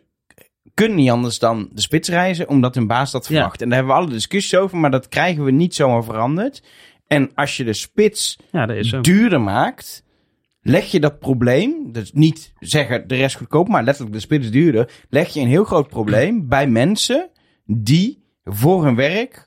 [0.74, 3.36] kunnen niet anders dan de spits reizen, omdat hun baas dat Ja.
[3.36, 3.62] verwacht.
[3.62, 6.64] En daar hebben we alle discussies over, maar dat krijgen we niet zomaar veranderd.
[7.08, 8.66] En als je de spits ja,
[9.02, 10.04] duurder maakt,
[10.62, 14.90] leg je dat probleem, dus niet zeggen de rest goedkoop, maar letterlijk de spits duurder,
[15.10, 17.30] leg je een heel groot probleem bij mensen
[17.66, 19.46] die voor hun werk,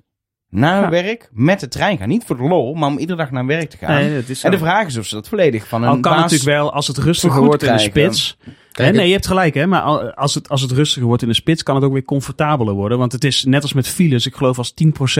[0.48, 1.02] naar hun Ja.
[1.02, 2.08] werk, met de trein gaan.
[2.08, 3.94] Niet voor de lol, maar om iedere dag naar werk te gaan.
[3.94, 4.22] Nee.
[4.42, 6.20] En de vraag is of ze dat volledig van hun Al kan baas...
[6.20, 8.38] natuurlijk wel, als het rustiger wordt in de spits.
[8.76, 9.66] Kijk, nee, je hebt gelijk, hè?
[9.66, 12.04] Maar al- als het, als het rustiger wordt in de spits, kan het ook weer
[12.04, 12.98] comfortabeler worden.
[12.98, 14.26] Want het is net als met files.
[14.26, 14.74] Ik geloof als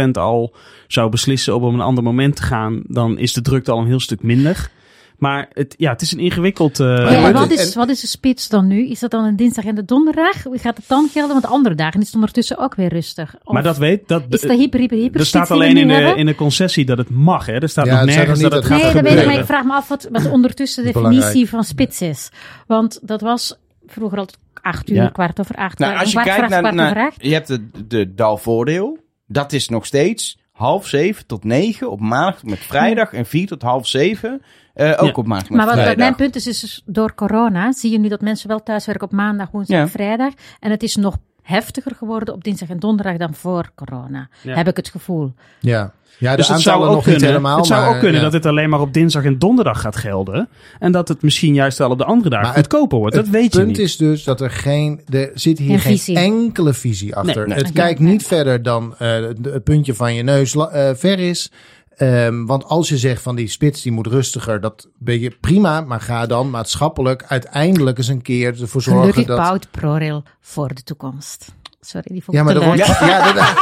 [0.05, 0.55] 10% al
[0.87, 3.87] zou beslissen om op een ander moment te gaan, dan is de drukte al een
[3.87, 4.71] heel stuk minder.
[5.19, 6.81] Maar het, ja, het is een ingewikkeld.
[6.81, 8.89] eh, Ja, wat is, wat is de spits dan nu?
[8.89, 10.43] Is dat dan een dinsdag en de donderdag?
[10.43, 11.33] Gaat het dan gelden?
[11.33, 13.35] Want andere dagen is het ondertussen ook weer rustig.
[13.45, 14.23] Of maar dat weet dat.
[14.29, 16.17] is de hyper, hyper, hyper er staat alleen in de, hebben?
[16.17, 17.47] in de concessie dat het mag.
[17.47, 17.53] Hè?
[17.53, 19.45] Er staat Ja, nog nergens dat het dat gaat Nee, dat weet ik, maar ik
[19.45, 22.31] vraag me af wat, wat ondertussen de definitie van spits is.
[22.67, 24.29] Want dat was vroeger al
[24.63, 25.09] acht uur, Ja.
[25.09, 25.79] kwart over acht.
[25.79, 27.13] Nou, als je kijkt acht, naar...
[27.19, 28.99] je hebt de, de dalvoordeel.
[29.27, 33.13] Dat is nog steeds half zeven tot negen op maandag met vrijdag.
[33.13, 34.43] En vier tot half zeven
[34.77, 35.13] eh, ook Ja.
[35.13, 38.21] op maandag Maar wat, mijn punt is, is dus door corona zie je nu dat
[38.21, 39.89] mensen wel thuiswerken op maandag, woensdag, Ja.
[39.89, 40.33] vrijdag.
[40.61, 44.29] En het is nog heftiger geworden op dinsdag en donderdag dan voor corona.
[44.43, 44.55] Ja.
[44.55, 45.33] Heb ik het gevoel.
[45.61, 47.57] Ja, ja de Dus het zou ook nog kunnen, niet helemaal.
[47.57, 48.23] het zou maar, ook kunnen ja.
[48.23, 50.49] dat dit alleen maar op dinsdag en donderdag gaat gelden.
[50.79, 53.15] En dat het misschien juist wel op de andere dagen Maar het- goedkoper wordt.
[53.15, 53.79] Dat het weet je punt niet.
[53.79, 56.17] is dus dat er geen, er zit hier Geen geen, visie.
[56.17, 57.37] enkele visie achter.
[57.47, 57.65] Nee, nee.
[57.65, 59.13] Het kijkt niet verder dan eh,
[59.43, 61.51] het puntje van je neus eh, ver is.
[61.97, 65.81] Ehm, want als je zegt van die spits die moet rustiger, dat ben je prima,
[65.81, 69.37] maar ga dan maatschappelijk uiteindelijk eens een keer ervoor zorgen Gelukkig dat.
[69.37, 71.55] bouwt ProRail voor de toekomst.
[71.81, 73.55] Sorry, die vond Ja, ik maar te er wordt, ja, dat,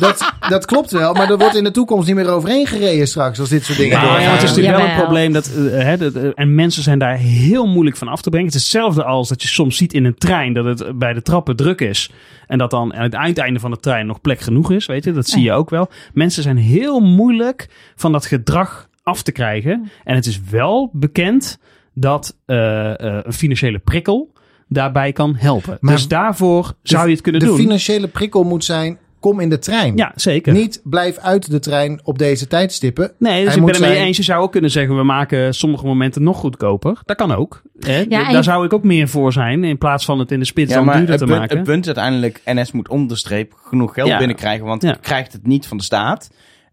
[0.00, 3.40] dat, dat klopt wel, maar er wordt in de toekomst niet meer overheen gereden straks
[3.40, 5.96] als dit soort dingen Nou ja, het is natuurlijk wel een probleem dat, eh, hè,
[5.96, 8.46] dat, eh, en mensen zijn daar heel moeilijk van af te brengen.
[8.46, 11.22] Het is hetzelfde als dat je soms ziet in een trein dat het bij de
[11.22, 12.10] trappen druk is.
[12.46, 15.12] En dat dan aan het eindeinde van de trein nog plek genoeg is, weet je.
[15.12, 15.90] Dat zie je ook wel.
[16.12, 19.90] Mensen zijn heel moeilijk van dat gedrag af te krijgen.
[20.04, 21.58] En het is wel bekend
[21.94, 24.32] dat eh, eh, een financiële prikkel
[24.68, 25.78] daarbij kan helpen.
[25.80, 27.56] Maar dus daarvoor zou je het kunnen de doen.
[27.56, 29.96] financiële prikkel moet zijn, kom in de trein.
[29.96, 30.52] Ja, zeker.
[30.52, 33.12] Niet blijf uit de trein op deze tijdstippen.
[33.18, 34.16] Nee, dus Hij ik ben het mee zijn- eens.
[34.16, 36.98] Je zou ook kunnen zeggen, we maken sommige momenten nog goedkoper.
[37.04, 37.62] Dat kan ook.
[37.78, 38.02] Hè?
[38.02, 40.70] en Daar zou ik ook meer voor zijn, in plaats van het in de spits
[40.70, 41.56] Ja, dan maar duurder te punt, maken.
[41.56, 44.18] het punt is uiteindelijk, NS moet om de streep genoeg geld Ja.
[44.18, 44.88] binnenkrijgen, want Ja.
[44.88, 46.30] je krijgt het niet van de staat.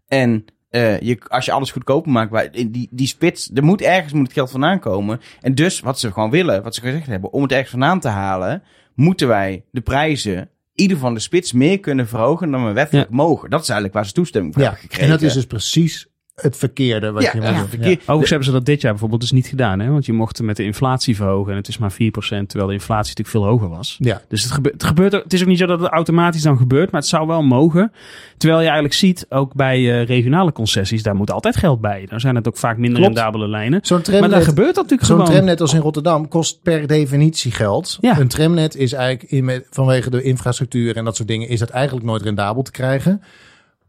[0.08, 4.12] En eh, je, als je alles goedkoper maakt, bij, die, die spits, er moet ergens
[4.12, 5.20] moet het geld vandaan komen.
[5.40, 8.08] En dus, wat ze gewoon willen, wat ze gezegd hebben, om het ergens vandaan te
[8.08, 8.62] halen,
[8.94, 13.50] moeten wij de prijzen, ieder van de spits, meer kunnen verhogen dan we wettelijk mogen.
[13.50, 15.12] Dat is eigenlijk waar ze toestemming voor Ja, hebben gekregen.
[15.12, 16.06] en dat is dus precies
[16.42, 17.90] het verkeerde wat ja, je moet ja.
[17.90, 19.80] Overigens hebben ze dat dit jaar bijvoorbeeld dus niet gedaan.
[19.80, 19.90] Hè?
[19.90, 23.14] Want je mocht met de inflatie verhogen en het is maar 4%, terwijl de inflatie
[23.14, 23.96] natuurlijk veel hoger was.
[23.98, 24.22] Ja.
[24.28, 26.90] Dus het, gebe het gebeurt, het is ook niet zo dat het automatisch dan gebeurt,
[26.90, 27.92] maar het zou wel mogen.
[28.36, 32.06] Terwijl je eigenlijk ziet, ook bij eh, regionale concessies, daar moet altijd geld bij.
[32.08, 33.14] Dan zijn het ook vaak minder Klopt.
[33.14, 33.80] rendabele lijnen.
[33.82, 35.32] Zo'n Maar daar tramnet, gebeurt dat natuurlijk zo'n gewoon.
[35.32, 37.98] tramnet als in Rotterdam kost per definitie geld.
[38.00, 38.18] Ja.
[38.18, 41.70] Een tramnet is eigenlijk in met, vanwege de infrastructuur en dat soort dingen is dat
[41.70, 43.22] eigenlijk nooit rendabel te krijgen.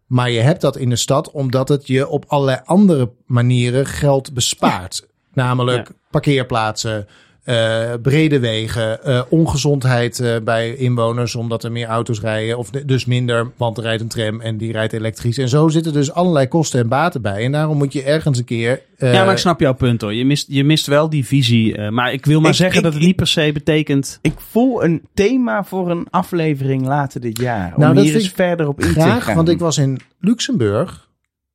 [0.08, 4.34] Maar je hebt dat in de stad omdat het je op allerlei andere manieren geld
[4.34, 5.08] bespaart.
[5.34, 5.94] Namelijk Ja.
[6.12, 7.08] parkeerplaatsen,
[7.48, 12.58] eh, brede wegen, eh, ongezondheid eh, bij inwoners omdat er meer auto's rijden.
[12.58, 15.38] Of dus minder, want er rijdt een tram en die rijdt elektrisch.
[15.38, 17.44] En zo zitten dus allerlei kosten en baten bij.
[17.44, 18.82] En daarom moet je ergens een keer...
[18.98, 20.14] eh, ja, maar ik snap jouw punt hoor.
[20.14, 21.76] Je mist, je mist wel die visie.
[21.78, 24.20] eh, maar ik wil maar Ik- zeggen ik- dat het niet per se betekent...
[24.22, 27.74] Ik voel een thema voor een aflevering later dit jaar.
[27.78, 29.36] Nou, om dat hier vind eens ik verder op in te Graag, gaan.
[29.36, 31.07] want ik was in Luxemburg.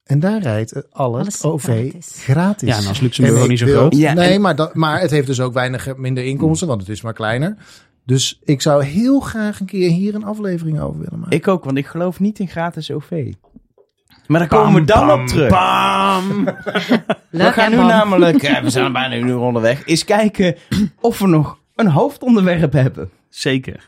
[0.05, 2.23] En daar rijdt het alles, Alles OV gratis.
[2.23, 2.69] gratis.
[2.69, 3.97] Ja, en als Luxemburg niet zo wil- groot.
[3.97, 6.91] Ja, nee, en- maar, dat, maar het heeft dus ook weinig minder inkomsten, want het
[6.91, 7.57] is maar kleiner.
[8.05, 11.37] Dus ik zou heel graag een keer hier een aflevering over willen maken.
[11.37, 13.33] Ik ook, want ik geloof niet in gratis OV.
[14.27, 15.51] Maar daar komen we dan op terug.
[15.51, 16.45] Bam!
[17.31, 17.87] We gaan nu Bam?
[17.87, 20.57] namelijk, eh, we zijn bijna een uur onderweg, eens kijken
[21.01, 23.11] of we nog een hoofdonderwerp hebben.
[23.29, 23.87] Zeker.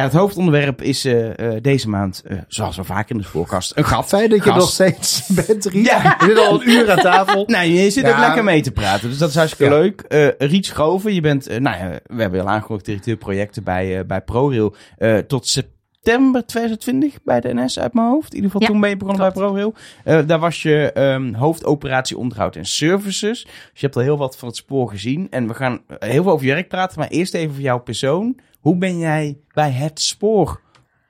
[0.00, 3.72] Ja, het hoofdonderwerp is eh, eh, deze maand, eh, zoals we vaak in de voorkast,
[3.76, 4.06] een gat.
[4.08, 4.56] Fijn dat je Gast.
[4.58, 5.86] nog steeds bent, Riet.
[5.86, 6.16] Ja.
[6.18, 7.44] Je zit al een uur aan tafel.
[7.46, 8.10] Nou, je zit Ja.
[8.12, 9.78] ook lekker mee te praten, dus dat is hartstikke Ja.
[9.80, 10.00] leuk.
[10.00, 14.06] Eh Riet Schoven, je bent, nou ja, we hebben je al aangekondigd, directeur projecten bij,
[14.06, 14.74] bij ProRail.
[14.98, 18.28] Eh, tot september 2020 bij de NS uit mijn hoofd.
[18.30, 19.42] In ieder geval Ja, toen ben je begonnen bij.
[19.42, 19.74] ProRail.
[20.04, 23.42] Eh, daar was je ehm, hoofdoperatie onderhoud en services.
[23.42, 25.26] Dus je hebt al heel wat van het spoor gezien.
[25.30, 26.98] En we gaan heel veel over je werk praten.
[26.98, 28.36] Maar eerst even voor jouw persoon.
[28.60, 30.60] Hoe ben jij bij het spoor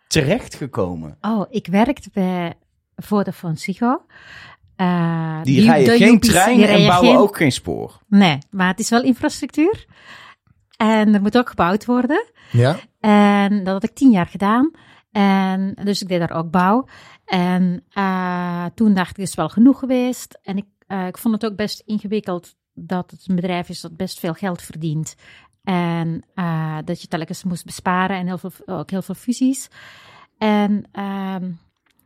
[0.08, 1.16] terechtgekomen?
[1.20, 2.54] Oh, ik werkte bij
[2.96, 4.02] Vodafone Ziggo.
[4.76, 7.98] Eh, Die rijden de geen UPC trein en bouwen geen- ook geen spoor.
[8.08, 9.86] Nee, maar het is wel infrastructuur.
[10.76, 12.24] En er moet ook gebouwd worden.
[12.52, 12.76] Ja?
[13.00, 14.70] En dat had ik tien jaar gedaan.
[15.12, 16.86] En dus ik deed daar ook bouw.
[17.24, 20.38] En eh, toen dacht ik, het is wel genoeg geweest.
[20.42, 23.96] En ik, eh, ik vond het ook best ingewikkeld dat het een bedrijf is dat
[23.96, 25.14] best veel geld verdient.
[25.70, 29.68] En eh, dat je telkens moest besparen en heel veel, ook heel veel fusies.
[30.38, 31.50] En ehm,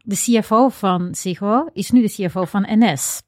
[0.02, 3.22] de CFO van Ziggo is nu de CFO van NS.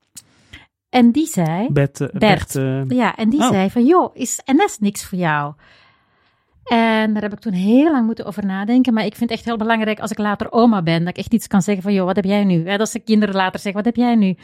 [0.89, 1.69] En die zei...
[1.73, 2.21] Bert, eh, Bert.
[2.21, 3.49] Bert, eh, Ja, en die Oh.
[3.49, 5.55] zei van, joh, is NS niks voor jou?
[6.67, 8.95] En daar heb ik toen heel lang moeten over nadenken.
[8.95, 11.33] Maar ik vind het echt heel belangrijk als ik later oma ben, dat ik echt
[11.35, 12.65] iets kan zeggen van, joh, wat heb jij nu?
[12.77, 14.37] Dat de kinderen later zeggen, wat heb jij nu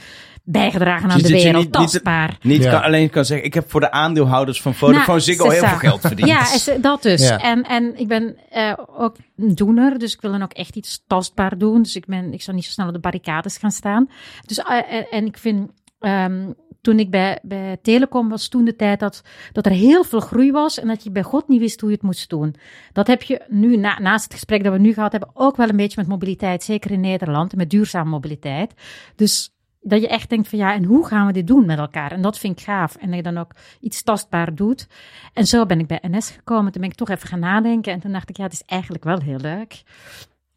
[0.44, 1.54] bijgedragen aan Dus de wereld?
[1.54, 2.36] niet- niet- Tastbaar.
[2.42, 2.70] Niet Ja.
[2.70, 5.78] kan, alleen kan zeggen, ik heb voor de aandeelhouders van Vodafone Nou, Ziggo heel veel
[5.78, 6.28] geld verdiend.
[6.28, 7.28] Ja, dat dus.
[7.28, 7.38] Ja.
[7.38, 11.04] En, en ik ben eh, ook een doener, dus ik wil dan ook echt iets
[11.06, 11.82] tastbaar doen.
[11.82, 14.08] Dus ik, ben, ik zou niet zo snel op de barricades gaan staan.
[14.46, 15.70] Dus, eh, en, en ik vind,
[16.00, 16.50] ehm,
[16.82, 19.22] toen ik bij, bij Telecom was, toen de tijd dat,
[19.52, 21.96] dat er heel veel groei was en dat je bij God niet wist hoe je
[21.96, 22.54] het moest doen.
[22.92, 25.68] Dat heb je nu, na, naast het gesprek dat we nu gehad hebben, ook wel
[25.68, 28.74] een beetje met mobiliteit, zeker in Nederland, met duurzame mobiliteit.
[29.16, 32.12] Dus dat je echt denkt van ja, en hoe gaan we dit doen met elkaar?
[32.12, 32.96] En dat vind ik gaaf.
[32.96, 34.88] En dat je dan ook iets tastbaar doet.
[35.32, 36.72] En zo ben ik bij NS gekomen.
[36.72, 37.92] Toen ben ik toch even gaan nadenken.
[37.92, 39.82] En toen dacht ik, ja, het is eigenlijk wel heel leuk.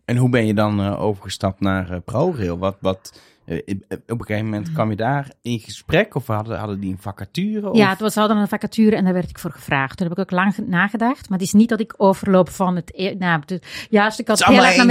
[0.05, 2.57] En hoe ben je dan eh, overgestapt naar eh, ProRail?
[2.57, 3.57] Wat, wat, eh,
[4.07, 7.69] op een gegeven moment kwam je daar in gesprek of hadden, hadden die een vacature?
[7.69, 7.77] Of?
[7.77, 9.97] Ja, het was, ze hadden een vacature en daar werd ik voor gevraagd.
[9.97, 11.29] Toen heb ik ook lang ge- nagedacht.
[11.29, 12.91] Maar het is niet dat ik overloop van het...
[12.95, 13.41] e- Nou,
[13.89, 14.87] juist, ik had Het is heel allemaal erg naar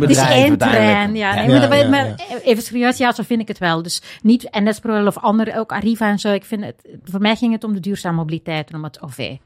[0.00, 1.34] Het is één trein, ja.
[1.34, 2.38] Nee, Ja, maar, ja, ja.
[2.42, 3.82] even serieus, ja, zo vind ik het wel.
[3.82, 6.32] Dus niet NS ProRail of andere, ook Arriva en zo.
[6.32, 9.36] Ik vind het, voor mij ging het om de duurzame mobiliteit en om het OV.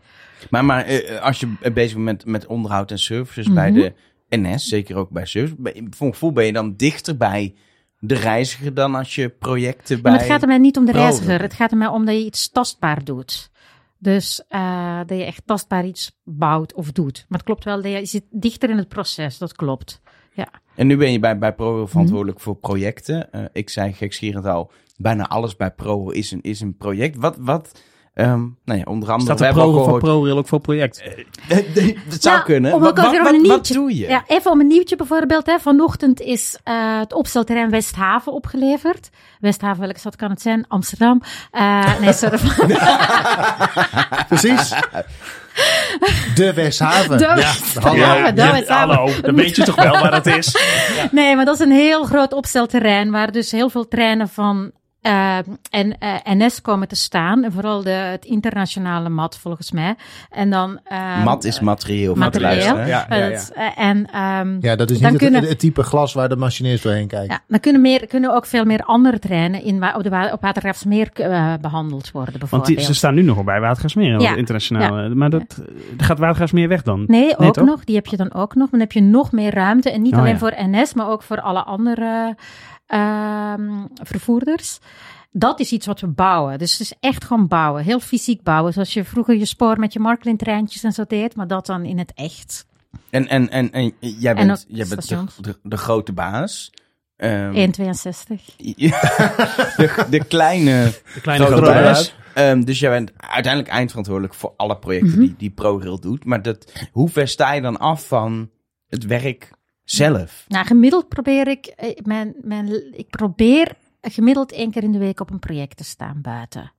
[0.51, 3.81] Maar, maar eh, als je eh, bezig bent met, met onderhoud en services bij Mhm.
[3.81, 3.93] de
[4.29, 7.55] NS, zeker ook bij service, voor mijn gevoel ben je dan dichter bij
[8.01, 10.11] de reiziger dan als je projecten Ja, bij...
[10.13, 11.41] maar het gaat er mij niet om de reiziger.
[11.41, 13.51] Het gaat er mij om dat je iets tastbaar doet.
[13.99, 17.25] Dus eh, dat je echt tastbaar iets bouwt of doet.
[17.29, 19.39] Maar het klopt wel, dat je, zit dichter in het proces.
[19.39, 20.01] Dat klopt.
[20.33, 20.49] Ja.
[20.75, 21.91] En nu ben je bij, bij ProRail Mhm.
[21.91, 23.33] verantwoordelijk voor projecten.
[23.33, 27.17] Eh, ik zei gekscherend al, bijna alles bij ProRail is een, is een project.
[27.17, 27.81] Wat, wat
[28.21, 29.21] ehm, nou ja, onder andere...
[29.21, 31.03] staat we de hebben al pro van gehoord- ProRail ook voor project?
[31.49, 32.73] Het zou Nou, kunnen.
[32.73, 34.09] om Wat, doe je?
[34.09, 35.47] ja, even om een nieuwtje bijvoorbeeld.
[35.47, 35.59] Hè.
[35.59, 39.11] Vanochtend is eh, het opstelterrein Westhaven opgeleverd.
[39.41, 40.65] Westhaven, welke stad kan het zijn?
[40.69, 41.23] Amsterdam.
[41.51, 42.39] Eh, nee, sorry.
[44.29, 44.75] Precies.
[46.35, 47.19] De Westhaven.
[47.19, 48.33] De Ja, Westhaven, hallo.
[48.33, 48.97] de Westhaven.
[48.97, 50.57] hallo, dan weet je toch wel waar het is?
[51.11, 54.71] Nee, maar dat is een heel groot opstelterrein waar dus heel veel treinen van
[55.01, 55.37] eh,
[55.71, 57.45] en, eh, NS komen te staan.
[57.45, 59.95] En vooral de, het internationale mat volgens mij.
[60.31, 60.81] En dan...
[60.85, 62.15] eh, Mat is materieel.
[62.15, 62.77] materieel.
[62.79, 63.39] Ja, ja, eh,
[63.77, 66.83] en, ehm, Ja, dat is Dan niet het, kunnen- het type glas waar de machinist
[66.83, 67.31] doorheen kijkt.
[67.33, 71.09] ja, dan kunnen, meer, kunnen ook veel meer andere treinen in, op, de, op Watergraafsmeer
[71.13, 72.77] eh, behandeld worden Want bijvoorbeeld.
[72.77, 74.35] die, ze staan nu nog bij Watergasmeer, Ja.
[74.35, 75.09] internationaal.
[75.15, 75.63] Maar dat,
[75.97, 77.05] gaat Watergasmeer weg dan?
[77.07, 77.65] Nee, ook toch?
[77.65, 77.85] nog.
[77.85, 78.71] Die heb je dan ook nog.
[78.71, 79.91] Dan heb je nog meer ruimte.
[79.91, 80.39] En niet Oh, alleen ja.
[80.39, 82.37] voor NS, maar ook voor alle andere
[82.91, 84.79] ehm, vervoerders.
[85.33, 86.59] Dat is iets wat we bouwen.
[86.59, 87.83] Dus het is echt gewoon bouwen.
[87.83, 88.73] Heel fysiek bouwen.
[88.73, 91.37] Zoals je vroeger je spoor met je Marklin-treintjes en zo deed.
[91.37, 92.67] Maar dat dan in het echt.
[93.11, 96.73] En, en, en, en jij En bent, ook jij bent de, de, de grote baas.
[97.17, 98.57] Ehm, 1,62.
[98.57, 101.85] de, de kleine, De kleine grote grote baas.
[101.85, 102.15] baas.
[102.35, 105.19] Ehm, dus jij bent uiteindelijk eindverantwoordelijk voor alle projecten Mhm.
[105.21, 106.25] die, die ProRail doet.
[106.25, 108.51] Maar dat, hoe ver sta je dan af van
[108.89, 109.51] het werk
[109.91, 110.45] zelf?
[110.49, 115.21] Nou, gemiddeld probeer ik, eh, mijn, mijn, ik probeer gemiddeld één keer in de week
[115.21, 116.73] op een project te staan buiten.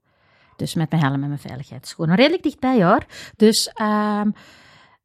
[0.56, 2.16] Dus met mijn helm en mijn veiligheidsschoenen.
[2.16, 3.06] Redelijk dichtbij hoor.
[3.36, 4.30] Dus ehm,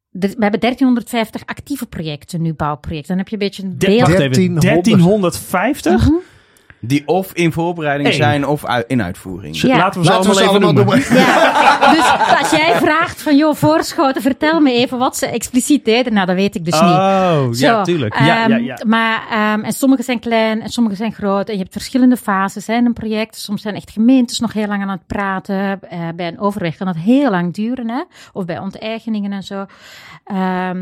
[0.09, 3.07] we hebben 1350 actieve projecten nu, bouwprojecten.
[3.07, 3.99] Dan heb je een beetje een beeld.
[3.99, 5.49] wacht even, 1300.
[5.51, 6.35] 1350?
[6.79, 9.61] Die of in voorbereiding zijn of uit- in uitvoering.
[9.61, 9.77] Ja.
[9.77, 10.97] Laten we ze Laten we allemaal ze even allemaal noemen.
[11.17, 16.13] Ja, dus als jij vraagt van, joh, voorschoten, vertel me even wat ze expliciet deden.
[16.13, 16.89] Nou, dat weet ik dus niet.
[16.89, 18.19] Oh, ja, tuurlijk.
[18.19, 18.77] Ja, ja, ehm, ja.
[18.85, 21.47] Maar, ehm, en sommige zijn klein en sommige zijn groot.
[21.47, 23.35] En je hebt verschillende fases hè, in een project.
[23.37, 25.79] Soms zijn echt gemeentes nog heel lang aan het praten.
[25.89, 27.89] Eh, bij een overweg kan dat heel lang duren.
[27.89, 28.01] Hè?
[28.33, 29.65] Of bij onteigeningen en zo.
[30.23, 30.77] Ehm,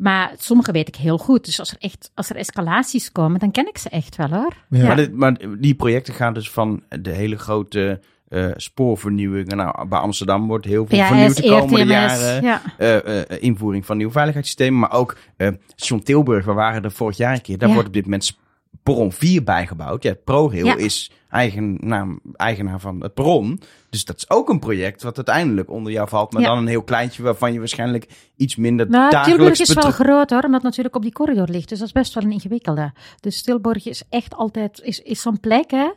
[0.00, 1.44] maar sommige weet ik heel goed.
[1.44, 4.52] Dus als er echt als er escalaties komen, dan ken ik ze echt wel hoor.
[4.70, 4.86] Ja.
[4.86, 9.56] Maar, dit- maar die projecten gaan dus van de hele grote eh, spoorvernieuwingen.
[9.56, 12.42] Nou, bij Amsterdam wordt heel veel PAS, vernieuwd de komende ERTMS, jaren.
[12.42, 12.62] Ja.
[12.78, 14.78] Eh, eh, invoering van nieuwe veiligheidssystemen.
[14.80, 17.58] Maar ook eh Station Tilburg, we waren er vorig jaar een keer.
[17.58, 17.74] Daar Ja.
[17.74, 18.38] wordt op dit moment
[18.82, 20.02] perron 4 bijgebouwd.
[20.02, 20.76] Ja, ProRail Ja.
[20.76, 23.60] is eigenaar, eigenaar van het perron.
[23.90, 26.32] Dus dat is ook een project wat uiteindelijk onder jou valt.
[26.32, 26.48] Maar Ja.
[26.48, 30.30] dan een heel kleintje waarvan je waarschijnlijk iets minder Nou, dagelijks Tilburg is wel groot
[30.30, 31.68] hoor, omdat het natuurlijk op die corridor ligt.
[31.68, 32.92] Dus dat is best wel een ingewikkelde.
[33.20, 35.70] Dus Tilburg is echt altijd is, is zo'n plek.
[35.70, 35.90] Hè?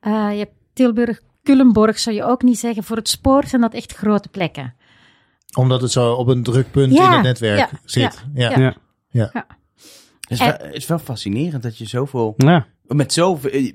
[0.00, 2.84] Eh, je hebt Tilburg, Culemborg zou je ook niet zeggen.
[2.84, 4.74] Voor het spoor zijn dat echt grote plekken.
[5.56, 8.24] Omdat het zo op een druk punt Ja, in het netwerk ja, zit.
[8.34, 8.58] Ja.
[8.58, 8.74] ja.
[9.10, 9.46] Ja.
[10.28, 12.34] Het is, wel, het is wel fascinerend dat je zoveel...
[12.36, 12.66] Ja.
[12.94, 13.50] Met zoveel...
[13.50, 13.72] eh,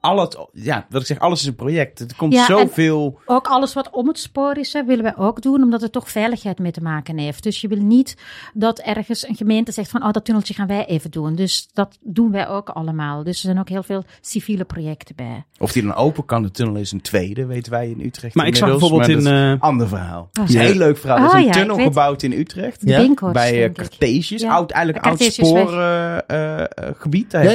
[0.00, 2.00] Al het, ja, wat ik zeg, alles is een project.
[2.00, 3.18] Er komt Ja, zoveel...
[3.26, 6.10] Ook alles wat om het spoor is, hè, willen wij ook doen, omdat het toch
[6.10, 7.42] veiligheid mee te maken heeft.
[7.42, 8.16] Dus je wil niet
[8.54, 11.34] dat ergens een gemeente zegt van, oh, dat tunneltje gaan wij even doen.
[11.34, 13.22] Dus dat doen wij ook allemaal.
[13.24, 15.44] Dus er zijn ook heel veel civiele projecten bij.
[15.58, 18.34] Of die dan open kan, de tunnel is een tweede, weten wij in Utrecht.
[18.34, 19.18] Maar ik zag bijvoorbeeld in...
[19.18, 20.28] is eh, een ander verhaal.
[20.32, 20.42] Ja.
[20.42, 21.18] een heel leuk verhaal.
[21.18, 22.84] Er is Oh een ja, tunnel weet- gebouwd in Utrecht.
[22.84, 23.72] Bij eh, denk ik.
[23.74, 24.52] Cartesius, Ja.
[24.52, 27.30] oud, eigenlijk oud spoorgebied.
[27.30, 27.50] Daar Ja,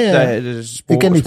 [0.90, 1.24] Ik ken die.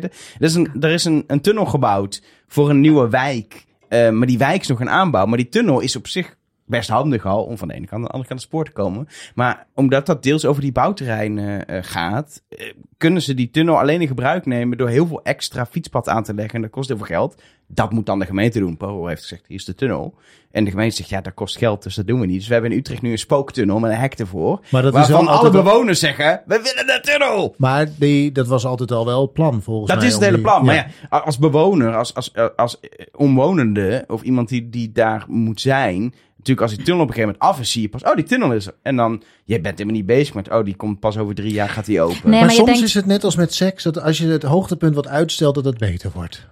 [0.00, 3.64] Er is, een, er is een, een tunnel gebouwd voor een nieuwe wijk.
[3.88, 5.26] Eh, maar die wijk is nog in aanbouw.
[5.26, 6.36] Maar die tunnel is op zich
[6.66, 8.72] best handig al om van de ene kant naar de andere kant het spoor te
[8.72, 9.08] komen.
[9.34, 14.00] Maar omdat dat deels over die bouwterreinen eh, gaat, eh, kunnen ze die tunnel alleen
[14.00, 16.54] in gebruik nemen door heel veel extra fietspad aan te leggen.
[16.54, 17.42] En dat kost heel veel geld.
[17.66, 18.76] Dat moet dan de gemeente doen.
[18.76, 20.14] Poro heeft gezegd, hier is de tunnel.
[20.50, 22.38] En de gemeente zegt, ja, dat kost geld, dus dat doen we niet.
[22.38, 24.60] Dus we hebben in Utrecht nu een spooktunnel met een hek ervoor.
[24.70, 27.54] Maar dat is waarvan alle bewoners zeggen, we willen de tunnel!
[27.58, 30.06] Maar die, dat was altijd al wel het plan volgens Dat mij.
[30.06, 30.64] is het hele die- plan.
[30.64, 35.60] Maar ja, als bewoner, als, als, als eh, omwonende of iemand die, die daar moet
[35.60, 36.14] zijn.
[36.46, 38.24] Natuurlijk, als die tunnel op een gegeven moment af is, zie je pas, oh, die
[38.24, 38.74] tunnel is er.
[38.82, 41.68] En dan, je bent helemaal niet bezig met, oh, die komt pas over drie jaar,
[41.68, 42.30] gaat die open.
[42.30, 44.94] Nee, Maar, soms denkt- is het net als met seks, dat als je het hoogtepunt
[44.94, 46.46] wat uitstelt, dat het beter wordt.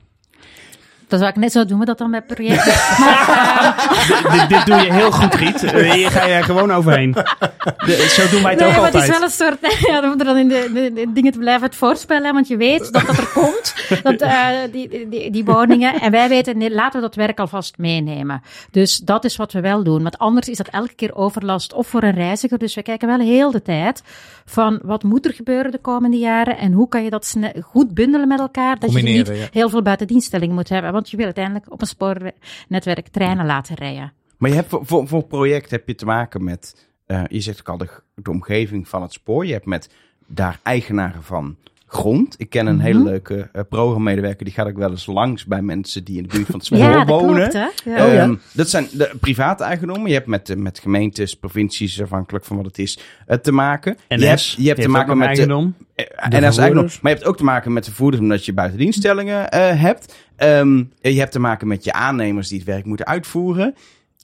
[1.12, 2.72] Dat zou ik net zo doen, we dat dan met projecten.
[3.02, 5.70] maar, dit, dit doe je heel goed, Giet.
[5.70, 7.12] Hier ga je gewoon overheen.
[7.12, 9.02] De- zo doen wij het nee, ook maar het altijd.
[9.02, 11.62] is wel een soort, ja, dan moeten dan in de, de, de dingen te blijven
[11.62, 16.00] het voorspellen, want je weet dat dat er komt, dat, eh, die, die, die woningen.
[16.00, 18.42] En wij weten, nee, laten we dat werk alvast meenemen.
[18.70, 20.02] Dus dat is wat we wel doen.
[20.02, 22.58] Want anders is dat elke keer overlast of voor een reiziger.
[22.58, 24.02] Dus we kijken wel heel de tijd
[24.44, 28.28] van wat moet er gebeuren de komende jaren en hoe kan je dat goed bundelen
[28.28, 28.78] met elkaar.
[28.78, 29.34] Dat je niet ja.
[29.50, 34.12] heel veel buitendienstellingen moet hebben, want je wil uiteindelijk op een spoornetwerk treinen laten rijden.
[34.36, 37.68] Maar je hebt voor, voor, project heb je te maken met, eh, je zegt ook
[37.68, 39.46] al, de, de omgeving van het spoor.
[39.46, 39.90] Je hebt met
[40.26, 41.56] daar eigenaren van
[41.92, 42.34] grond.
[42.38, 42.84] Ik ken een Mhm.
[42.84, 46.28] hele leuke uh, programmedewerker, die gaat ook wel eens langs bij mensen die in de
[46.28, 47.34] buurt van het spoor Ja, dat wonen.
[47.34, 47.90] klopt, hè?
[47.90, 48.06] Ja.
[48.06, 48.20] Oh, ja.
[48.22, 50.08] Ehm, dat zijn de private eigendommen.
[50.08, 53.96] Je hebt met, de- met gemeentes, provincies, afhankelijk van wat het is, eh, te maken.
[54.08, 55.74] NS, je hebt, je hebt te maken met de, eigendom.
[55.94, 56.84] eh, en als eigendom.
[57.02, 60.14] Maar je hebt ook te maken met de vervoerders omdat je buitendienststellingen eh hebt.
[60.36, 63.74] Ehm, je hebt te maken met je aannemers die het werk moeten uitvoeren.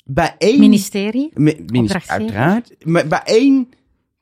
[0.04, 1.30] Bij één Ministerie.
[1.34, 2.74] Mi- ministerie, uiteraard.
[2.84, 3.68] Maar bij één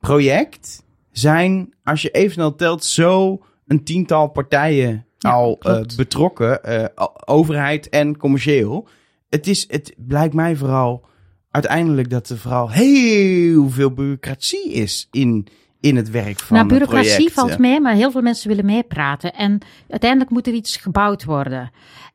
[0.01, 0.83] project
[1.19, 6.65] zijn, als je even snel telt, zo een tiental partijen Ja, al eh, betrokken.
[6.65, 8.89] eh, overheid en commercieel.
[9.29, 11.07] Het, is, het blijkt mij vooral
[11.51, 15.47] uiteindelijk dat er vooral heel veel bureaucratie is in,
[15.87, 19.33] in het werk van Nou, bureaucratie valt mee, maar heel veel mensen willen meepraten.
[19.35, 19.59] En
[19.91, 21.71] uiteindelijk moet er iets gebouwd worden.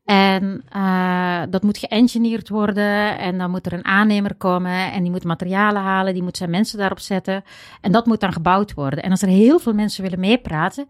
[0.06, 3.18] En eh, dat moet geëngineerd worden.
[3.18, 4.92] En dan moet er een aannemer komen.
[4.92, 6.14] En die moet materialen halen.
[6.14, 7.44] Die moet zijn mensen daarop zetten.
[7.82, 9.04] En dat moet dan gebouwd worden.
[9.04, 10.88] En als er heel veel mensen willen meepraten,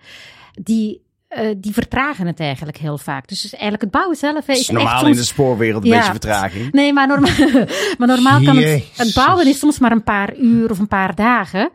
[0.63, 3.27] die, eh, die vertragen het eigenlijk heel vaak.
[3.27, 5.11] Dus, dus eigenlijk het bouwen zelf is is echt normaal soms...
[5.11, 5.95] in de spoorwereld een Ja.
[5.95, 6.71] beetje vertraging.
[6.71, 7.31] Nee, maar normaal,
[7.97, 11.15] maar normaal kan het, het bouwen is soms maar een paar uur of een paar
[11.15, 11.69] dagen.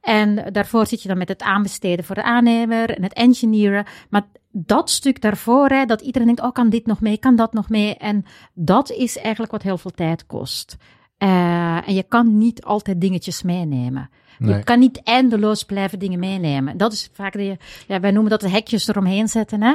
[0.00, 3.84] En daarvoor zit je dan met het aanbesteden voor de aannemer en het engineeren.
[4.10, 7.52] Maar dat stuk daarvoor, hè, dat iedereen denkt, oh, kan dit nog mee, kan dat
[7.52, 7.96] nog mee?
[7.96, 8.24] En
[8.54, 10.76] dat is eigenlijk wat heel veel tijd kost.
[11.18, 14.10] Eh, en je kan niet altijd dingetjes meenemen.
[14.40, 14.56] Nee.
[14.56, 16.76] Je kan niet eindeloos blijven dingen meenemen.
[16.76, 19.62] Dat is vaak de, ja, wij noemen dat de hekjes eromheen zetten.
[19.62, 19.74] Hè?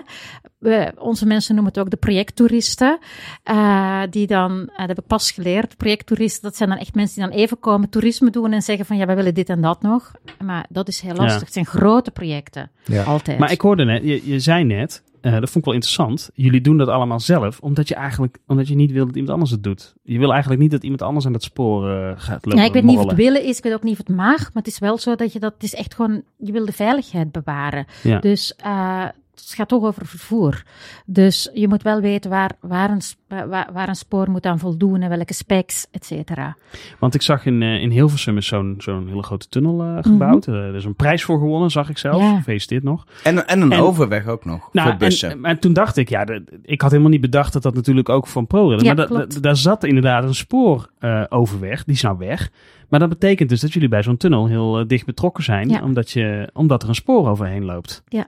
[0.57, 2.99] We, onze mensen noemen het ook de projecttoeristen.
[3.43, 7.21] eh, die dan, eh, dat heb ik pas geleerd, projecttoeristen, dat zijn dan echt mensen
[7.21, 9.81] die dan even komen toerisme doen en zeggen van ja, wij willen dit en dat
[9.81, 10.11] nog.
[10.43, 11.33] Maar dat is heel lastig.
[11.39, 11.43] Ja.
[11.45, 12.71] Het zijn grote projecten.
[12.85, 13.03] Ja.
[13.03, 13.39] Altijd.
[13.39, 16.29] Maar ik hoorde net, je, je zei net, eh, dat vond ik wel interessant.
[16.33, 19.51] Jullie doen dat allemaal zelf, omdat je eigenlijk, omdat je niet wil dat iemand anders
[19.51, 19.95] het doet.
[20.03, 22.59] Je wil eigenlijk niet dat iemand anders aan dat spoor eh, gaat lopen.
[22.59, 24.39] Ja, ik weet niet of het willen is, ik weet ook niet of het mag,
[24.39, 26.71] maar het is wel zo dat je dat, het is echt gewoon, je wil de
[26.71, 27.85] veiligheid bewaren.
[28.03, 28.19] Ja.
[28.19, 29.05] Dus eh,
[29.39, 30.63] het gaat toch over vervoer.
[31.05, 33.01] Dus je moet wel weten waar, waar, een,
[33.49, 36.55] waar, waar een spoor moet aan voldoen en welke specs, et cetera.
[36.99, 40.47] Want ik zag in, eh, in Hilversum is zo'n zo'n hele grote tunnel eh, gebouwd.
[40.47, 42.21] Eh, er is een prijs voor gewonnen, zag ik zelf.
[42.21, 42.35] Ja.
[42.35, 43.05] Gefeliciteerd nog.
[43.23, 45.31] En, en een En- overweg ook nog, Nou, voor bussen.
[45.31, 48.09] En, en toen dacht ik, ja, de- ik had helemaal niet bedacht dat dat natuurlijk
[48.09, 48.81] ook van ProRail is.
[48.81, 49.33] Ja, maar da- klopt.
[49.33, 52.49] da- daar zat inderdaad een spoor eh, overweg, die is nou weg.
[52.89, 55.81] Maar dat betekent dus dat jullie bij zo'n tunnel heel dicht betrokken zijn, Ja.
[55.83, 58.03] omdat, je, omdat er een spoor overheen loopt.
[58.07, 58.25] Ja.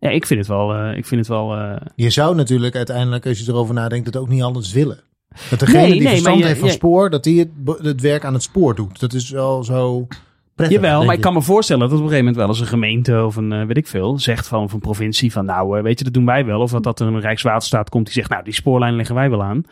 [0.00, 3.26] Ja, ik vind het wel, eh, ik vind het wel eh, Je zou natuurlijk uiteindelijk,
[3.26, 5.00] als je erover nadenkt, het ook niet anders willen.
[5.50, 8.00] Dat degene Nee, die nee, verstand je- heeft van je- spoor, dat die het, het
[8.00, 9.00] werk aan het spoor doet.
[9.00, 10.06] Dat is wel zo
[10.54, 10.76] prettig.
[10.80, 13.24] Jawel, maar ik kan me voorstellen dat op een gegeven moment wel eens een gemeente
[13.24, 15.98] of een, eh, weet ik veel, zegt van of een provincie van nou, eh, weet
[15.98, 16.60] je, dat doen wij wel.
[16.60, 19.42] Of dat, dat er een Rijkswaterstaat komt die zegt, nou, die spoorlijn leggen wij wel
[19.42, 19.62] aan.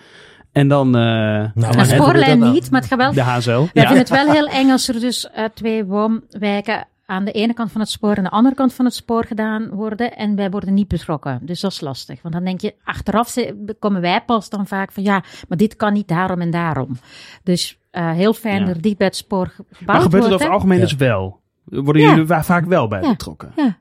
[0.53, 3.51] En dan eh, Nou, maar spoorlijn niet, maar het gaat wel de HSL.
[3.51, 3.69] Ja.
[3.73, 7.73] vinden het wel heel eng als er dus eh, twee woonwijken aan de ene kant
[7.73, 10.75] van het spoor en de andere kant van het spoor gedaan worden en wij worden
[10.75, 11.39] niet betrokken.
[11.43, 12.23] Dus dat is lastig.
[12.23, 15.77] Want dan denk je, achteraf ze- komen wij pas dan vaak van ja, maar dit
[15.77, 16.97] kan niet daarom en daarom.
[17.43, 18.73] Dus eh, heel fijn Ja.
[18.73, 20.85] dat die bij het spoor gebouwd Maar gebeurt het over het algemeen Ja.
[20.85, 21.41] dus wel?
[21.65, 22.11] Worden Ja.
[22.15, 23.11] jullie vaak wel bij Ja.
[23.11, 23.53] betrokken?
[23.57, 23.79] Ja.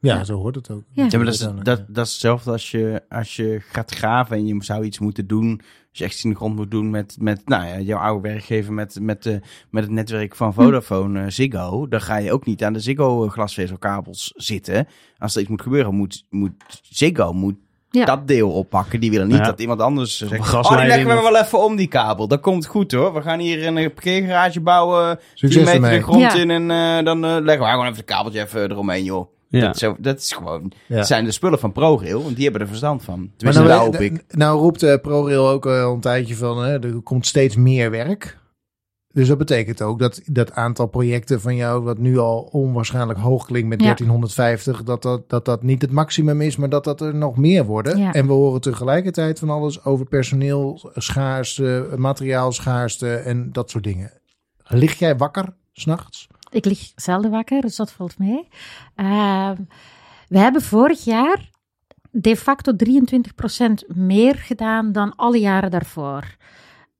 [0.00, 0.82] Ja, zo hoort het ook.
[0.90, 1.06] Ja.
[1.08, 4.46] Ja, maar dat is, dat, dat is hetzelfde als je, als je gaat graven en
[4.46, 5.60] je zou iets moeten doen.
[5.98, 8.98] Je echt in de grond moet doen met, met nou ja, jouw oude werkgever, met,
[9.00, 11.88] met, de, met het netwerk van Vodafone, eh, Ziggo.
[11.88, 14.86] Dan ga je ook niet aan de Ziggo glasvezelkabels zitten.
[15.18, 16.52] Als er iets moet gebeuren, moet, moet
[16.82, 17.54] Ziggo moet
[17.90, 18.04] Ja.
[18.04, 19.00] dat deel oppakken.
[19.00, 19.42] Die willen niet Ja.
[19.44, 22.28] dat iemand anders zegt, oh, die leggen we of- wel even om die kabel.
[22.28, 23.14] Dat komt goed hoor.
[23.14, 25.98] We gaan hier een eh, parkeergarage bouwen, 10 Succes meter ermee.
[25.98, 26.34] de grond Ja.
[26.34, 29.28] in en eh, dan eh, leggen we gewoon even het kabeltje even eromheen joh.
[29.48, 29.60] Ja.
[29.66, 31.02] Dat, zo, dat is gewoon, Ja.
[31.02, 33.18] zijn de spullen van ProRail, want die hebben er verstand van.
[33.20, 34.24] Maar Tenminste, nou, daar hoop ik.
[34.36, 37.90] nou roept eh, ProRail ook eh, al een tijdje van, hè, er komt steeds meer
[37.90, 38.38] werk.
[39.12, 43.46] Dus dat betekent ook dat dat aantal projecten van jou, wat nu al onwaarschijnlijk hoog
[43.46, 43.84] klinkt met Ja.
[43.84, 47.64] 1350, dat dat, dat dat niet het maximum is, maar dat dat er nog meer
[47.64, 47.98] worden.
[47.98, 48.12] Ja.
[48.12, 54.12] En we horen tegelijkertijd van alles over personeel, schaarste, materiaalschaarste en dat soort dingen.
[54.64, 56.26] Lig jij wakker s'nachts?
[56.50, 58.48] Ik lig zelden wakker, dus dat valt mee.
[58.94, 59.56] Ehm,
[60.28, 61.50] we hebben vorig jaar
[62.10, 66.36] de facto 23% meer gedaan dan alle jaren daarvoor.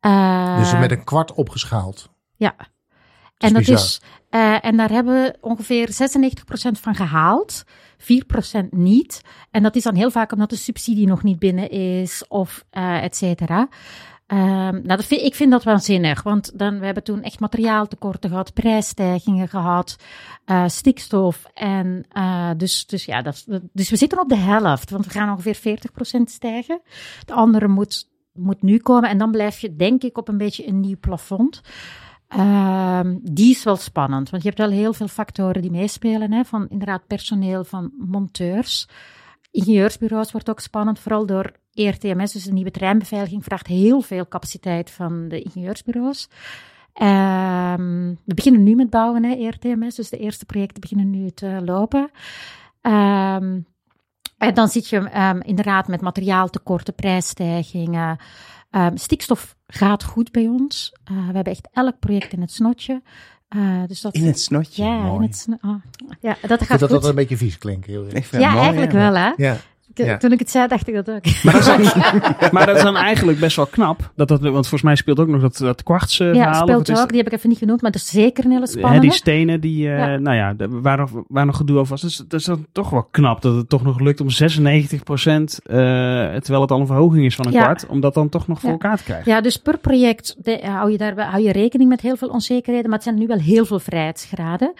[0.00, 2.10] Eh, dus met een kwart opgeschaald.
[2.36, 2.54] Ja.
[3.38, 3.76] En, dat bizar.
[3.76, 4.00] is,
[4.30, 7.64] eh, en daar hebben we ongeveer 96% van gehaald,
[7.98, 9.20] 4% niet.
[9.50, 13.02] En dat is dan heel vaak omdat de subsidie nog niet binnen is of eh
[13.04, 13.68] et cetera.
[14.28, 18.30] Ehm, nou, dat vind, ik vind dat waanzinnig, want dan, we hebben toen echt materiaaltekorten
[18.30, 19.96] gehad, prijsstijgingen gehad,
[20.44, 21.44] eh, stikstof.
[21.54, 25.30] En eh, dus, dus ja, dat, dus we zitten op de helft, want we gaan
[25.30, 25.78] ongeveer
[26.18, 26.80] 40% stijgen.
[27.24, 30.66] De andere moet, moet nu komen en dan blijf je denk ik op een beetje
[30.66, 31.60] een nieuw plafond.
[32.28, 36.32] Ehm, die is wel spannend, want je hebt wel heel veel factoren die meespelen.
[36.32, 38.88] Hè, van inderdaad personeel, van monteurs.
[39.50, 42.32] Ingenieursbureaus wordt ook spannend, vooral door ERTMS.
[42.32, 46.28] Dus de nieuwe treinbeveiliging vraagt heel veel capaciteit van de ingenieursbureaus.
[46.92, 49.94] Ehm, we beginnen nu met bouwen, hè, ERTMS.
[49.94, 52.10] Dus de eerste projecten beginnen nu te lopen.
[52.80, 53.60] Ehm,
[54.38, 58.16] en dan zit je ehm, inderdaad met materiaaltekorten, prijsstijgingen.
[58.70, 60.92] Ehm, stikstof gaat goed bij ons.
[61.04, 63.02] Eh, we hebben echt elk project in het snotje.
[63.48, 64.84] Eh, dus dat, In het snotje.
[64.84, 65.14] ja, Mooi.
[65.14, 65.74] in het sno- oh,
[66.20, 66.90] ja, dat gaat dat goed.
[66.90, 67.92] altijd een beetje vies klinken.
[67.92, 68.04] Heel
[68.40, 68.98] ja, mooi, eigenlijk ja.
[68.98, 69.32] wel, hè?
[69.36, 69.56] Ja.
[70.02, 70.16] K- Ja.
[70.16, 71.24] Toen ik het zei, dacht ik dat ook.
[71.44, 72.02] Maar dat, is dan,
[72.52, 74.12] maar dat is dan eigenlijk best wel knap.
[74.16, 76.62] Dat dat, want volgens mij speelt ook nog dat, dat kwarts eh, ja, verhaal.
[76.68, 77.08] speelt ook.
[77.08, 79.00] Die heb ik even niet genoemd, maar dat is zeker een hele Hè, spannende.
[79.00, 80.16] die stenen, die, eh, Ja.
[80.18, 82.00] nou ja, de- waar nog, waar nog gedoe over was.
[82.00, 85.58] Dus dat is dan toch wel knap dat het toch nog lukt om 96 procent,
[85.64, 87.62] terwijl het al een verhoging is van een Ja.
[87.62, 89.32] kwart, om dat dan toch nog voor elkaar te krijgen.
[89.32, 92.86] Ja, dus per project de- hou, je daar, hou je rekening met heel veel onzekerheden,
[92.90, 94.72] maar het zijn nu wel heel veel vrijheidsgraden.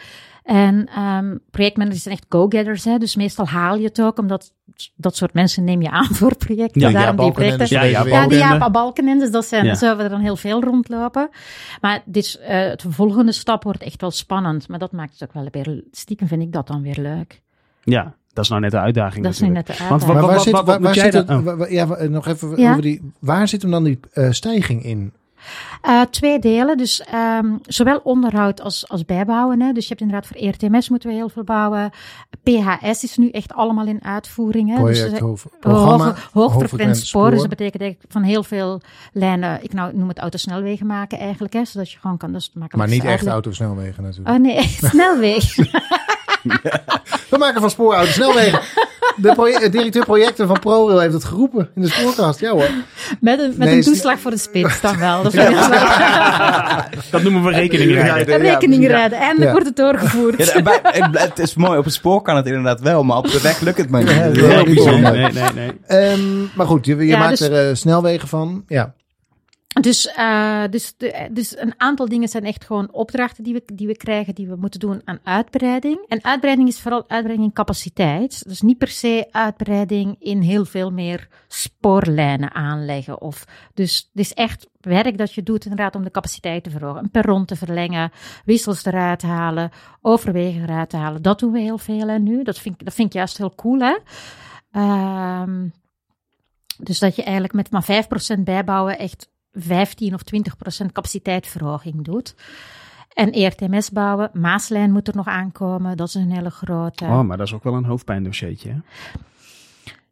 [0.42, 4.52] En ehm, projectmanagers zijn echt go-getters, hè, dus meestal haal je het ook, omdat
[4.96, 6.80] dat soort mensen neem je aan voor projecten.
[6.80, 7.66] Ja, Daarom ja, die projecten.
[7.68, 8.38] Ja, ja, weer- Ja, die.
[8.38, 9.74] Jaap Balkenende, dat zijn, Ja.
[9.74, 11.28] zo hebben er dan heel veel rondlopen.
[11.80, 15.22] Maar dit is, eh, het volgende stap wordt echt wel spannend, maar dat maakt het
[15.28, 17.40] ook wel weer, stiekem vind ik dat dan weer leuk.
[17.82, 19.78] Ja, dat is nou net de uitdaging Dat is nu natuurlijk.
[19.78, 20.20] net de Want uitdaging.
[20.20, 21.70] Maar Wat- waar wat- zit, wat waar, waar jij zit dan- het, oh.
[21.70, 22.70] ja, nog even Ja?
[22.70, 25.12] over die, waar zit hem dan die eh, stijging in?
[25.82, 29.60] Eh, twee delen, dus ehm, zowel onderhoud als, als bijbouwen.
[29.60, 29.72] Hè.
[29.72, 31.90] Dus je hebt inderdaad voor ERTMS moeten we heel veel bouwen.
[32.42, 34.68] PHS is nu echt allemaal in uitvoering.
[34.68, 34.84] Hè.
[34.84, 36.52] Dus, Project, eh, hoofd- programma, hoog,
[36.92, 37.30] spoor.
[37.30, 38.80] Dus dat betekent eigenlijk van heel veel
[39.12, 41.52] lijnen, ik nou, noem het autosnelwegen maken eigenlijk.
[41.52, 44.36] Hè, zodat je gewoon kan, dat is het Maar niet echt autosnelwegen natuurlijk.
[44.36, 45.56] Oh nee, snelweg.
[47.30, 48.60] We maken van spoorauto's snelwegen.
[49.16, 52.40] De proje- directeur projecten van ProRail heeft het geroepen in de spoorkast.
[52.40, 52.68] Ja hoor.
[53.20, 55.22] Met een, met Nee, een toeslag voor de spits dan wel.
[55.22, 55.50] Dat wel.
[57.10, 58.42] Dat noemen we rekeningrijden.
[58.42, 58.88] Ja, Rekening ja.
[58.88, 59.18] rijden.
[59.18, 59.50] Eindelijk Ja.
[59.52, 60.46] wordt het doorgevoerd.
[60.46, 63.16] Ja, en bij- het, het is mooi, op het spoor kan het inderdaad wel, maar
[63.16, 64.10] op de weg lukt het maar niet.
[64.10, 65.12] Ja, Dat is heel bijzonder.
[65.12, 65.70] Nee, nee, nee.
[65.86, 66.20] Ehm,
[66.54, 68.64] maar goed, je, je Ja, maakt dus- er eh, snelwegen van.
[68.66, 68.94] Ja.
[69.80, 70.94] Dus, eh, dus,
[71.30, 74.56] dus een aantal dingen zijn echt gewoon opdrachten die we, die we krijgen, die we
[74.56, 76.04] moeten doen aan uitbreiding.
[76.08, 78.48] En uitbreiding is vooral uitbreiding in capaciteit.
[78.48, 83.20] Dus niet per se uitbreiding in heel veel meer spoorlijnen aanleggen.
[83.20, 83.44] Of,
[83.74, 87.02] dus het is echt werk dat je doet inderdaad om de capaciteit te verhogen.
[87.02, 88.12] Een perron te verlengen,
[88.44, 91.22] wissels eruit halen, overwegen eruit halen.
[91.22, 92.42] Dat doen we heel veel nu.
[92.42, 93.78] Dat vind, dat vind ik juist heel cool.
[93.78, 93.96] Hè?
[94.70, 95.68] Ehm,
[96.78, 98.06] dus dat je eigenlijk met maar
[98.38, 100.20] 5% bijbouwen echt 15 of
[100.82, 102.34] 20% capaciteitsverhoging doet.
[103.12, 107.04] En ERTMS bouwen, Maaslijn moet er nog aankomen, dat is een hele grote.
[107.04, 108.70] Oh, maar dat is ook wel een hoofdpijndossiertje.
[108.70, 108.76] hè?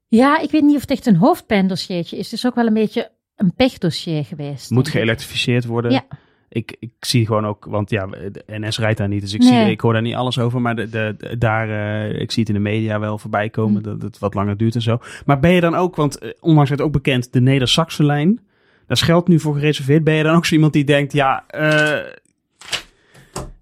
[0.08, 2.24] Ja, ik weet niet of het echt een hoofdpijndossiertje is.
[2.30, 4.70] Het is ook wel een beetje een pechdossier geweest.
[4.70, 5.90] Moet geëlektrificeerd worden.
[5.92, 6.04] Ja.
[6.48, 9.62] Ik, ik zie gewoon ook, want ja, de NS rijdt daar niet, dus ik, Nee.
[9.62, 10.60] zie, ik hoor daar niet alles over.
[10.60, 13.82] Maar de, de, de- daar, eh, ik zie het in de media wel voorbij komen,
[13.82, 13.88] Hm.
[13.88, 14.98] dat het wat langer duurt en zo.
[15.26, 18.40] Maar ben je dan ook, want eh, onlangs werd ook bekend, de Neder-Saxe-lijn,
[18.86, 20.04] daar is geld nu voor gereserveerd.
[20.04, 21.98] Ben je dan ook zo iemand die denkt, ja, eh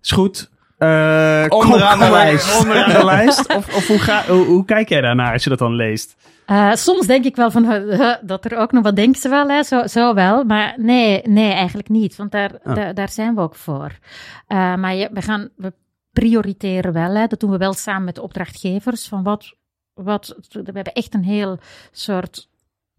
[0.02, 0.50] is goed.
[0.78, 2.58] eh, kom- Onderaan de lijst.
[2.60, 3.54] Onderaan de lijst.
[3.56, 6.16] Of, of hoe, ga, hoe, hoe kijk jij daarnaar als je dat dan leest?
[6.46, 7.62] Eh, soms denk ik wel van
[8.22, 9.62] dat er ook nog wat denken ze wel, hè?
[9.62, 10.44] Zo, zo wel.
[10.44, 12.16] Maar nee, nee, eigenlijk niet.
[12.16, 12.74] Want daar, Ah.
[12.74, 13.90] daar, daar zijn we ook voor.
[14.46, 15.72] Eh, maar je, we, gaan, we
[16.12, 17.14] prioriteren wel.
[17.14, 17.26] Hè?
[17.26, 19.08] Dat doen we wel samen met de opdrachtgevers.
[19.08, 19.54] Van wat,
[19.94, 21.58] wat, we hebben echt een heel
[21.92, 22.48] soort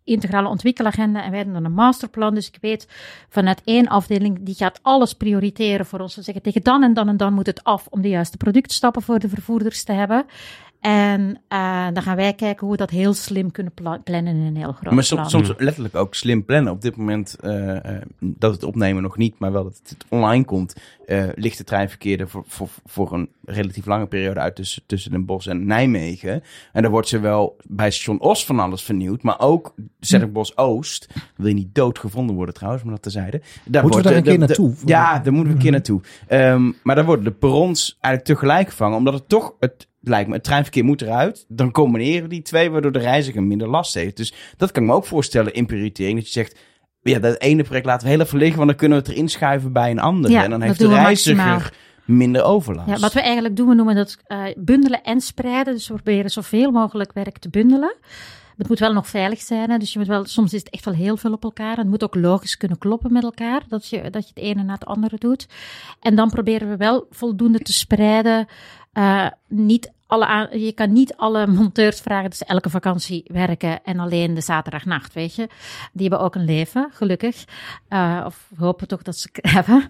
[0.06, 2.34] integrale ontwikkelagenda en wij doen dan een masterplan.
[2.34, 2.88] Dus ik weet
[3.30, 6.16] vanuit één afdeling, die gaat alles prioriteren voor ons.
[6.16, 9.02] We zeggen tegen dan en dan en dan moet het af om de juiste productstappen
[9.02, 10.26] voor de vervoerders te hebben.
[10.86, 14.42] En eh, dan gaan wij kijken hoe we dat heel slim kunnen pla- plannen in
[14.42, 16.74] een heel groot Maar soms letterlijk ook slim plannen.
[16.74, 20.46] Op dit moment eh, eh, dat het opnemen nog niet, maar wel dat het online
[20.46, 20.76] komt,
[21.06, 25.12] eh, ligt de treinverkeer er voor, voor, voor een relatief lange periode uit tussen, tussen
[25.12, 26.44] Den Bosch en Nijmegen.
[26.74, 31.08] En dan wordt zowel bij station Os van alles vernieuwd, maar ook Zetterbos Oost.
[31.36, 33.40] Wil je niet dood gevonden worden trouwens, maar dat terzijde.
[33.40, 34.74] Daar Moeten we wordt daar de- een keer de- naartoe?
[34.86, 36.02] Ja, daar moeten we een keer naartoe.
[36.28, 40.36] Ehm, maar daar worden de perrons eigenlijk tegelijk gevangen, omdat het toch, het lijkt me,
[40.36, 41.46] het treinverkeer moet eruit.
[41.48, 44.18] Dan combineren die twee, waardoor de reiziger minder last heeft.
[44.18, 46.60] Dus dat kan ik me ook voorstellen in prioritering, dat je zegt,
[47.02, 49.30] ja, dat ene project laten we heel even liggen, want dan kunnen we het erin
[49.30, 50.32] schuiven bij een ander.
[50.32, 51.70] Ja, en dan heeft de reiziger maximaal.
[52.06, 52.90] minder overlast.
[52.90, 55.74] Ja, wat we eigenlijk doen, we noemen dat eh, bundelen en spreiden.
[55.74, 57.96] Dus we proberen zoveel mogelijk werk te bundelen.
[58.58, 59.70] Het moet wel nog veilig zijn.
[59.70, 59.78] Hè?
[59.78, 61.78] Dus je moet wel, soms is het echt wel heel veel op elkaar.
[61.78, 63.62] Het moet ook logisch kunnen kloppen met elkaar.
[63.68, 65.48] Dat je, dat je het ene na het andere doet.
[66.00, 68.48] En dan proberen we wel voldoende te spreiden.
[68.94, 74.00] Eh, niet alle aan- je kan niet alle monteurs vragen ze elke vakantie werken en
[74.00, 75.48] alleen de zaterdagnacht, weet je.
[75.94, 77.44] Die hebben ook een leven, gelukkig.
[77.88, 79.86] Eh, of hopen toch dat ze het hebben.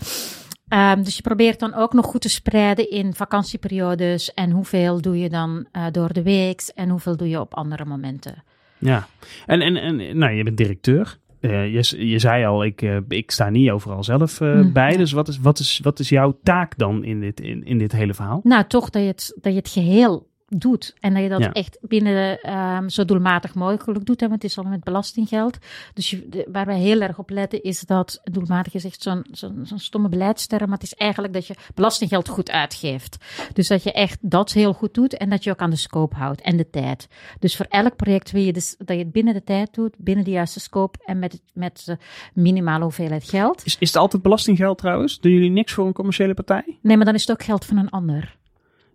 [0.67, 4.33] Ehm, dus je probeert dan ook nog goed te spreiden in vakantieperiodes.
[4.33, 7.85] En hoeveel doe je dan eh, door de week en hoeveel doe je op andere
[7.85, 8.43] momenten.
[8.77, 9.07] Ja,
[9.45, 11.17] en, en, en nou, je bent directeur.
[11.49, 14.97] Eh, je, je zei al, ik, eh, ik sta niet overal zelf eh, Mm, bij.
[14.97, 17.91] Dus wat is, wat, is, wat is jouw taak dan in dit, in, in dit
[17.91, 18.39] hele verhaal?
[18.43, 20.27] Nou, toch dat je het, dat je het geheel
[20.61, 20.94] doet.
[20.99, 21.52] En dat je dat Ja.
[21.52, 24.19] echt binnen ehm, zo doelmatig mogelijk doet.
[24.19, 25.57] Hè, want het is allemaal met belastinggeld.
[25.94, 29.26] Dus je, de- waar wij heel erg op letten is dat doelmatig is echt zo'n
[29.32, 30.64] zo'n zo'n stomme beleidsterm.
[30.69, 33.18] Maar het is eigenlijk dat je belastinggeld goed uitgeeft.
[33.53, 36.15] Dus dat je echt dat heel goed doet en dat je ook aan de scope
[36.15, 37.07] houdt en de tijd.
[37.40, 40.23] Dus voor elk project wil je dus, dat je het binnen de tijd doet, binnen
[40.26, 41.98] de juiste scope en met, met de
[42.34, 43.65] minimale hoeveelheid geld.
[43.65, 45.19] Is, is het altijd belastinggeld trouwens?
[45.19, 46.77] Doen jullie niks voor een commerciële partij?
[46.82, 48.36] Nee, maar dan is het ook geld van een ander.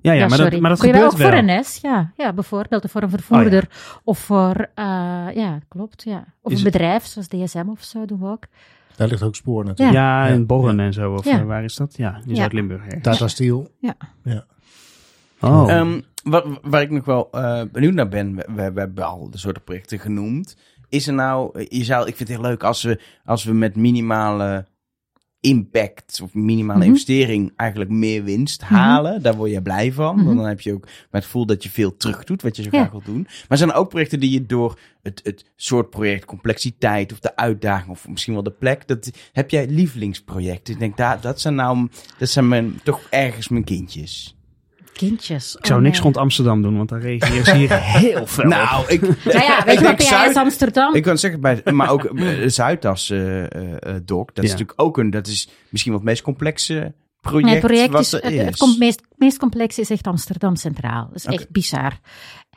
[0.02, 0.50] Ja, ja, maar, sorry.
[0.50, 1.28] dat, maar dat Kun je gebeurt ook wel.
[1.28, 2.12] Oh, voor een S, ja.
[2.16, 3.68] Ja, bijvoorbeeld voor een vervoerder.
[4.04, 4.84] Of voor, eh,
[5.34, 6.24] ja, klopt, ja.
[6.42, 8.44] Of Is een het- bedrijf, zoals DSM of zo, doen we ook.
[8.96, 9.98] Daar ligt ook spoor natuurlijk.
[9.98, 10.32] Ja, Ja.
[10.34, 11.12] in Borren en zo.
[11.14, 11.38] Of Ja.
[11.38, 11.96] eh, waar is dat?
[11.96, 12.34] Ja, in Ja.
[12.34, 12.82] Zuid-Limburg.
[13.02, 13.70] Tata Steel.
[15.40, 15.70] Oh.
[15.72, 19.30] Ehm, wat, waar ik nog wel eh, benieuwd naar ben, we, we, we hebben al
[19.30, 20.56] de soorten projecten genoemd.
[20.88, 23.76] Is er nou, je zou, ik vind het heel leuk als we, als we met
[23.76, 24.66] minimale
[25.40, 26.88] impact of minimale Mhm.
[26.88, 29.22] investering eigenlijk meer winst halen.
[29.22, 30.16] Daar word je blij van.
[30.16, 30.36] Mhm.
[30.36, 32.68] Dan heb je ook met het gevoel dat je veel terug doet, wat je zo
[32.72, 32.78] Ja.
[32.78, 33.26] graag wilt doen.
[33.48, 37.36] Maar zijn er ook projecten die je door het, het soort project, complexiteit of de
[37.36, 40.74] uitdaging of misschien wel de plek, dat heb jij lievelingsprojecten?
[40.74, 41.88] Ik denk, daar, dat zijn nou,
[42.18, 44.34] dat zijn mijn, toch ergens mijn kindjes.
[45.08, 45.56] Kindjes.
[45.56, 46.04] ik zou oh, niks nee.
[46.04, 48.44] rond Amsterdam doen, want daar reageert ze hier heel veel.
[48.44, 50.94] Nou, ik, Ja, ja, weet je wat PAS Zuid- Amsterdam?
[50.94, 54.50] Ik kan het zeggen, bij, maar ook eh, Zuidas eh eh, eh, Doc, dat is
[54.50, 58.00] natuurlijk ook een, dat is misschien wel het meest complexe project, Nee, het project wat
[58.00, 58.78] is, het, is.
[58.78, 61.06] meest, meest complex is echt Amsterdam Centraal.
[61.06, 61.98] Dat is echt bizar.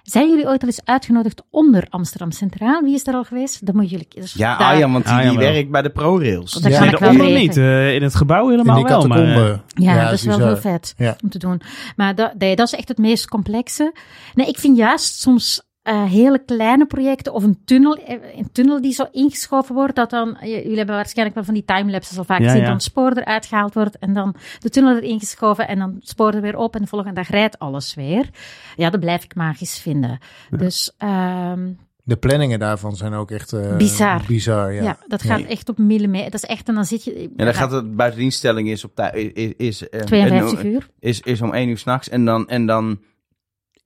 [0.03, 2.81] Zijn jullie ooit al eens uitgenodigd onder Amsterdam Centraal?
[2.81, 3.65] Wie is daar al geweest?
[3.65, 4.07] Dat moeten jullie...
[4.13, 5.51] is Ja, daar- Arjan, want die, Arjan die wel.
[5.53, 6.51] werkt bij de ProRails.
[6.53, 8.85] Dat Ja, kan nee, ik wel Onder niet, eh, in het gebouw In helemaal die
[8.85, 9.07] wel.
[9.07, 11.15] Maar, eh, Ja, Ja, dat is wel heel vet Ja.
[11.23, 11.61] om te doen.
[11.95, 13.93] Maar dat, nee, dat is echt het meest complexe.
[14.33, 18.81] Nee, ik vind juist soms eh, hele kleine projecten of een tunnel, eh, een tunnel
[18.81, 22.23] die zo ingeschoven wordt, dat dan, j- jullie hebben waarschijnlijk wel van die timelapses al
[22.23, 22.65] vaak Ja, gezien, ja.
[22.65, 26.07] dan het spoor eruit gehaald wordt en dan de tunnel erin geschoven en dan het
[26.09, 28.29] spoor er weer op en de volgende dag rijdt alles weer.
[28.75, 30.17] Ja, dat blijf ik magisch vinden.
[30.49, 31.71] Dus ehm,
[32.03, 34.21] De planningen daarvan zijn ook echt eh, Bizar.
[34.27, 34.83] bizar ja.
[34.83, 34.97] ja.
[35.07, 36.31] dat gaat echt op millimeter.
[36.31, 37.29] Dat is echt, en dan zit je...
[37.37, 40.87] En dan gaat het buitendienststelling is op tijd is, is, eh, 52 een- uur.
[40.99, 42.99] is, is om één uur s'nachts en dan, en dan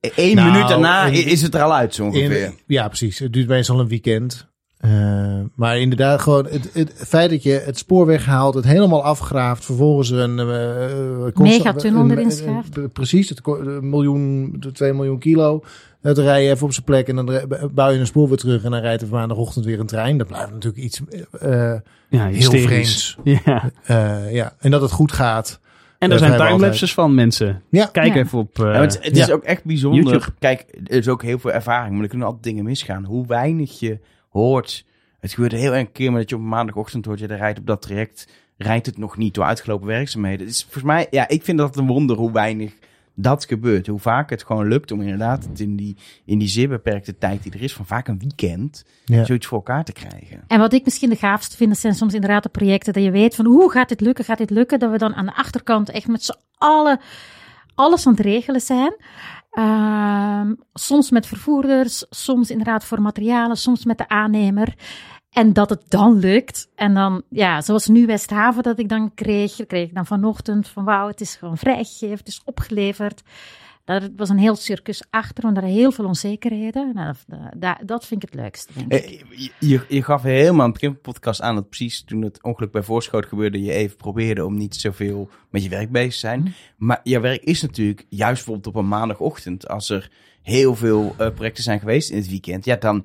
[0.00, 2.44] één Nou, minuut daarna in- is het er al uit zo ongeveer.
[2.44, 3.18] In- ja, precies.
[3.18, 4.46] Het duurt meestal een weekend.
[4.78, 4.90] Eh,
[5.54, 10.10] maar inderdaad, gewoon het, het feit dat je het spoor weghaalt, het helemaal afgraaft, vervolgens
[10.10, 12.92] er een uh, Megatunnel erin schaaft.
[12.92, 15.62] Precies, het een miljoen, de 2 miljoen kilo.
[16.02, 17.40] Dat rij je even op zijn plek en dan
[17.72, 20.18] bouw je een spoor weer terug en dan rijdt er maandagochtend weer een trein.
[20.18, 21.00] Dat blijft natuurlijk iets
[21.40, 21.74] eh,
[22.08, 23.16] ja, heel vreemds.
[23.24, 23.70] Ja.
[23.84, 25.60] Eh, ja, en dat het goed gaat.
[25.98, 27.62] En er zijn timelapses van mensen.
[27.70, 27.86] Ja.
[27.86, 28.20] Kijk Ja.
[28.20, 28.58] even op...
[28.58, 30.02] eh, Ja, het, het is ook echt bijzonder.
[30.02, 30.32] YouTube.
[30.38, 33.04] Kijk, er is ook heel veel ervaring, maar er kunnen altijd dingen misgaan.
[33.04, 33.98] Hoe weinig je
[34.28, 34.84] hoort.
[35.20, 37.66] Het gebeurt heel erg een keer, maar dat je op maandagochtend hoort, je rijdt op
[37.66, 40.46] dat traject, rijdt het nog niet door uitgelopen werkzaamheden.
[40.46, 42.72] Het is volgens mij, ja, ik vind dat een wonder hoe weinig
[43.20, 43.86] dat gebeurt.
[43.86, 47.42] Hoe vaak het gewoon lukt om inderdaad het in die, in die zeer beperkte tijd
[47.42, 49.24] die er is, van vaak een weekend, Ja.
[49.24, 50.44] zoiets voor elkaar te krijgen.
[50.46, 53.34] En wat ik misschien de gaafste vind, zijn soms inderdaad de projecten dat je weet
[53.34, 56.08] van hoe gaat dit lukken, gaat dit lukken, dat we dan aan de achterkant echt
[56.08, 57.00] met z'n allen
[57.74, 58.96] alles aan het regelen zijn.
[59.50, 64.74] Ehm, soms met vervoerders, soms inderdaad voor materialen, soms met de aannemer.
[65.30, 66.68] En dat het dan lukt.
[66.74, 70.68] En dan, ja, zoals nu Westhaven dat ik dan kreeg, dat kreeg ik dan vanochtend
[70.68, 73.22] van wauw, het is gewoon vrijgegeven, het is opgeleverd.
[73.84, 76.90] Daar was een heel circus achter, want er waren heel veel onzekerheden.
[76.94, 79.24] Nou, dat, dat, dat vind ik het leukste, denk ik.
[79.58, 82.82] Eh, Je, gaf helemaal aan het begin podcast aan dat precies toen het ongeluk bij
[82.82, 86.54] Voorschoot gebeurde, je even probeerde om niet zoveel met je werk bezig te zijn.
[86.76, 90.10] Maar je werk is natuurlijk juist bijvoorbeeld op een maandagochtend, als er
[90.42, 93.04] heel veel eh, projecten zijn geweest in het weekend, ja, dan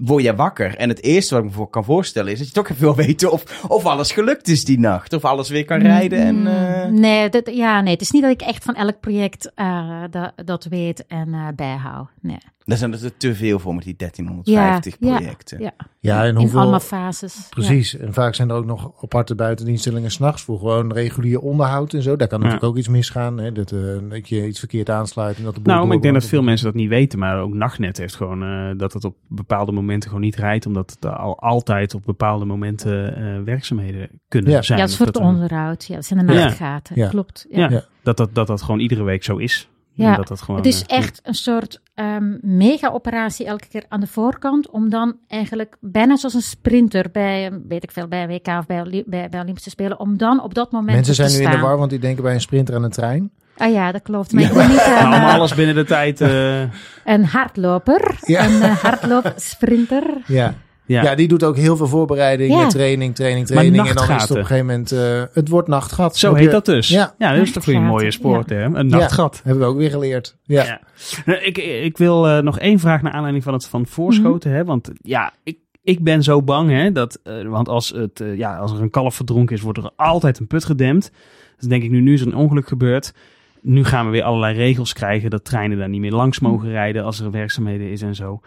[0.00, 0.76] word je wakker.
[0.76, 2.94] En het eerste wat ik me voor kan voorstellen is dat je toch even wil
[3.06, 5.12] weten of, of alles gelukt is die nacht.
[5.12, 6.46] Of alles weer kan rijden en...
[6.46, 10.02] eh, Nee, dat, ja, nee, het is niet dat ik echt van elk project eh,
[10.10, 12.08] dat, dat weet en eh, bijhoud.
[12.20, 12.38] Nee.
[12.64, 15.60] Daar zijn er te veel voor met die 1350 Ja, ja, projecten.
[15.60, 16.60] Ja, Ja, en in hoeveel...
[16.60, 17.46] allemaal fases.
[17.50, 17.96] Precies.
[17.96, 22.16] En vaak zijn er ook nog aparte buitendienststellingen s'nachts voor gewoon regulier onderhoud en zo.
[22.16, 22.44] Daar kan Ja.
[22.44, 23.38] natuurlijk ook iets misgaan.
[23.38, 23.52] Hè?
[23.52, 23.68] Dat,
[24.08, 26.42] dat je iets verkeerd aansluit en dat de boel Nou, maar ik denk dat veel
[26.42, 27.18] mensen dat niet weten.
[27.18, 30.66] Maar ook Nachtnet heeft gewoon eh, dat het op bepaalde momenten gewoon niet rijdt.
[30.66, 34.62] Omdat het al altijd op bepaalde momenten eh, werkzaamheden kunnen Ja.
[34.62, 34.78] zijn.
[34.78, 35.84] Ja, het is voor dat, onderhoud.
[35.84, 36.96] Ja, dat zijn de nachtgaten.
[36.96, 37.08] Ja.
[37.08, 37.46] Klopt.
[37.50, 37.58] Ja.
[37.58, 37.84] Ja, Ja.
[38.02, 39.68] Dat, dat, dat dat gewoon iedere week zo is.
[39.92, 44.00] Ja, dat dat gewoon, Het is eh, echt een soort ehm, mega-operatie elke keer aan
[44.00, 44.70] de voorkant.
[44.70, 48.46] Om dan eigenlijk bijna zoals een sprinter bij, eh, weet ik veel, bij een WK
[48.46, 50.00] of bij, bij, bij Olympische Spelen.
[50.00, 52.22] Om dan op dat moment Mensen te zijn nu in de war, want die denken
[52.22, 53.30] bij een sprinter aan een trein.
[53.60, 54.32] Ah ja, dat klopt.
[54.32, 56.20] Maar ik ben niet Nou, eh, alles binnen de tijd.
[56.20, 56.60] eh,
[57.04, 58.14] een hardloper.
[58.20, 58.44] Ja.
[58.44, 60.02] Een uh, hardloopsprinter.
[60.26, 60.54] Ja.
[60.86, 61.02] ja.
[61.02, 61.14] Ja.
[61.14, 62.66] die doet ook heel veel voorbereiding, Ja.
[62.66, 63.88] training, training, training.
[63.88, 66.16] En dan is het op een gegeven moment, eh, het wordt nachtgat.
[66.16, 66.88] Zo heet je- dat dus.
[66.88, 67.14] Ja.
[67.18, 68.74] Ja, dat is toch weer een mooie Nachtgaten, spoorterm.
[68.76, 69.40] Een nachtgat.
[69.44, 70.36] Hebben we ook weer geleerd.
[70.42, 70.64] Ja.
[70.64, 70.80] Ja.
[71.24, 74.50] Nou, Ik, ik wil eh, nog één vraag naar aanleiding van het van voorschoten.
[74.50, 76.70] hè, want ja, ik, ik ben zo bang.
[76.70, 79.78] Hè, dat, eh, want als, het, eh, ja, als er een kalf verdronken is, wordt
[79.78, 81.10] er altijd een put gedempt.
[81.58, 83.12] Dus denk ik nu, nu is er een ongeluk gebeurd.
[83.62, 87.04] Nu gaan we weer allerlei regels krijgen dat treinen daar niet meer langs mogen rijden
[87.04, 88.40] als er werkzaamheden is en zo.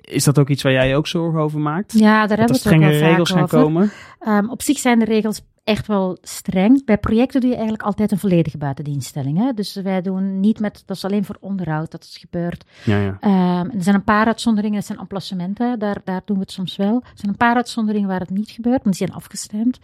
[0.00, 1.92] Is dat ook iets waar jij je ook zorgen over maakt?
[1.92, 3.58] Ja, daar dat hebben we het regels gaan over.
[3.58, 3.90] komen?
[4.18, 6.84] Ehm, op zich zijn de regels echt wel streng.
[6.84, 9.38] Bij projecten doe je eigenlijk altijd een volledige buitendienststelling.
[9.38, 9.52] Hè?
[9.52, 12.64] Dus wij doen niet met, dat is alleen voor onderhoud dat het gebeurt.
[12.84, 13.16] Ja, ja.
[13.20, 16.76] Ehm, er zijn een paar uitzonderingen, dat zijn emplacementen, daar, daar doen we het soms
[16.76, 16.94] wel.
[16.94, 19.78] Er zijn een paar uitzonderingen waar het niet gebeurt, want die zijn afgestemd.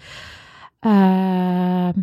[0.81, 1.99] Ehm,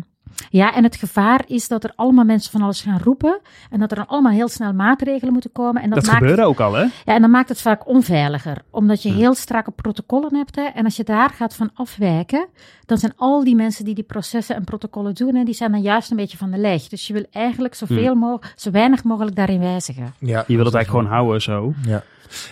[0.50, 3.40] ja, en het gevaar is dat er allemaal mensen van alles gaan roepen
[3.70, 5.82] en dat er dan allemaal heel snel maatregelen moeten komen.
[5.82, 6.82] En dat, Dat, maakt gebeurde ook al, hè?
[6.82, 10.56] ja, en dan maakt het vaak onveiliger, omdat je heel strakke protocollen hebt.
[10.56, 12.48] Hè, en als je daar gaat van afwijken,
[12.86, 15.80] dan zijn al die mensen die die processen en protocollen doen, hè, die zijn dan
[15.80, 16.88] juist een beetje van de leg.
[16.88, 20.14] Dus je wil eigenlijk zoveel mogelijk, zo weinig mogelijk daarin wijzigen.
[20.18, 20.44] Ja.
[20.46, 21.72] Je wil het eigenlijk gewoon houden zo.
[21.86, 22.02] Ja.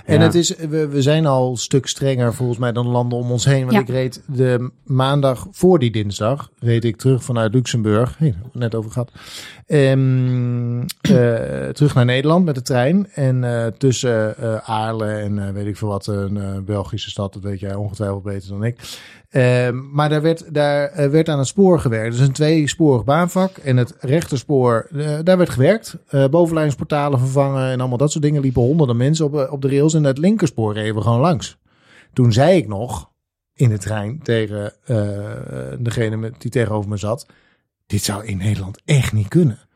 [0.05, 0.23] En Ja.
[0.25, 3.45] het is, we, we zijn al een stuk strenger volgens mij dan landen om ons
[3.45, 3.61] heen.
[3.61, 3.81] Want Ja.
[3.81, 8.91] ik reed de maandag voor die dinsdag, reed ik terug vanuit Luxemburg, hey, net over
[8.91, 9.11] gehad,
[9.67, 13.07] Ehm, eh, terug naar Nederland met de trein.
[13.15, 17.61] En eh, tussen eh Aarle en weet ik veel wat, een Belgische stad, dat weet
[17.61, 18.77] jij ongetwijfeld beter dan ik.
[19.29, 22.17] Ehm, maar daar werd, daar eh, werd aan het spoor gewerkt.
[22.17, 23.57] Dus een tweesporig baanvak.
[23.57, 25.97] En het rechterspoor, eh, daar werd gewerkt.
[26.09, 28.43] Eh bovenlijnsportalen vervangen en allemaal dat soort dingen.
[28.43, 29.95] Liepen honderden mensen op, op de rails.
[29.95, 31.59] En het linkerspoor reden we gewoon langs.
[32.13, 33.11] Toen zei ik nog
[33.55, 34.73] in de trein tegen
[35.79, 37.27] degene die tegenover me zat.
[37.87, 39.68] Dit zou in Nederland echt niet kunnen.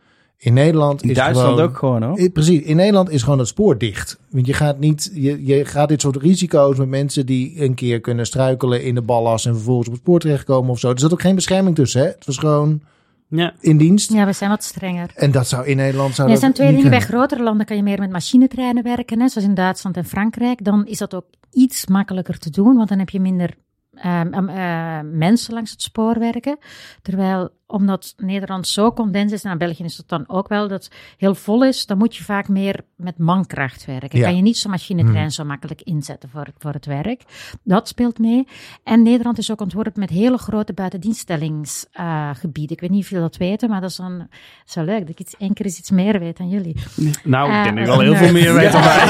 [0.44, 2.16] In Nederland In is Duitsland gewoon, ook gewoon hoor.
[2.16, 4.20] Eh, Precies, in Nederland is gewoon het spoor dicht.
[4.30, 8.00] Want je gaat niet, je, je gaat dit soort risico's met mensen die een keer
[8.00, 10.90] kunnen struikelen in de ballas en vervolgens op het spoor terechtkomen of zo.
[10.90, 12.06] Er zat ook geen bescherming tussen, hè?
[12.06, 12.80] Het was gewoon
[13.28, 13.54] Ja.
[13.60, 14.12] in dienst.
[14.12, 15.10] Ja, we zijn wat strenger.
[15.14, 16.90] En dat zou in Nederland zou Er dat zijn twee dingen.
[16.90, 20.64] Bij grotere landen kan je meer met machinetreinen werken, hè, zoals in Duitsland en Frankrijk.
[20.64, 23.54] Dan is dat ook iets makkelijker te doen, want dan heb je minder
[23.94, 26.58] ehm, ehm, eh, mensen langs het spoor werken.
[27.02, 31.34] Terwijl, omdat Nederland zo condens is, en België is het dan ook wel, dat heel
[31.34, 34.18] vol is, dan moet je vaak meer met mankracht werken.
[34.18, 34.24] Ja.
[34.24, 35.30] Kan je niet zo'n machinetrein Hmm.
[35.30, 37.22] zo makkelijk inzetten voor, het- voor het werk.
[37.62, 38.46] Dat speelt mee.
[38.84, 42.76] En Nederland is ook ontworpen met hele grote buitendienststellingsgebieden.
[42.76, 45.08] ik weet niet of jullie dat weten, maar dat is, dan, dat wel leuk dat
[45.08, 46.76] ik iets, één keer iets meer weet dan jullie.
[47.24, 48.22] Nou, ik Eh, denk dat ik wel heel nee.
[48.22, 49.06] veel meer weet dan wij.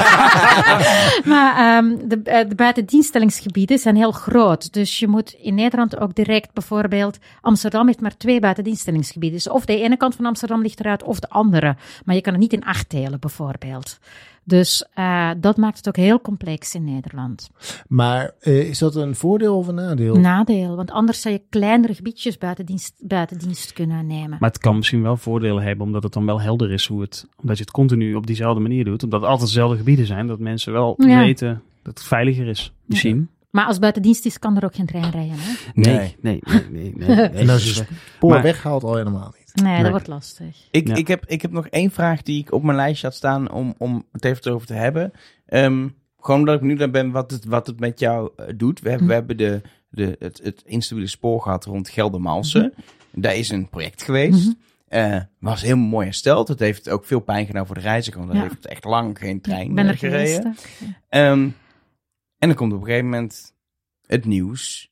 [1.24, 4.72] maar ehm, de, eh, de buitendienststellingsgebieden zijn heel groot.
[4.72, 7.18] Dus je moet in Nederland ook direct bijvoorbeeld...
[7.40, 9.38] Amsterdam heeft maar twee buitendienststellingsgebieden.
[9.38, 11.76] Dus of de ene kant van Amsterdam ligt eruit of de andere.
[12.04, 13.98] Maar je kan het niet in acht delen bijvoorbeeld.
[14.44, 17.50] Dus eh, dat maakt het ook heel complex in Nederland.
[17.88, 20.16] Maar eh, is dat een voordeel of een nadeel?
[20.16, 24.36] Nadeel, want anders zou je kleinere gebiedjes buitendienst, buitendienst kunnen nemen.
[24.40, 27.26] Maar het kan misschien wel voordelen hebben, omdat het dan wel helder is hoe het...
[27.40, 29.02] Omdat je het continu op diezelfde manier doet.
[29.02, 30.26] Omdat het altijd dezelfde gebieden zijn.
[30.26, 31.18] Dat mensen wel Ja.
[31.18, 32.72] weten dat het veiliger is.
[32.84, 33.28] Misschien.
[33.52, 35.36] Maar als buitendienst is, kan er ook geen trein rijden.
[35.38, 35.52] Hè?
[35.74, 36.16] Nee, Nee.
[36.20, 36.92] nee, nee, nee.
[36.96, 37.28] nee, nee.
[37.28, 39.50] En als je het spoor Maar- weghaalt, al helemaal niet.
[39.62, 39.82] Nee, Nee.
[39.82, 40.56] dat wordt lastig.
[40.70, 40.94] Ik, Ja.
[40.94, 43.74] ik, heb, ik heb nog één vraag die ik op mijn lijstje had staan om,
[43.78, 45.12] om het even over te hebben.
[45.46, 45.88] Ehm,
[46.20, 48.80] gewoon omdat ik benieuwd naar ben wat het, wat het met jou eh, doet.
[48.80, 49.60] We hebben, we hebben de,
[49.90, 52.74] de, het, het instabiele spoor gehad rond Geldermalsen.
[53.10, 54.44] Daar is een project geweest.
[54.46, 54.52] Mhm.
[54.88, 56.48] Eh, was heel mooi hersteld.
[56.48, 58.20] Het heeft ook veel pijn gedaan voor de reiziger.
[58.26, 58.42] Want Ja.
[58.42, 60.56] heeft echt lang geen trein Ik ben eh, er gereden.
[61.08, 61.52] geweest.
[62.42, 63.52] En dan komt op een gegeven moment
[64.06, 64.90] het nieuws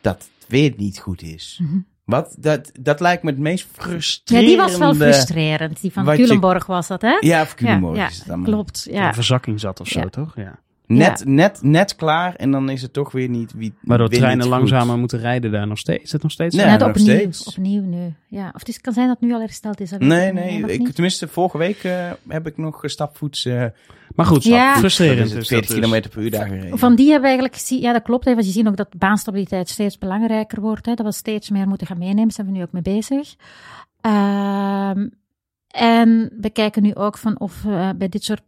[0.00, 1.58] dat het weer niet goed is.
[1.62, 1.78] Mhm.
[2.04, 4.48] Wat, dat, dat lijkt me het meest Ja, frustrerende.
[4.50, 5.80] die was wel frustrerend.
[5.80, 7.16] Die van je- Culemborg was dat, hè?
[7.20, 8.46] Ja, voor Culemborg ja, is het allemaal.
[8.46, 8.86] klopt.
[8.90, 9.00] Ja.
[9.00, 9.08] Ja.
[9.08, 10.08] Een verzakking zat of zo, Ja.
[10.08, 10.36] toch?
[10.36, 10.58] Ja.
[10.86, 11.30] Net, Ja.
[11.30, 13.74] net, net klaar en dan is het toch weer niet wie.
[13.82, 14.50] Waardoor treinen goed.
[14.50, 16.02] langzamer moeten rijden daar nog steeds.
[16.02, 16.54] Is het nog steeds?
[16.56, 16.66] Nee.
[16.66, 17.44] Net nog opnieuw, steeds.
[17.48, 18.14] opnieuw nu.
[18.28, 18.46] Ja.
[18.54, 19.90] Of het is, kan zijn dat het nu al hersteld is.
[19.90, 20.60] Nee, nee.
[20.60, 23.44] nog Ik, tenminste, vorige week eh, heb ik nog stapvoets.
[23.44, 23.64] eh
[24.14, 24.76] Maar goed, Ja.
[24.76, 25.26] frustrerend.
[25.26, 26.00] is het is 40 dat dus.
[26.00, 26.78] km per uur daar gereden.
[26.78, 28.96] Van die hebben we eigenlijk gezien, ja dat klopt, hè, want je ziet ook dat
[28.98, 30.86] baanstabiliteit steeds belangrijker wordt.
[30.86, 33.34] Hè, dat we steeds meer moeten gaan meenemen, daar zijn we nu ook mee bezig.
[34.00, 35.08] Ehm,
[35.68, 38.42] en we kijken nu ook van of we bij dit soort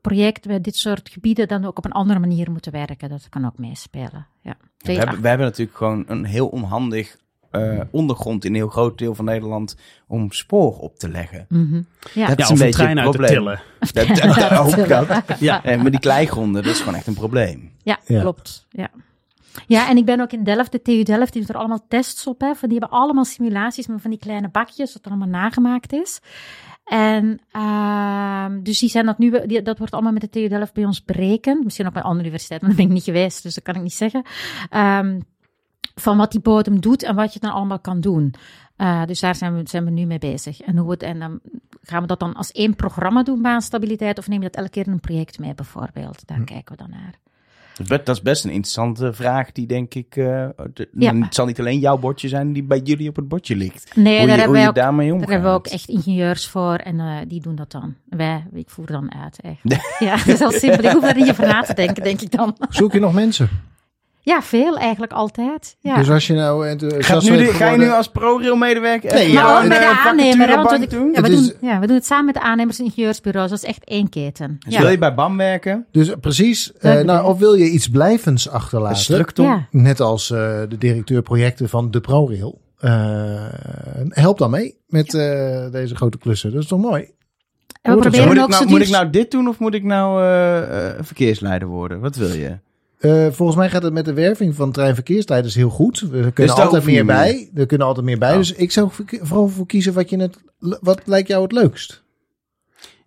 [0.00, 3.08] projecten, bij dit soort gebieden, dan ook op een andere manier moeten werken.
[3.08, 4.26] Dat kan ook meespelen.
[4.42, 4.56] Ja.
[4.78, 7.16] we, hebben, we hebben natuurlijk gewoon een heel onhandig
[7.50, 9.76] eh, ondergrond in een heel groot deel van Nederland
[10.06, 11.46] om spoor op te leggen.
[11.48, 11.82] Mhm.
[12.14, 12.26] Ja.
[12.26, 13.38] Dat Ja, is een een beetje trein het uit te probleem.
[13.38, 13.60] tillen.
[13.92, 14.06] Dat,
[14.36, 14.88] dat, dat, ook
[15.28, 15.38] dat.
[15.40, 15.64] Ja.
[15.64, 17.72] Eh, maar die kleigronden, dat is gewoon echt een probleem.
[17.82, 18.20] Ja, Ja.
[18.20, 18.66] klopt.
[18.70, 18.90] Ja.
[19.66, 22.26] ja, en ik ben ook in Delft, de TU Delft, die doet er allemaal tests
[22.26, 22.40] op.
[22.40, 26.20] Hè, van die hebben allemaal simulaties met van die kleine bakjes, dat allemaal nagemaakt is.
[26.88, 30.72] En ehm, dus die zijn dat nu, die, dat wordt allemaal met de TU Delft
[30.72, 31.64] bij ons berekend.
[31.64, 33.82] Misschien ook bij andere universiteiten, maar daar ben ik niet geweest, dus dat kan ik
[33.82, 34.22] niet zeggen.
[34.70, 35.20] Ehm,
[35.94, 38.34] van wat die bodem doet en wat je dan allemaal kan doen.
[38.76, 40.60] Eh, dus daar zijn we, zijn we nu mee bezig.
[40.60, 41.40] En, hoe het, en dan
[41.82, 44.86] gaan we dat dan als één programma doen, baanstabiliteit, of neem je dat elke keer
[44.86, 46.26] in een project mee bijvoorbeeld?
[46.26, 47.18] Daar kijken we dan naar.
[47.86, 50.16] Dat is- best een interessante vraag die denk ik...
[50.16, 51.14] eh, de- Ja.
[51.14, 53.96] Het zal niet alleen jouw bordje zijn die bij jullie op het bordje ligt.
[53.96, 55.26] Nee, hoe daar je, hebben hoe wij je ook daarmee omgaat.
[55.26, 57.94] Daar hebben we ook echt ingenieurs voor en eh, die doen dat dan.
[58.08, 59.40] Wij, ik voer dan uit.
[59.40, 59.80] Echt.
[59.98, 60.84] Ja, dat is heel simpel.
[60.84, 62.56] Ik hoef daar niet over na te denken, denk ik dan.
[62.68, 63.48] Zoek je nog mensen?
[64.28, 65.76] Ja, veel eigenlijk altijd.
[65.80, 65.96] Ja.
[65.96, 69.42] Dus als je nou Gaat enthousiast nu, bent ga je nu als ProRail-medewerker Nee, ja,
[69.42, 70.56] maar ook met eh, de aannemer.
[70.56, 71.10] Want we, doen?
[71.12, 73.50] ja, we, Het doen, ja, we doen het samen met de aannemers en ingenieursbureaus.
[73.50, 74.56] Dat is echt één keten.
[74.58, 74.80] Dus Ja.
[74.80, 75.86] wil je bij BAM werken?
[75.92, 76.72] Dus precies.
[76.72, 78.96] eh, nou, of wil je iets blijvends Een achterlaten?
[78.96, 79.44] structuur?
[79.44, 79.66] Ja.
[79.70, 80.38] Net als eh,
[80.68, 82.60] de directeur projecten van de ProRail.
[82.78, 82.90] Eh,
[84.08, 86.52] help dan mee met eh, deze grote klussen.
[86.52, 87.02] Dat is toch mooi?
[87.02, 87.10] En
[87.82, 90.22] we Moet proberen moet, ik nou, moet ik nou dit doen of moet ik nou
[90.22, 92.00] eh, eh, verkeersleider worden?
[92.00, 92.58] Wat wil je?
[92.98, 96.00] Eh, volgens mij gaat het met de werving van treinverkeersleiders heel goed.
[96.00, 97.50] We kunnen altijd meer bij.
[97.54, 98.32] Er kunnen altijd meer bij.
[98.32, 98.36] Oh.
[98.36, 102.02] Dus ik zou vooral voor kiezen wat je het, wat lijkt jou het leukst.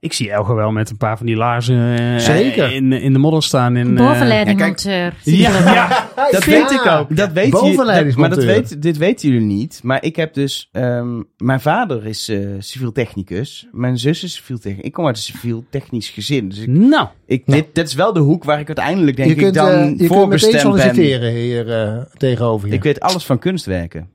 [0.01, 2.71] Ik zie Elger wel met een paar van die laarzen eh, Zeker.
[2.71, 3.75] in, in de modder staan.
[3.77, 5.13] In, eh, Bovenleidingmonteur.
[5.23, 6.51] ja, ja, dat Ja.
[6.51, 7.15] weet ik ook.
[7.15, 9.79] Dat weet je, dat, maar dat weet, dit weten jullie niet.
[9.83, 10.69] Maar ik heb dus...
[10.71, 13.67] ehm, mijn vader is eh, civiel technicus.
[13.71, 14.85] Mijn zus is civiel technicus.
[14.85, 16.49] Ik kom uit een civiel technisch gezin.
[16.49, 19.35] Dus ik, Nou, ik, dit, dit is wel de hoek waar ik uiteindelijk denk je
[19.35, 20.61] kunt, ik dan eh, je kunt meteen voorbestemd ben.
[20.61, 22.73] solliciteren hier tegenover je.
[22.73, 24.09] Ik weet alles van kunstwerken.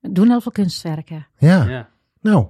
[0.00, 1.26] Doen heel veel kunstwerken.
[1.38, 1.66] ja.
[1.68, 1.88] ja.
[2.20, 2.46] nou.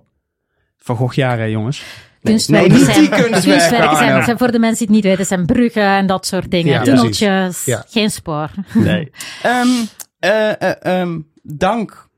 [0.79, 1.85] Van Gogh jaren, jongens.
[2.23, 4.25] Kunstwerken, nee, niet zijn, die kunstwerken, kunstwerken zijn, Arno.
[4.25, 6.73] zijn voor de mensen die het niet weten, zijn bruggen en dat soort dingen.
[6.73, 7.85] Ja, Tunneltjes, Ja.
[7.89, 8.51] geen spoor.
[8.75, 9.11] Nee.
[9.43, 9.69] Ehm,
[10.19, 12.09] eh, eh, ehm, dank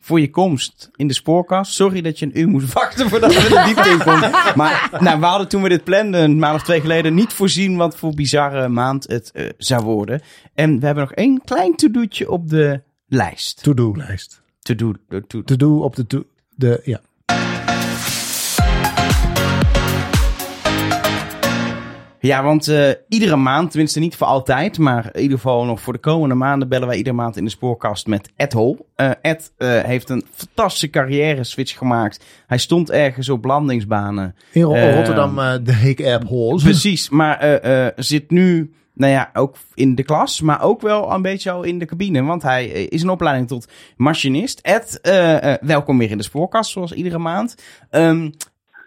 [0.00, 1.72] voor je komst in de spoorkast.
[1.72, 4.30] Sorry dat je een uur moest wachten voordat we de diepte in konden.
[4.54, 7.76] Maar nou, we hadden toen we dit planden, een maand of twee geleden, niet voorzien
[7.76, 10.20] wat voor bizarre maand het eh, zou worden.
[10.54, 13.62] En we hebben nog één klein to-doetje op de lijst.
[13.62, 14.42] To-do-lijst.
[14.60, 16.06] To-do, to, to, To-do op de...
[16.06, 16.24] To
[16.56, 17.00] de ja.
[22.24, 25.92] Ja, want eh, iedere maand, tenminste niet voor altijd, maar in ieder geval nog voor
[25.92, 28.88] de komende maanden bellen wij iedere maand in de spoorkast met Ed Hol.
[28.96, 32.24] Eh, Ed eh, heeft een fantastische carrière switch gemaakt.
[32.46, 34.34] Hij stond ergens op landingsbanen.
[34.52, 35.34] In Ro- Eh, Rotterdam
[35.64, 36.62] de Heek App Halls.
[36.62, 37.60] Precies, maar
[37.96, 41.78] zit nu, nou ja, ook in de klas, maar ook wel een beetje al in
[41.78, 42.22] de cabine.
[42.22, 44.58] Want hij is een opleiding tot machinist.
[44.62, 44.98] Ed,
[45.60, 47.54] welkom weer in de spoorkast, zoals iedere maand.
[47.90, 48.30] Ehm,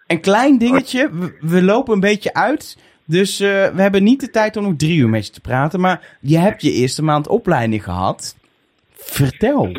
[0.07, 2.77] een klein dingetje, we, we lopen een beetje uit.
[3.07, 5.79] Dus eh, we hebben niet de tijd om nog drie uur met je te praten.
[5.79, 8.37] Maar je hebt je eerste maand opleiding gehad.
[8.95, 9.71] Vertel.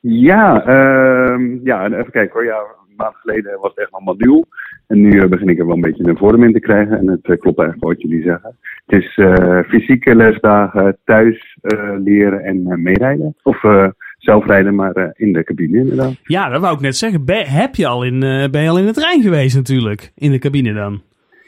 [0.00, 2.44] Ja, ehm, ja, en even kijken hoor.
[2.44, 4.44] Ja, een maand geleden was het echt allemaal nieuw.
[4.86, 6.98] En nu eh, begin ik er wel een beetje een vorm in te krijgen.
[6.98, 8.56] En het eh, klopt eigenlijk wat jullie zeggen.
[8.86, 13.36] Het is eh, fysieke lesdagen, thuis eh, leren en meerijden.
[13.42, 13.86] Of eh,
[14.18, 16.14] zelf rijden, maar eh, in de cabine inderdaad.
[16.22, 17.24] Ja, dat wou ik net zeggen.
[17.24, 20.12] Ben, heb je al in, eh, ben je al in de trein geweest natuurlijk?
[20.14, 21.02] In de cabine dan?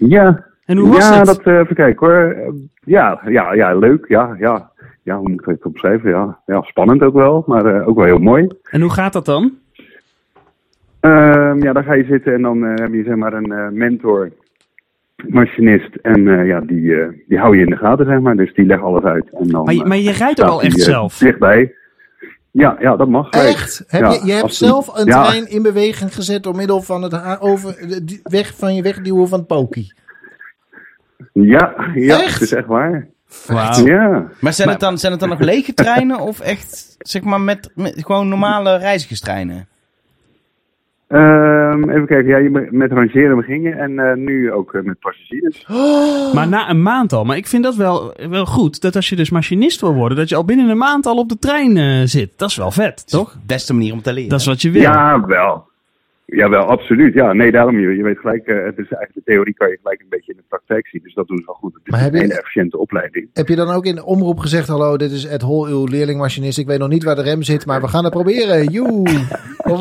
[0.09, 1.27] Ja, En hoe was ja het?
[1.27, 2.33] dat eh, even kijken hoor.
[2.33, 2.53] Eh,
[2.85, 4.05] ja, ja, ja, leuk.
[4.09, 4.71] Ja, ja.
[5.03, 6.11] Ja, hoe moet ik het opschrijven?
[6.11, 8.49] Ja, ja spannend ook wel, maar eh, ook wel heel mooi.
[8.71, 9.53] En hoe gaat dat dan?
[11.01, 14.31] Ehm, ja, dan ga je zitten en dan heb je zeg maar een mentor,
[15.29, 15.95] machinist.
[15.95, 16.97] En ja, die,
[17.29, 18.37] die hou je in de gaten, zeg maar.
[18.37, 19.31] Dus die legt alles uit.
[19.31, 21.19] En dan, Maar je, maar je rijdt staat al echt zelf?
[21.19, 21.75] Dichtbij.
[22.53, 23.31] Ja, ja, dat mag.
[23.31, 23.85] Echt?
[23.87, 25.25] Heb Ja, je, je hebt zelf een Ja.
[25.25, 29.39] trein in beweging gezet door middel van het over, de- weg van je wegduwen van
[29.39, 29.95] het pokie.
[31.33, 32.33] Ja, ja Echt?
[32.33, 33.09] het is echt waar.
[33.47, 33.87] Wauw.
[33.87, 34.27] Ja.
[34.41, 37.71] Maar zijn, het dan, zijn het dan nog lege treinen of echt, zeg maar, met,
[37.75, 39.69] met gewoon normale reizigerstreinen?
[41.11, 45.67] Ehm, even kijken, ja, met rangeren begin je en eh, nu ook eh, met passagiers.
[46.35, 47.25] Maar na een maand al.
[47.25, 48.81] Maar ik vind dat wel, wel goed.
[48.81, 51.29] Dat als je dus machinist wil worden, dat je al binnen een maand al op
[51.29, 52.33] de trein eh, zit.
[52.39, 53.37] Dat is wel vet, toch?
[53.47, 54.31] Beste manier om te leren.
[54.31, 54.83] Dat is wat je wil.
[54.83, 55.70] Ja, wel.
[56.33, 57.15] Jawel, absoluut.
[57.15, 59.79] Ja, nee, daarom, je, je weet gelijk, eh, het is eigenlijk de theorie kan je
[59.83, 61.03] gelijk een beetje in de praktijk zien.
[61.03, 61.75] Dus dat doen ze wel goed.
[61.75, 63.29] Het is Maar een je- hele efficiënte opleiding.
[63.33, 66.59] Heb je dan ook in de omroep gezegd, hallo, dit is Ed Hol, uw leerlingmachinist.
[66.59, 68.65] Ik weet nog niet waar de rem zit, maar we gaan het proberen.
[68.65, 69.03] Joe.
[69.73, 69.81] Of,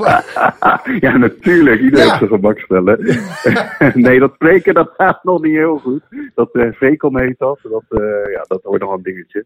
[0.99, 1.81] ja, natuurlijk.
[1.81, 2.17] Iedereen Ja.
[2.17, 2.99] heeft zijn gemak stellen.
[4.05, 6.01] nee, dat spreken, dat gaat nog niet heel goed.
[6.35, 6.99] Dat uh, heet
[7.37, 7.59] dat.
[7.63, 9.45] Dat, eh, ja, dat wordt nog een dingetje.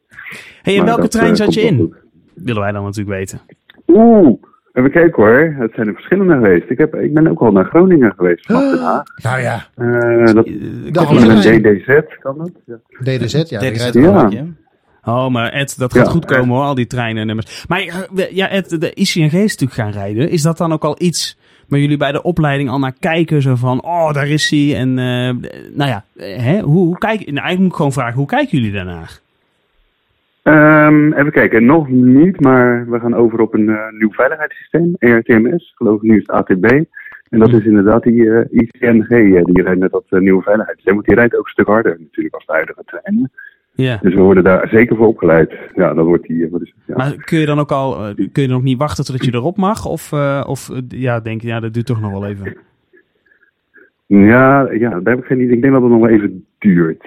[0.62, 1.96] hey, in Maar welke dat, trein zat je in?
[2.34, 3.42] Willen wij dan natuurlijk weten.
[3.88, 4.42] Oeh,
[4.74, 5.56] even kijken hoor.
[5.60, 6.70] Het zijn er verschillende geweest.
[6.70, 9.04] Ik, heb, ik ben ook al naar Groningen geweest, vanaf Den Haag.
[9.24, 10.46] nou ja, Eh, dat,
[10.84, 11.62] met halve een.
[11.62, 12.52] DDZ kan dat?
[12.66, 12.76] Ja.
[13.18, 13.60] DDZ, ja.
[13.60, 14.46] het Ja.
[15.06, 16.12] Oh, maar Ed, dat gaat Ja.
[16.12, 17.66] goed komen hoor, al die treinen en nummers.
[17.68, 20.30] Maar eh, ja, Ed, de ICNG is natuurlijk gaan rijden.
[20.30, 21.38] Is dat dan ook al iets
[21.68, 23.42] waar jullie bij de opleiding al naar kijken?
[23.42, 24.76] Zo van, oh, daar is hij.
[24.76, 28.16] En eh, nou ja, eh, hè, hoe, hoe kijk, nou, eigenlijk moet ik gewoon vragen,
[28.16, 29.20] hoe kijken jullie daarnaar?
[30.44, 35.74] Ehm, even kijken, nog niet, maar we gaan over op een eh, nieuw veiligheidssysteem, ERTMS.
[35.76, 36.66] Geloof ik nu is het ATB.
[37.30, 40.94] En dat is inderdaad die eh, ICNG, eh, die rijdt met dat nieuwe veiligheidssysteem.
[40.94, 43.32] Want die rijdt ook een stuk harder natuurlijk als de huidige treinen.
[43.72, 44.00] Ja.
[44.02, 45.54] Dus we worden daar zeker voor opgeleid.
[45.76, 46.50] Ja, dan wordt die...
[46.50, 46.96] wat is het, ja.
[46.96, 49.58] Maar kun je dan ook al, kun je dan ook niet wachten totdat je erop
[49.58, 49.86] mag?
[49.86, 50.14] Of,
[50.48, 52.58] of ja, denk je, ja, dat duurt toch nog wel even.
[54.06, 55.56] Ja, ja, daar heb ik geen idee.
[55.56, 57.06] Ik denk dat het nog wel even duurt.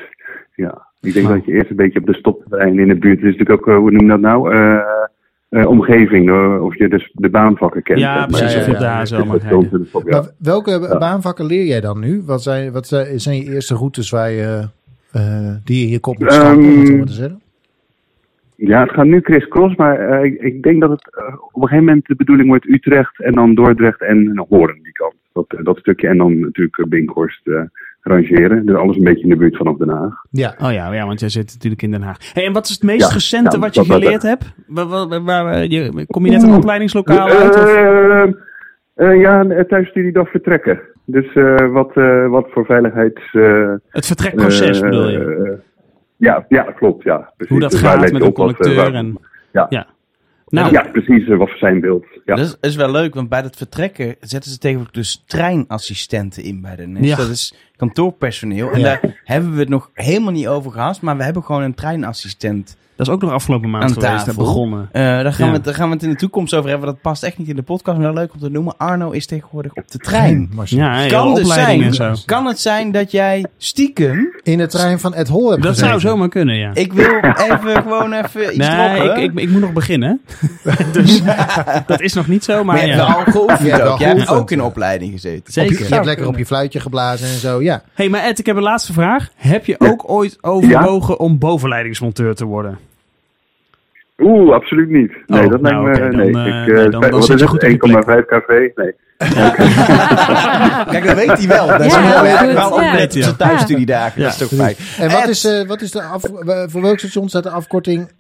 [0.54, 3.20] Ja, ik denk dat je eerst een beetje op de stoptrein in de buurt.
[3.20, 4.52] Het is natuurlijk ook, eh, hoe noem je dat nou?
[4.54, 4.78] Eh,
[5.48, 7.98] eh, omgeving, eh, of je dus de baanvakken kent.
[7.98, 9.86] Ja, precies, ja, of je op de mag rijden.
[9.88, 10.20] stop, ja.
[10.20, 10.98] Maar welke Ja.
[10.98, 12.22] baanvakken leer jij dan nu?
[12.24, 14.68] Wat zijn, wat zijn zijn je eerste routes waar je,
[15.12, 17.40] eh, die je in je kop moet stampen, om het zo Ehm, maar te zeggen?
[18.56, 21.68] Ja, het gaat nu crisscross, maar eh, ik, ik denk dat het eh, op een
[21.68, 25.14] gegeven moment de bedoeling wordt Utrecht en dan Dordrecht en Hoorn die kant.
[25.32, 27.50] Dat, eh, dat stukje en dan natuurlijk Binkhorst
[28.00, 28.66] rangeren.
[28.66, 30.14] Dus alles een beetje in de buurt vanaf Den Haag.
[30.30, 30.54] Ja.
[30.62, 32.18] Oh ja, ja, want jij zit natuurlijk in Den Haag.
[32.32, 34.54] Hey, en wat is het meest Ja, recente ja, wat je dat- dat- geleerd hebt?
[34.66, 37.54] Waar, waar, waar- je, kom je net een opleidingslokaal uit?
[37.56, 37.74] Of?
[38.94, 40.80] Eh, ja, een thuisstudiedag vertrekken.
[41.04, 41.32] Dus
[41.70, 41.94] wat,
[42.28, 43.22] wat voor veiligheids...
[43.90, 45.58] Het vertrekproces bedoel je?
[46.16, 47.04] Ja, ja, klopt.
[47.04, 47.48] Ja, precies.
[47.52, 49.18] Hoe dat Dus gaat met een wat, eh, conducteur waar- en...
[49.52, 49.66] Ja.
[49.68, 49.86] Ja.
[50.48, 51.28] Nou, ja, precies.
[51.28, 52.04] eh, wat voor zijn beeld.
[52.24, 52.34] Ja.
[52.34, 56.60] Dat is, is wel leuk, want bij het vertrekken zetten ze tegenwoordig dus treinassistenten in
[56.60, 57.08] bij de NS.
[57.08, 57.16] Ja.
[57.16, 58.70] Dat is kantoorpersoneel.
[58.70, 58.84] En Ja.
[58.84, 62.76] daar hebben we het nog helemaal niet over gehad, maar we hebben gewoon een treinassistent.
[62.96, 64.44] Dat is ook nog afgelopen maand Aan geweest, tafel.
[64.44, 64.88] begonnen.
[64.92, 65.50] Eh, daar, gaan Ja.
[65.50, 66.86] we, het- daar gaan we het in de toekomst over hebben.
[66.88, 68.76] Dat past echt niet in de podcast, maar wel leuk om te noemen.
[68.76, 70.48] Arno is tegenwoordig op de trein.
[70.54, 70.82] Machine.
[70.82, 72.14] Ja, Kan dus zijn, en zo.
[72.26, 74.34] kan het zijn dat jij stiekem...
[74.42, 76.70] In de trein van Ed Hol heb Dat zou zomaar kunnen, ja.
[76.74, 79.22] Ik wil even gewoon even iets nee, droppen.
[79.22, 80.20] ik, ik, ik moet nog beginnen.
[80.92, 81.22] dus
[81.86, 83.14] dat is nog niet zo, maar maar je hebt ja.
[83.16, 83.98] wel al geoefend Je hebt wel ook.
[83.98, 85.38] Jij hebt ook in opleiding gezeten.
[85.38, 85.78] Op je, Zeker.
[85.88, 87.82] je hebt lekker op je fluitje geblazen en zo, ja.
[87.94, 89.28] hey, maar Ed, ik heb een laatste vraag.
[89.36, 92.78] Heb je ook ooit overwogen om bovenleidingsmonteur te worden?
[94.22, 95.12] Oeh, absoluut niet.
[95.26, 95.90] Nee, Oh, dat lijkt nou, me...
[95.96, 98.04] oké, dan, nee, eh, ik, nee, eh, dan- dan zit je goed op je plek.
[98.04, 98.48] 1,5 kv?
[98.74, 98.94] Nee.
[100.92, 101.66] Kijk, dat weet hij wel.
[101.66, 102.68] Dat is Ja, wel, wel, wel ja.
[102.70, 104.22] opletten op zijn thuisstudiedagen.
[104.22, 104.74] Dat is toch fijn.
[104.98, 106.22] En wat is, eh, wat is de af,
[106.66, 108.10] voor welk station staat de afkorting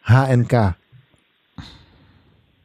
[0.00, 0.52] HNK?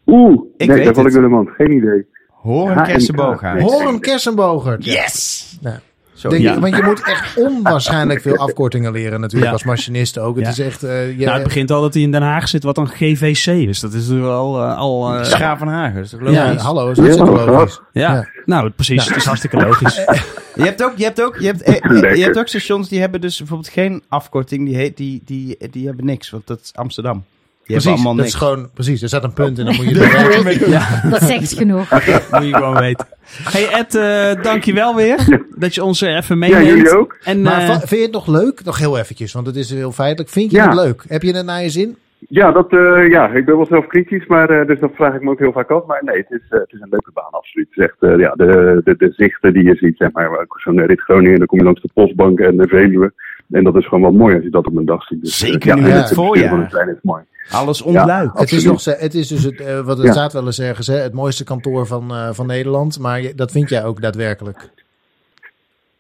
[0.05, 1.13] Oeh, Ik nee, weet daar val ik het.
[1.13, 1.49] door de mand.
[1.49, 2.05] Geen idee.
[2.29, 2.75] Horen.
[2.75, 3.61] Nee.
[3.63, 4.85] Horen Kersenbogert.
[4.85, 5.57] Yes!
[5.61, 5.75] Nou,
[6.29, 6.59] Denk Ja.
[6.59, 9.51] want je moet echt onwaarschijnlijk veel afkortingen leren natuurlijk Ja.
[9.51, 10.35] als machinist ook.
[10.35, 10.51] Het Ja.
[10.51, 10.83] is echt...
[10.83, 13.45] eh, je, nou, het begint al dat hij in Den Haag zit, wat dan GVC
[13.47, 13.79] is.
[13.79, 14.61] Dat is natuurlijk al...
[14.63, 16.61] eh, al eh, Schaaf van dat is toch ja, logisch?
[16.61, 17.81] hallo, is hartstikke logisch.
[17.91, 18.13] ja.
[18.13, 18.27] Ja.
[18.45, 19.05] nou precies.
[19.07, 19.95] Het is hartstikke logisch.
[20.55, 22.99] Je hebt ook, je hebt ook, je hebt, eh, eh, je hebt ook stations die
[22.99, 26.71] hebben dus bijvoorbeeld geen afkorting, die, heet, die, die, die hebben niks, want dat is
[26.73, 27.23] Amsterdam.
[27.65, 28.69] Die Precies, dat is gewoon...
[28.73, 30.69] Precies, er staat een punt en dan moet je doorheen.
[30.69, 31.89] ja, Dat zegt genoeg.
[32.31, 33.07] moet je gewoon weten.
[33.43, 35.45] Hey Ed, eh dankjewel weer.
[35.55, 36.65] Dat je ons er even Ja, meeneemt.
[36.67, 37.17] jullie ook?
[37.23, 38.63] En, Maar eh, vind je het nog leuk?
[38.63, 40.29] Nog heel eventjes, want het is heel feitelijk.
[40.29, 40.65] Vind je Ja.
[40.65, 41.03] het leuk?
[41.07, 41.97] Heb je het naar je zin?
[42.27, 45.21] Ja, dat, eh, ja, ik ben wel zelf kritisch, maar eh, dus dat vraag ik
[45.21, 45.85] me ook heel vaak af.
[45.85, 47.67] Maar nee, het is, eh, het is een leuke baan, absoluut.
[47.69, 50.59] Het is echt, eh, ja, de, de, de zichten die je ziet, zeg maar, ook
[50.59, 53.13] zo'n rit Groningen, dan kom je langs de Postbank en de Veluwe.
[53.51, 55.21] En dat is gewoon wel mooi als je dat op een dag ziet.
[55.21, 56.49] Dus, Zeker nu ja, in en het voorjaar.
[56.49, 57.23] van een trein is mooi.
[57.51, 58.39] Alles ontluikt.
[58.39, 60.11] Het is, nog, het is dus het, wat Ja.
[60.11, 62.99] staat wel eens ergens, hè, het mooiste kantoor van, eh, van Nederland.
[62.99, 64.69] Maar je- dat vind jij ook daadwerkelijk.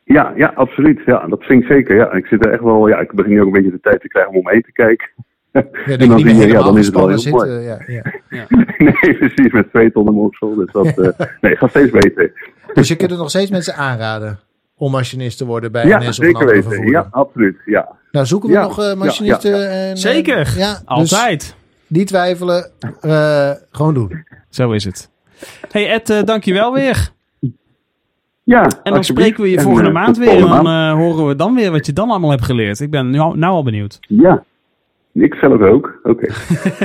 [0.03, 1.01] Ja, ja, absoluut.
[1.05, 1.95] Ja, dat vind ik zeker.
[1.95, 4.01] Ja, ik zit er echt wel, ja, ik begin nu ook een beetje de tijd
[4.01, 5.09] te krijgen om omheen te kijken.
[5.53, 7.51] Ja, en dan zie je, ja, dan is het wel heel mooi.
[7.51, 8.03] ja, ja.
[8.77, 10.55] nee, precies, met twee ton in mijn oksel.
[10.55, 10.85] Dus dat,
[11.17, 12.31] eh, nee, gaat steeds beter.
[12.73, 14.39] Dus je kunt het nog steeds mensen aanraden
[14.77, 16.69] om machinist te worden bij Ja, NS of een zeker andere weten.
[16.69, 16.93] vervoerder.
[17.01, 17.55] Ja, absoluut.
[17.65, 17.87] Ja.
[18.11, 19.51] Nou, zoeken we Ja, nog eh, ja, machinisten.
[19.51, 20.53] ja, En, eh, Zeker.
[20.57, 21.55] ja, dus altijd.
[21.87, 22.71] niet twijfelen,
[23.01, 24.25] eh, gewoon doen.
[24.49, 25.09] Zo is het.
[25.71, 27.11] Hey Ed, dankjewel weer.
[28.43, 30.29] Ja, En dan spreken we je En, volgende maand weer.
[30.29, 32.79] En dan eh, horen we dan weer wat je dan allemaal hebt geleerd.
[32.79, 33.99] Ik ben nou, nou al benieuwd.
[33.99, 34.43] Ja,
[35.13, 35.99] ik zelf ook.
[36.03, 36.33] Oké.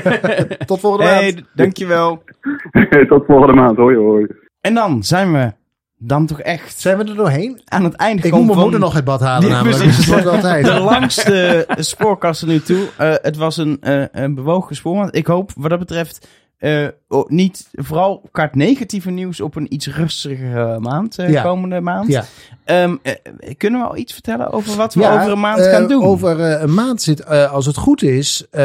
[0.67, 1.21] Tot volgende maand.
[1.21, 2.23] Hey, dankjewel.
[3.09, 3.77] tot volgende maand.
[3.77, 4.27] Hoi, hoi.
[4.61, 5.53] En dan zijn we
[5.99, 7.61] dan toch echt Zijn we er doorheen?
[7.65, 9.83] aan het einde Ik moet mijn moeder nog uit bad halen namelijk.
[9.83, 12.87] Dus het de langste spoorkast tot nu toe.
[12.97, 15.09] Eh, het was een, eh, een bewogen spoor.
[15.11, 16.29] Ik hoop wat dat betreft
[16.59, 21.43] eh, oh, niet, vooral qua het negatieve nieuws, op een iets rustigere maand, eh, Ja.
[21.43, 22.09] komende maand.
[22.09, 22.25] Ja.
[22.65, 23.15] Ehm, eh,
[23.57, 26.03] kunnen we al iets vertellen over wat we Ja, over een maand eh, gaan doen?
[26.05, 28.61] Over eh, een maand zit, eh, als het goed is, eh,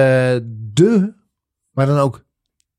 [0.74, 1.14] de,
[1.72, 2.24] maar dan ook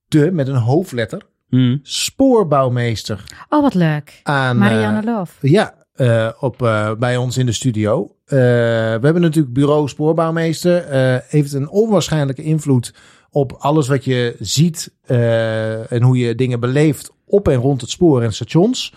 [0.09, 1.77] de met een hoofdletter, Hm.
[1.83, 4.21] spoorbouwmeester Oh, wat leuk.
[4.23, 4.59] aan.
[4.59, 5.39] Marianne eh, Loof.
[5.41, 8.03] ja, eh, op, eh, bij ons in de studio.
[8.25, 10.85] Eh, we hebben natuurlijk bureau spoorbouwmeester.
[10.85, 12.95] eh, heeft een onwaarschijnlijke invloed
[13.35, 17.91] op alles wat je ziet eh, en hoe je dingen beleeft op en rond het
[17.91, 18.95] spoor en stations.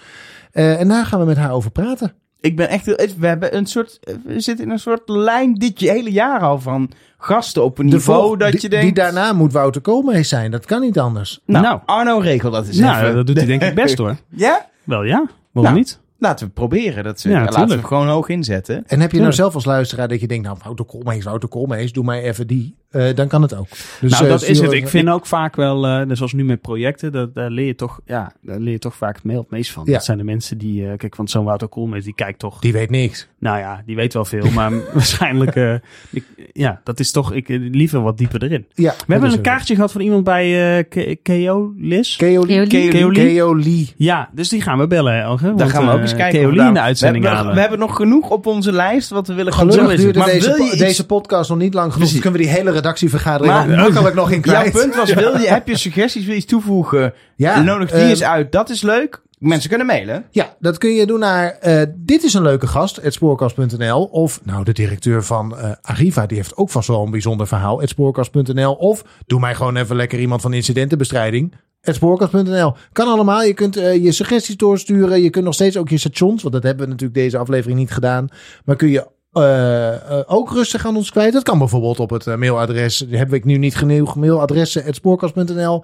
[0.51, 2.13] Eh, en daar gaan we met haar over praten.
[2.39, 5.79] Ik ben echt, heel- we hebben een soort, we zitten in een soort lijn dit
[5.79, 8.85] hele jaar al van gasten op een De niveau vol- dat die, je denkt.
[8.85, 10.51] die daarna moet Wouter Koolmees zijn.
[10.51, 11.41] Dat kan niet anders.
[11.45, 11.79] nou, Nou.
[11.85, 13.15] Arno regelt dat eens Nou, even.
[13.15, 14.15] dat doet hij denk ik best hoor.
[14.29, 14.69] Ja?
[14.83, 15.15] Wel ja,
[15.51, 15.75] waarom Nou.
[15.75, 15.99] niet?
[16.19, 17.03] Laten we het proberen.
[17.03, 18.83] Dat ze, Ja, ja, laten we gewoon hoog inzetten.
[18.87, 21.91] En heb je nou zelf als luisteraar dat je denkt, nou Wouter Koolmees, Wouter Koolmees,
[21.91, 22.75] doe mij even die.
[22.89, 23.67] Eh, dan kan het ook.
[24.01, 24.71] Dus, nou, eh, dat is het.
[24.71, 27.75] Ik vind ook vaak wel, eh net zoals nu met projecten, dat, daar, leer je
[27.75, 29.83] toch, ja, daar leer je toch vaak het me- het meest van.
[29.85, 29.91] Ja.
[29.93, 32.73] Dat zijn de mensen die, eh, kijk, want zo'n Wouter Koolmees, die kijkt toch, Die
[32.73, 33.27] weet niks.
[33.39, 35.73] nou ja, die weet wel veel, maar waarschijnlijk, eh,
[36.11, 36.23] ik,
[36.53, 38.65] ja, dat is toch, ik liever wat dieper erin.
[38.73, 42.15] Ja, We hebben een kaartje gehad van iemand bij eh Keolis.
[42.15, 43.93] Keoli.
[43.97, 45.53] Ja, dus die gaan we bellen, Elge.
[45.55, 46.39] Daar gaan we ook eens kijken.
[46.39, 47.53] Keoli in de uitzending we hebben, halen.
[47.55, 50.03] we hebben nog genoeg op onze lijst wat we willen gaan Gelukkig doen.
[50.03, 52.09] duurde Maar deze, deze podcast nog niet lang genoeg.
[52.09, 55.37] Dus kunnen we die hele redactievergadering Maar- nog makkelijk nog in Jouw punt was, wil
[55.37, 57.13] je, heb je suggesties, wil je iets toevoegen?
[57.35, 58.51] Ja, Nodig die eens uit.
[58.51, 59.21] Dat is leuk.
[59.39, 60.25] Mensen kunnen mailen.
[60.31, 64.03] Ja, dat kun je doen naar eh, dit is een leuke gast, spoorkast.nl.
[64.03, 67.81] Of nou, de directeur van eh, Arriva, die heeft ook vast wel een bijzonder verhaal,
[67.83, 68.73] spoorkast.nl.
[68.73, 72.75] Of doe mij gewoon even lekker iemand van incidentenbestrijding, Spoorkast.nl.
[72.91, 73.43] Kan allemaal.
[73.43, 75.21] Je kunt eh, je suggesties doorsturen.
[75.21, 77.91] Je kunt nog steeds ook je stations, want dat hebben we natuurlijk deze aflevering niet
[77.91, 78.27] gedaan.
[78.65, 79.07] Maar kun je
[79.41, 81.33] eh, eh, ook rustig aan ons kwijt.
[81.33, 83.05] Dat kan bijvoorbeeld op het eh, mailadres.
[83.09, 84.93] Heb ik nu niet genoeg mailadressen.
[84.93, 85.83] Spoorkast.nl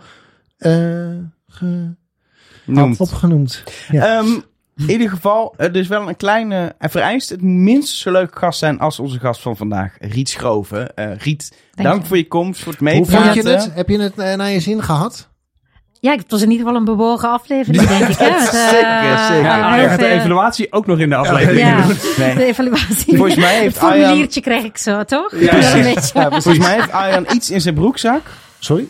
[0.58, 0.72] eh,
[1.48, 1.94] ge-
[2.66, 3.00] Noemt.
[3.00, 3.64] opgenoemd.
[3.90, 4.18] Ja.
[4.18, 4.28] Ehm,
[4.78, 6.76] in ieder geval, het is wel een kleine...
[6.80, 10.96] Vereist het minstens zo leuke gast zijn als onze gast van vandaag, Riet Schroven.
[10.96, 12.08] Eh, Riet, dank, je.
[12.08, 13.24] voor je komst, voor het Hoe meepraten.
[13.34, 13.74] vond je het?
[13.74, 15.30] Heb je het naar je zin gehad?
[16.04, 18.18] Ja, het was in ieder geval een bewogen aflevering, denk ik.
[18.18, 18.30] Hè?
[18.30, 19.44] Met, eh, Zeker, zeker.
[19.44, 21.86] Ja, gaat de evaluatie ook nog in de aflevering Ja.
[22.18, 22.36] Nee.
[22.36, 23.16] de evaluatie.
[23.18, 25.32] Volgens mij heeft het formuliertje krijg ik zo, toch?
[25.40, 25.52] Ja,
[25.84, 26.28] beetje.
[26.30, 28.22] Volgens mij heeft Arjan iets in zijn broekzak.
[28.60, 28.88] Sorry?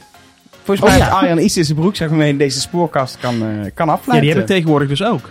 [0.64, 3.88] Volgens mij Oh, heeft Arjan iets in zijn broekzak waarmee deze spoorkast kan, eh, kan
[3.88, 4.28] Ja, afleiden.
[4.28, 5.30] die heb ik tegenwoordig dus ook.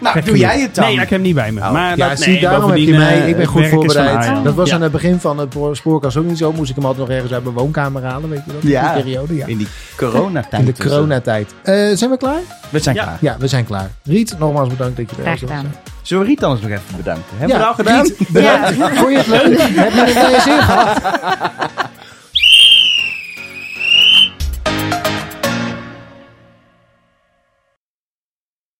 [0.00, 0.84] Nou, doe jij het dan?
[0.84, 1.60] Nee, ik heb hem niet bij me.
[1.60, 1.72] Oh.
[1.72, 3.20] Maar Ja, dat, zie, nee, daarom heb je mij.
[3.22, 4.44] eh, Ik ben goed voorbereid.
[4.44, 4.74] Dat was Ja.
[4.74, 6.52] aan het begin van het spoorkast ook niet zo.
[6.52, 8.62] Moest ik hem altijd nog ergens uit mijn woonkamer halen, weet je dat?
[8.62, 8.92] Ja.
[8.94, 9.46] Die periode, ja.
[9.46, 10.66] In die coronatijd.
[10.68, 11.54] In de coronatijd.
[11.62, 12.40] Eh, zijn we klaar?
[12.68, 13.02] We zijn Ja.
[13.02, 13.16] klaar.
[13.20, 13.90] Ja, we zijn klaar.
[14.04, 15.50] Riet, nogmaals bedankt dat je er Graag was.
[15.50, 15.74] gedaan.
[16.02, 17.24] Zullen we Riet anders nog even bedanken?
[17.36, 18.02] Hebben Ja, we dat al gedaan?
[18.04, 18.98] Riet, bedankt.
[18.98, 19.58] Vond je het leuk?
[19.60, 20.98] Heb je het naar je zin gehad?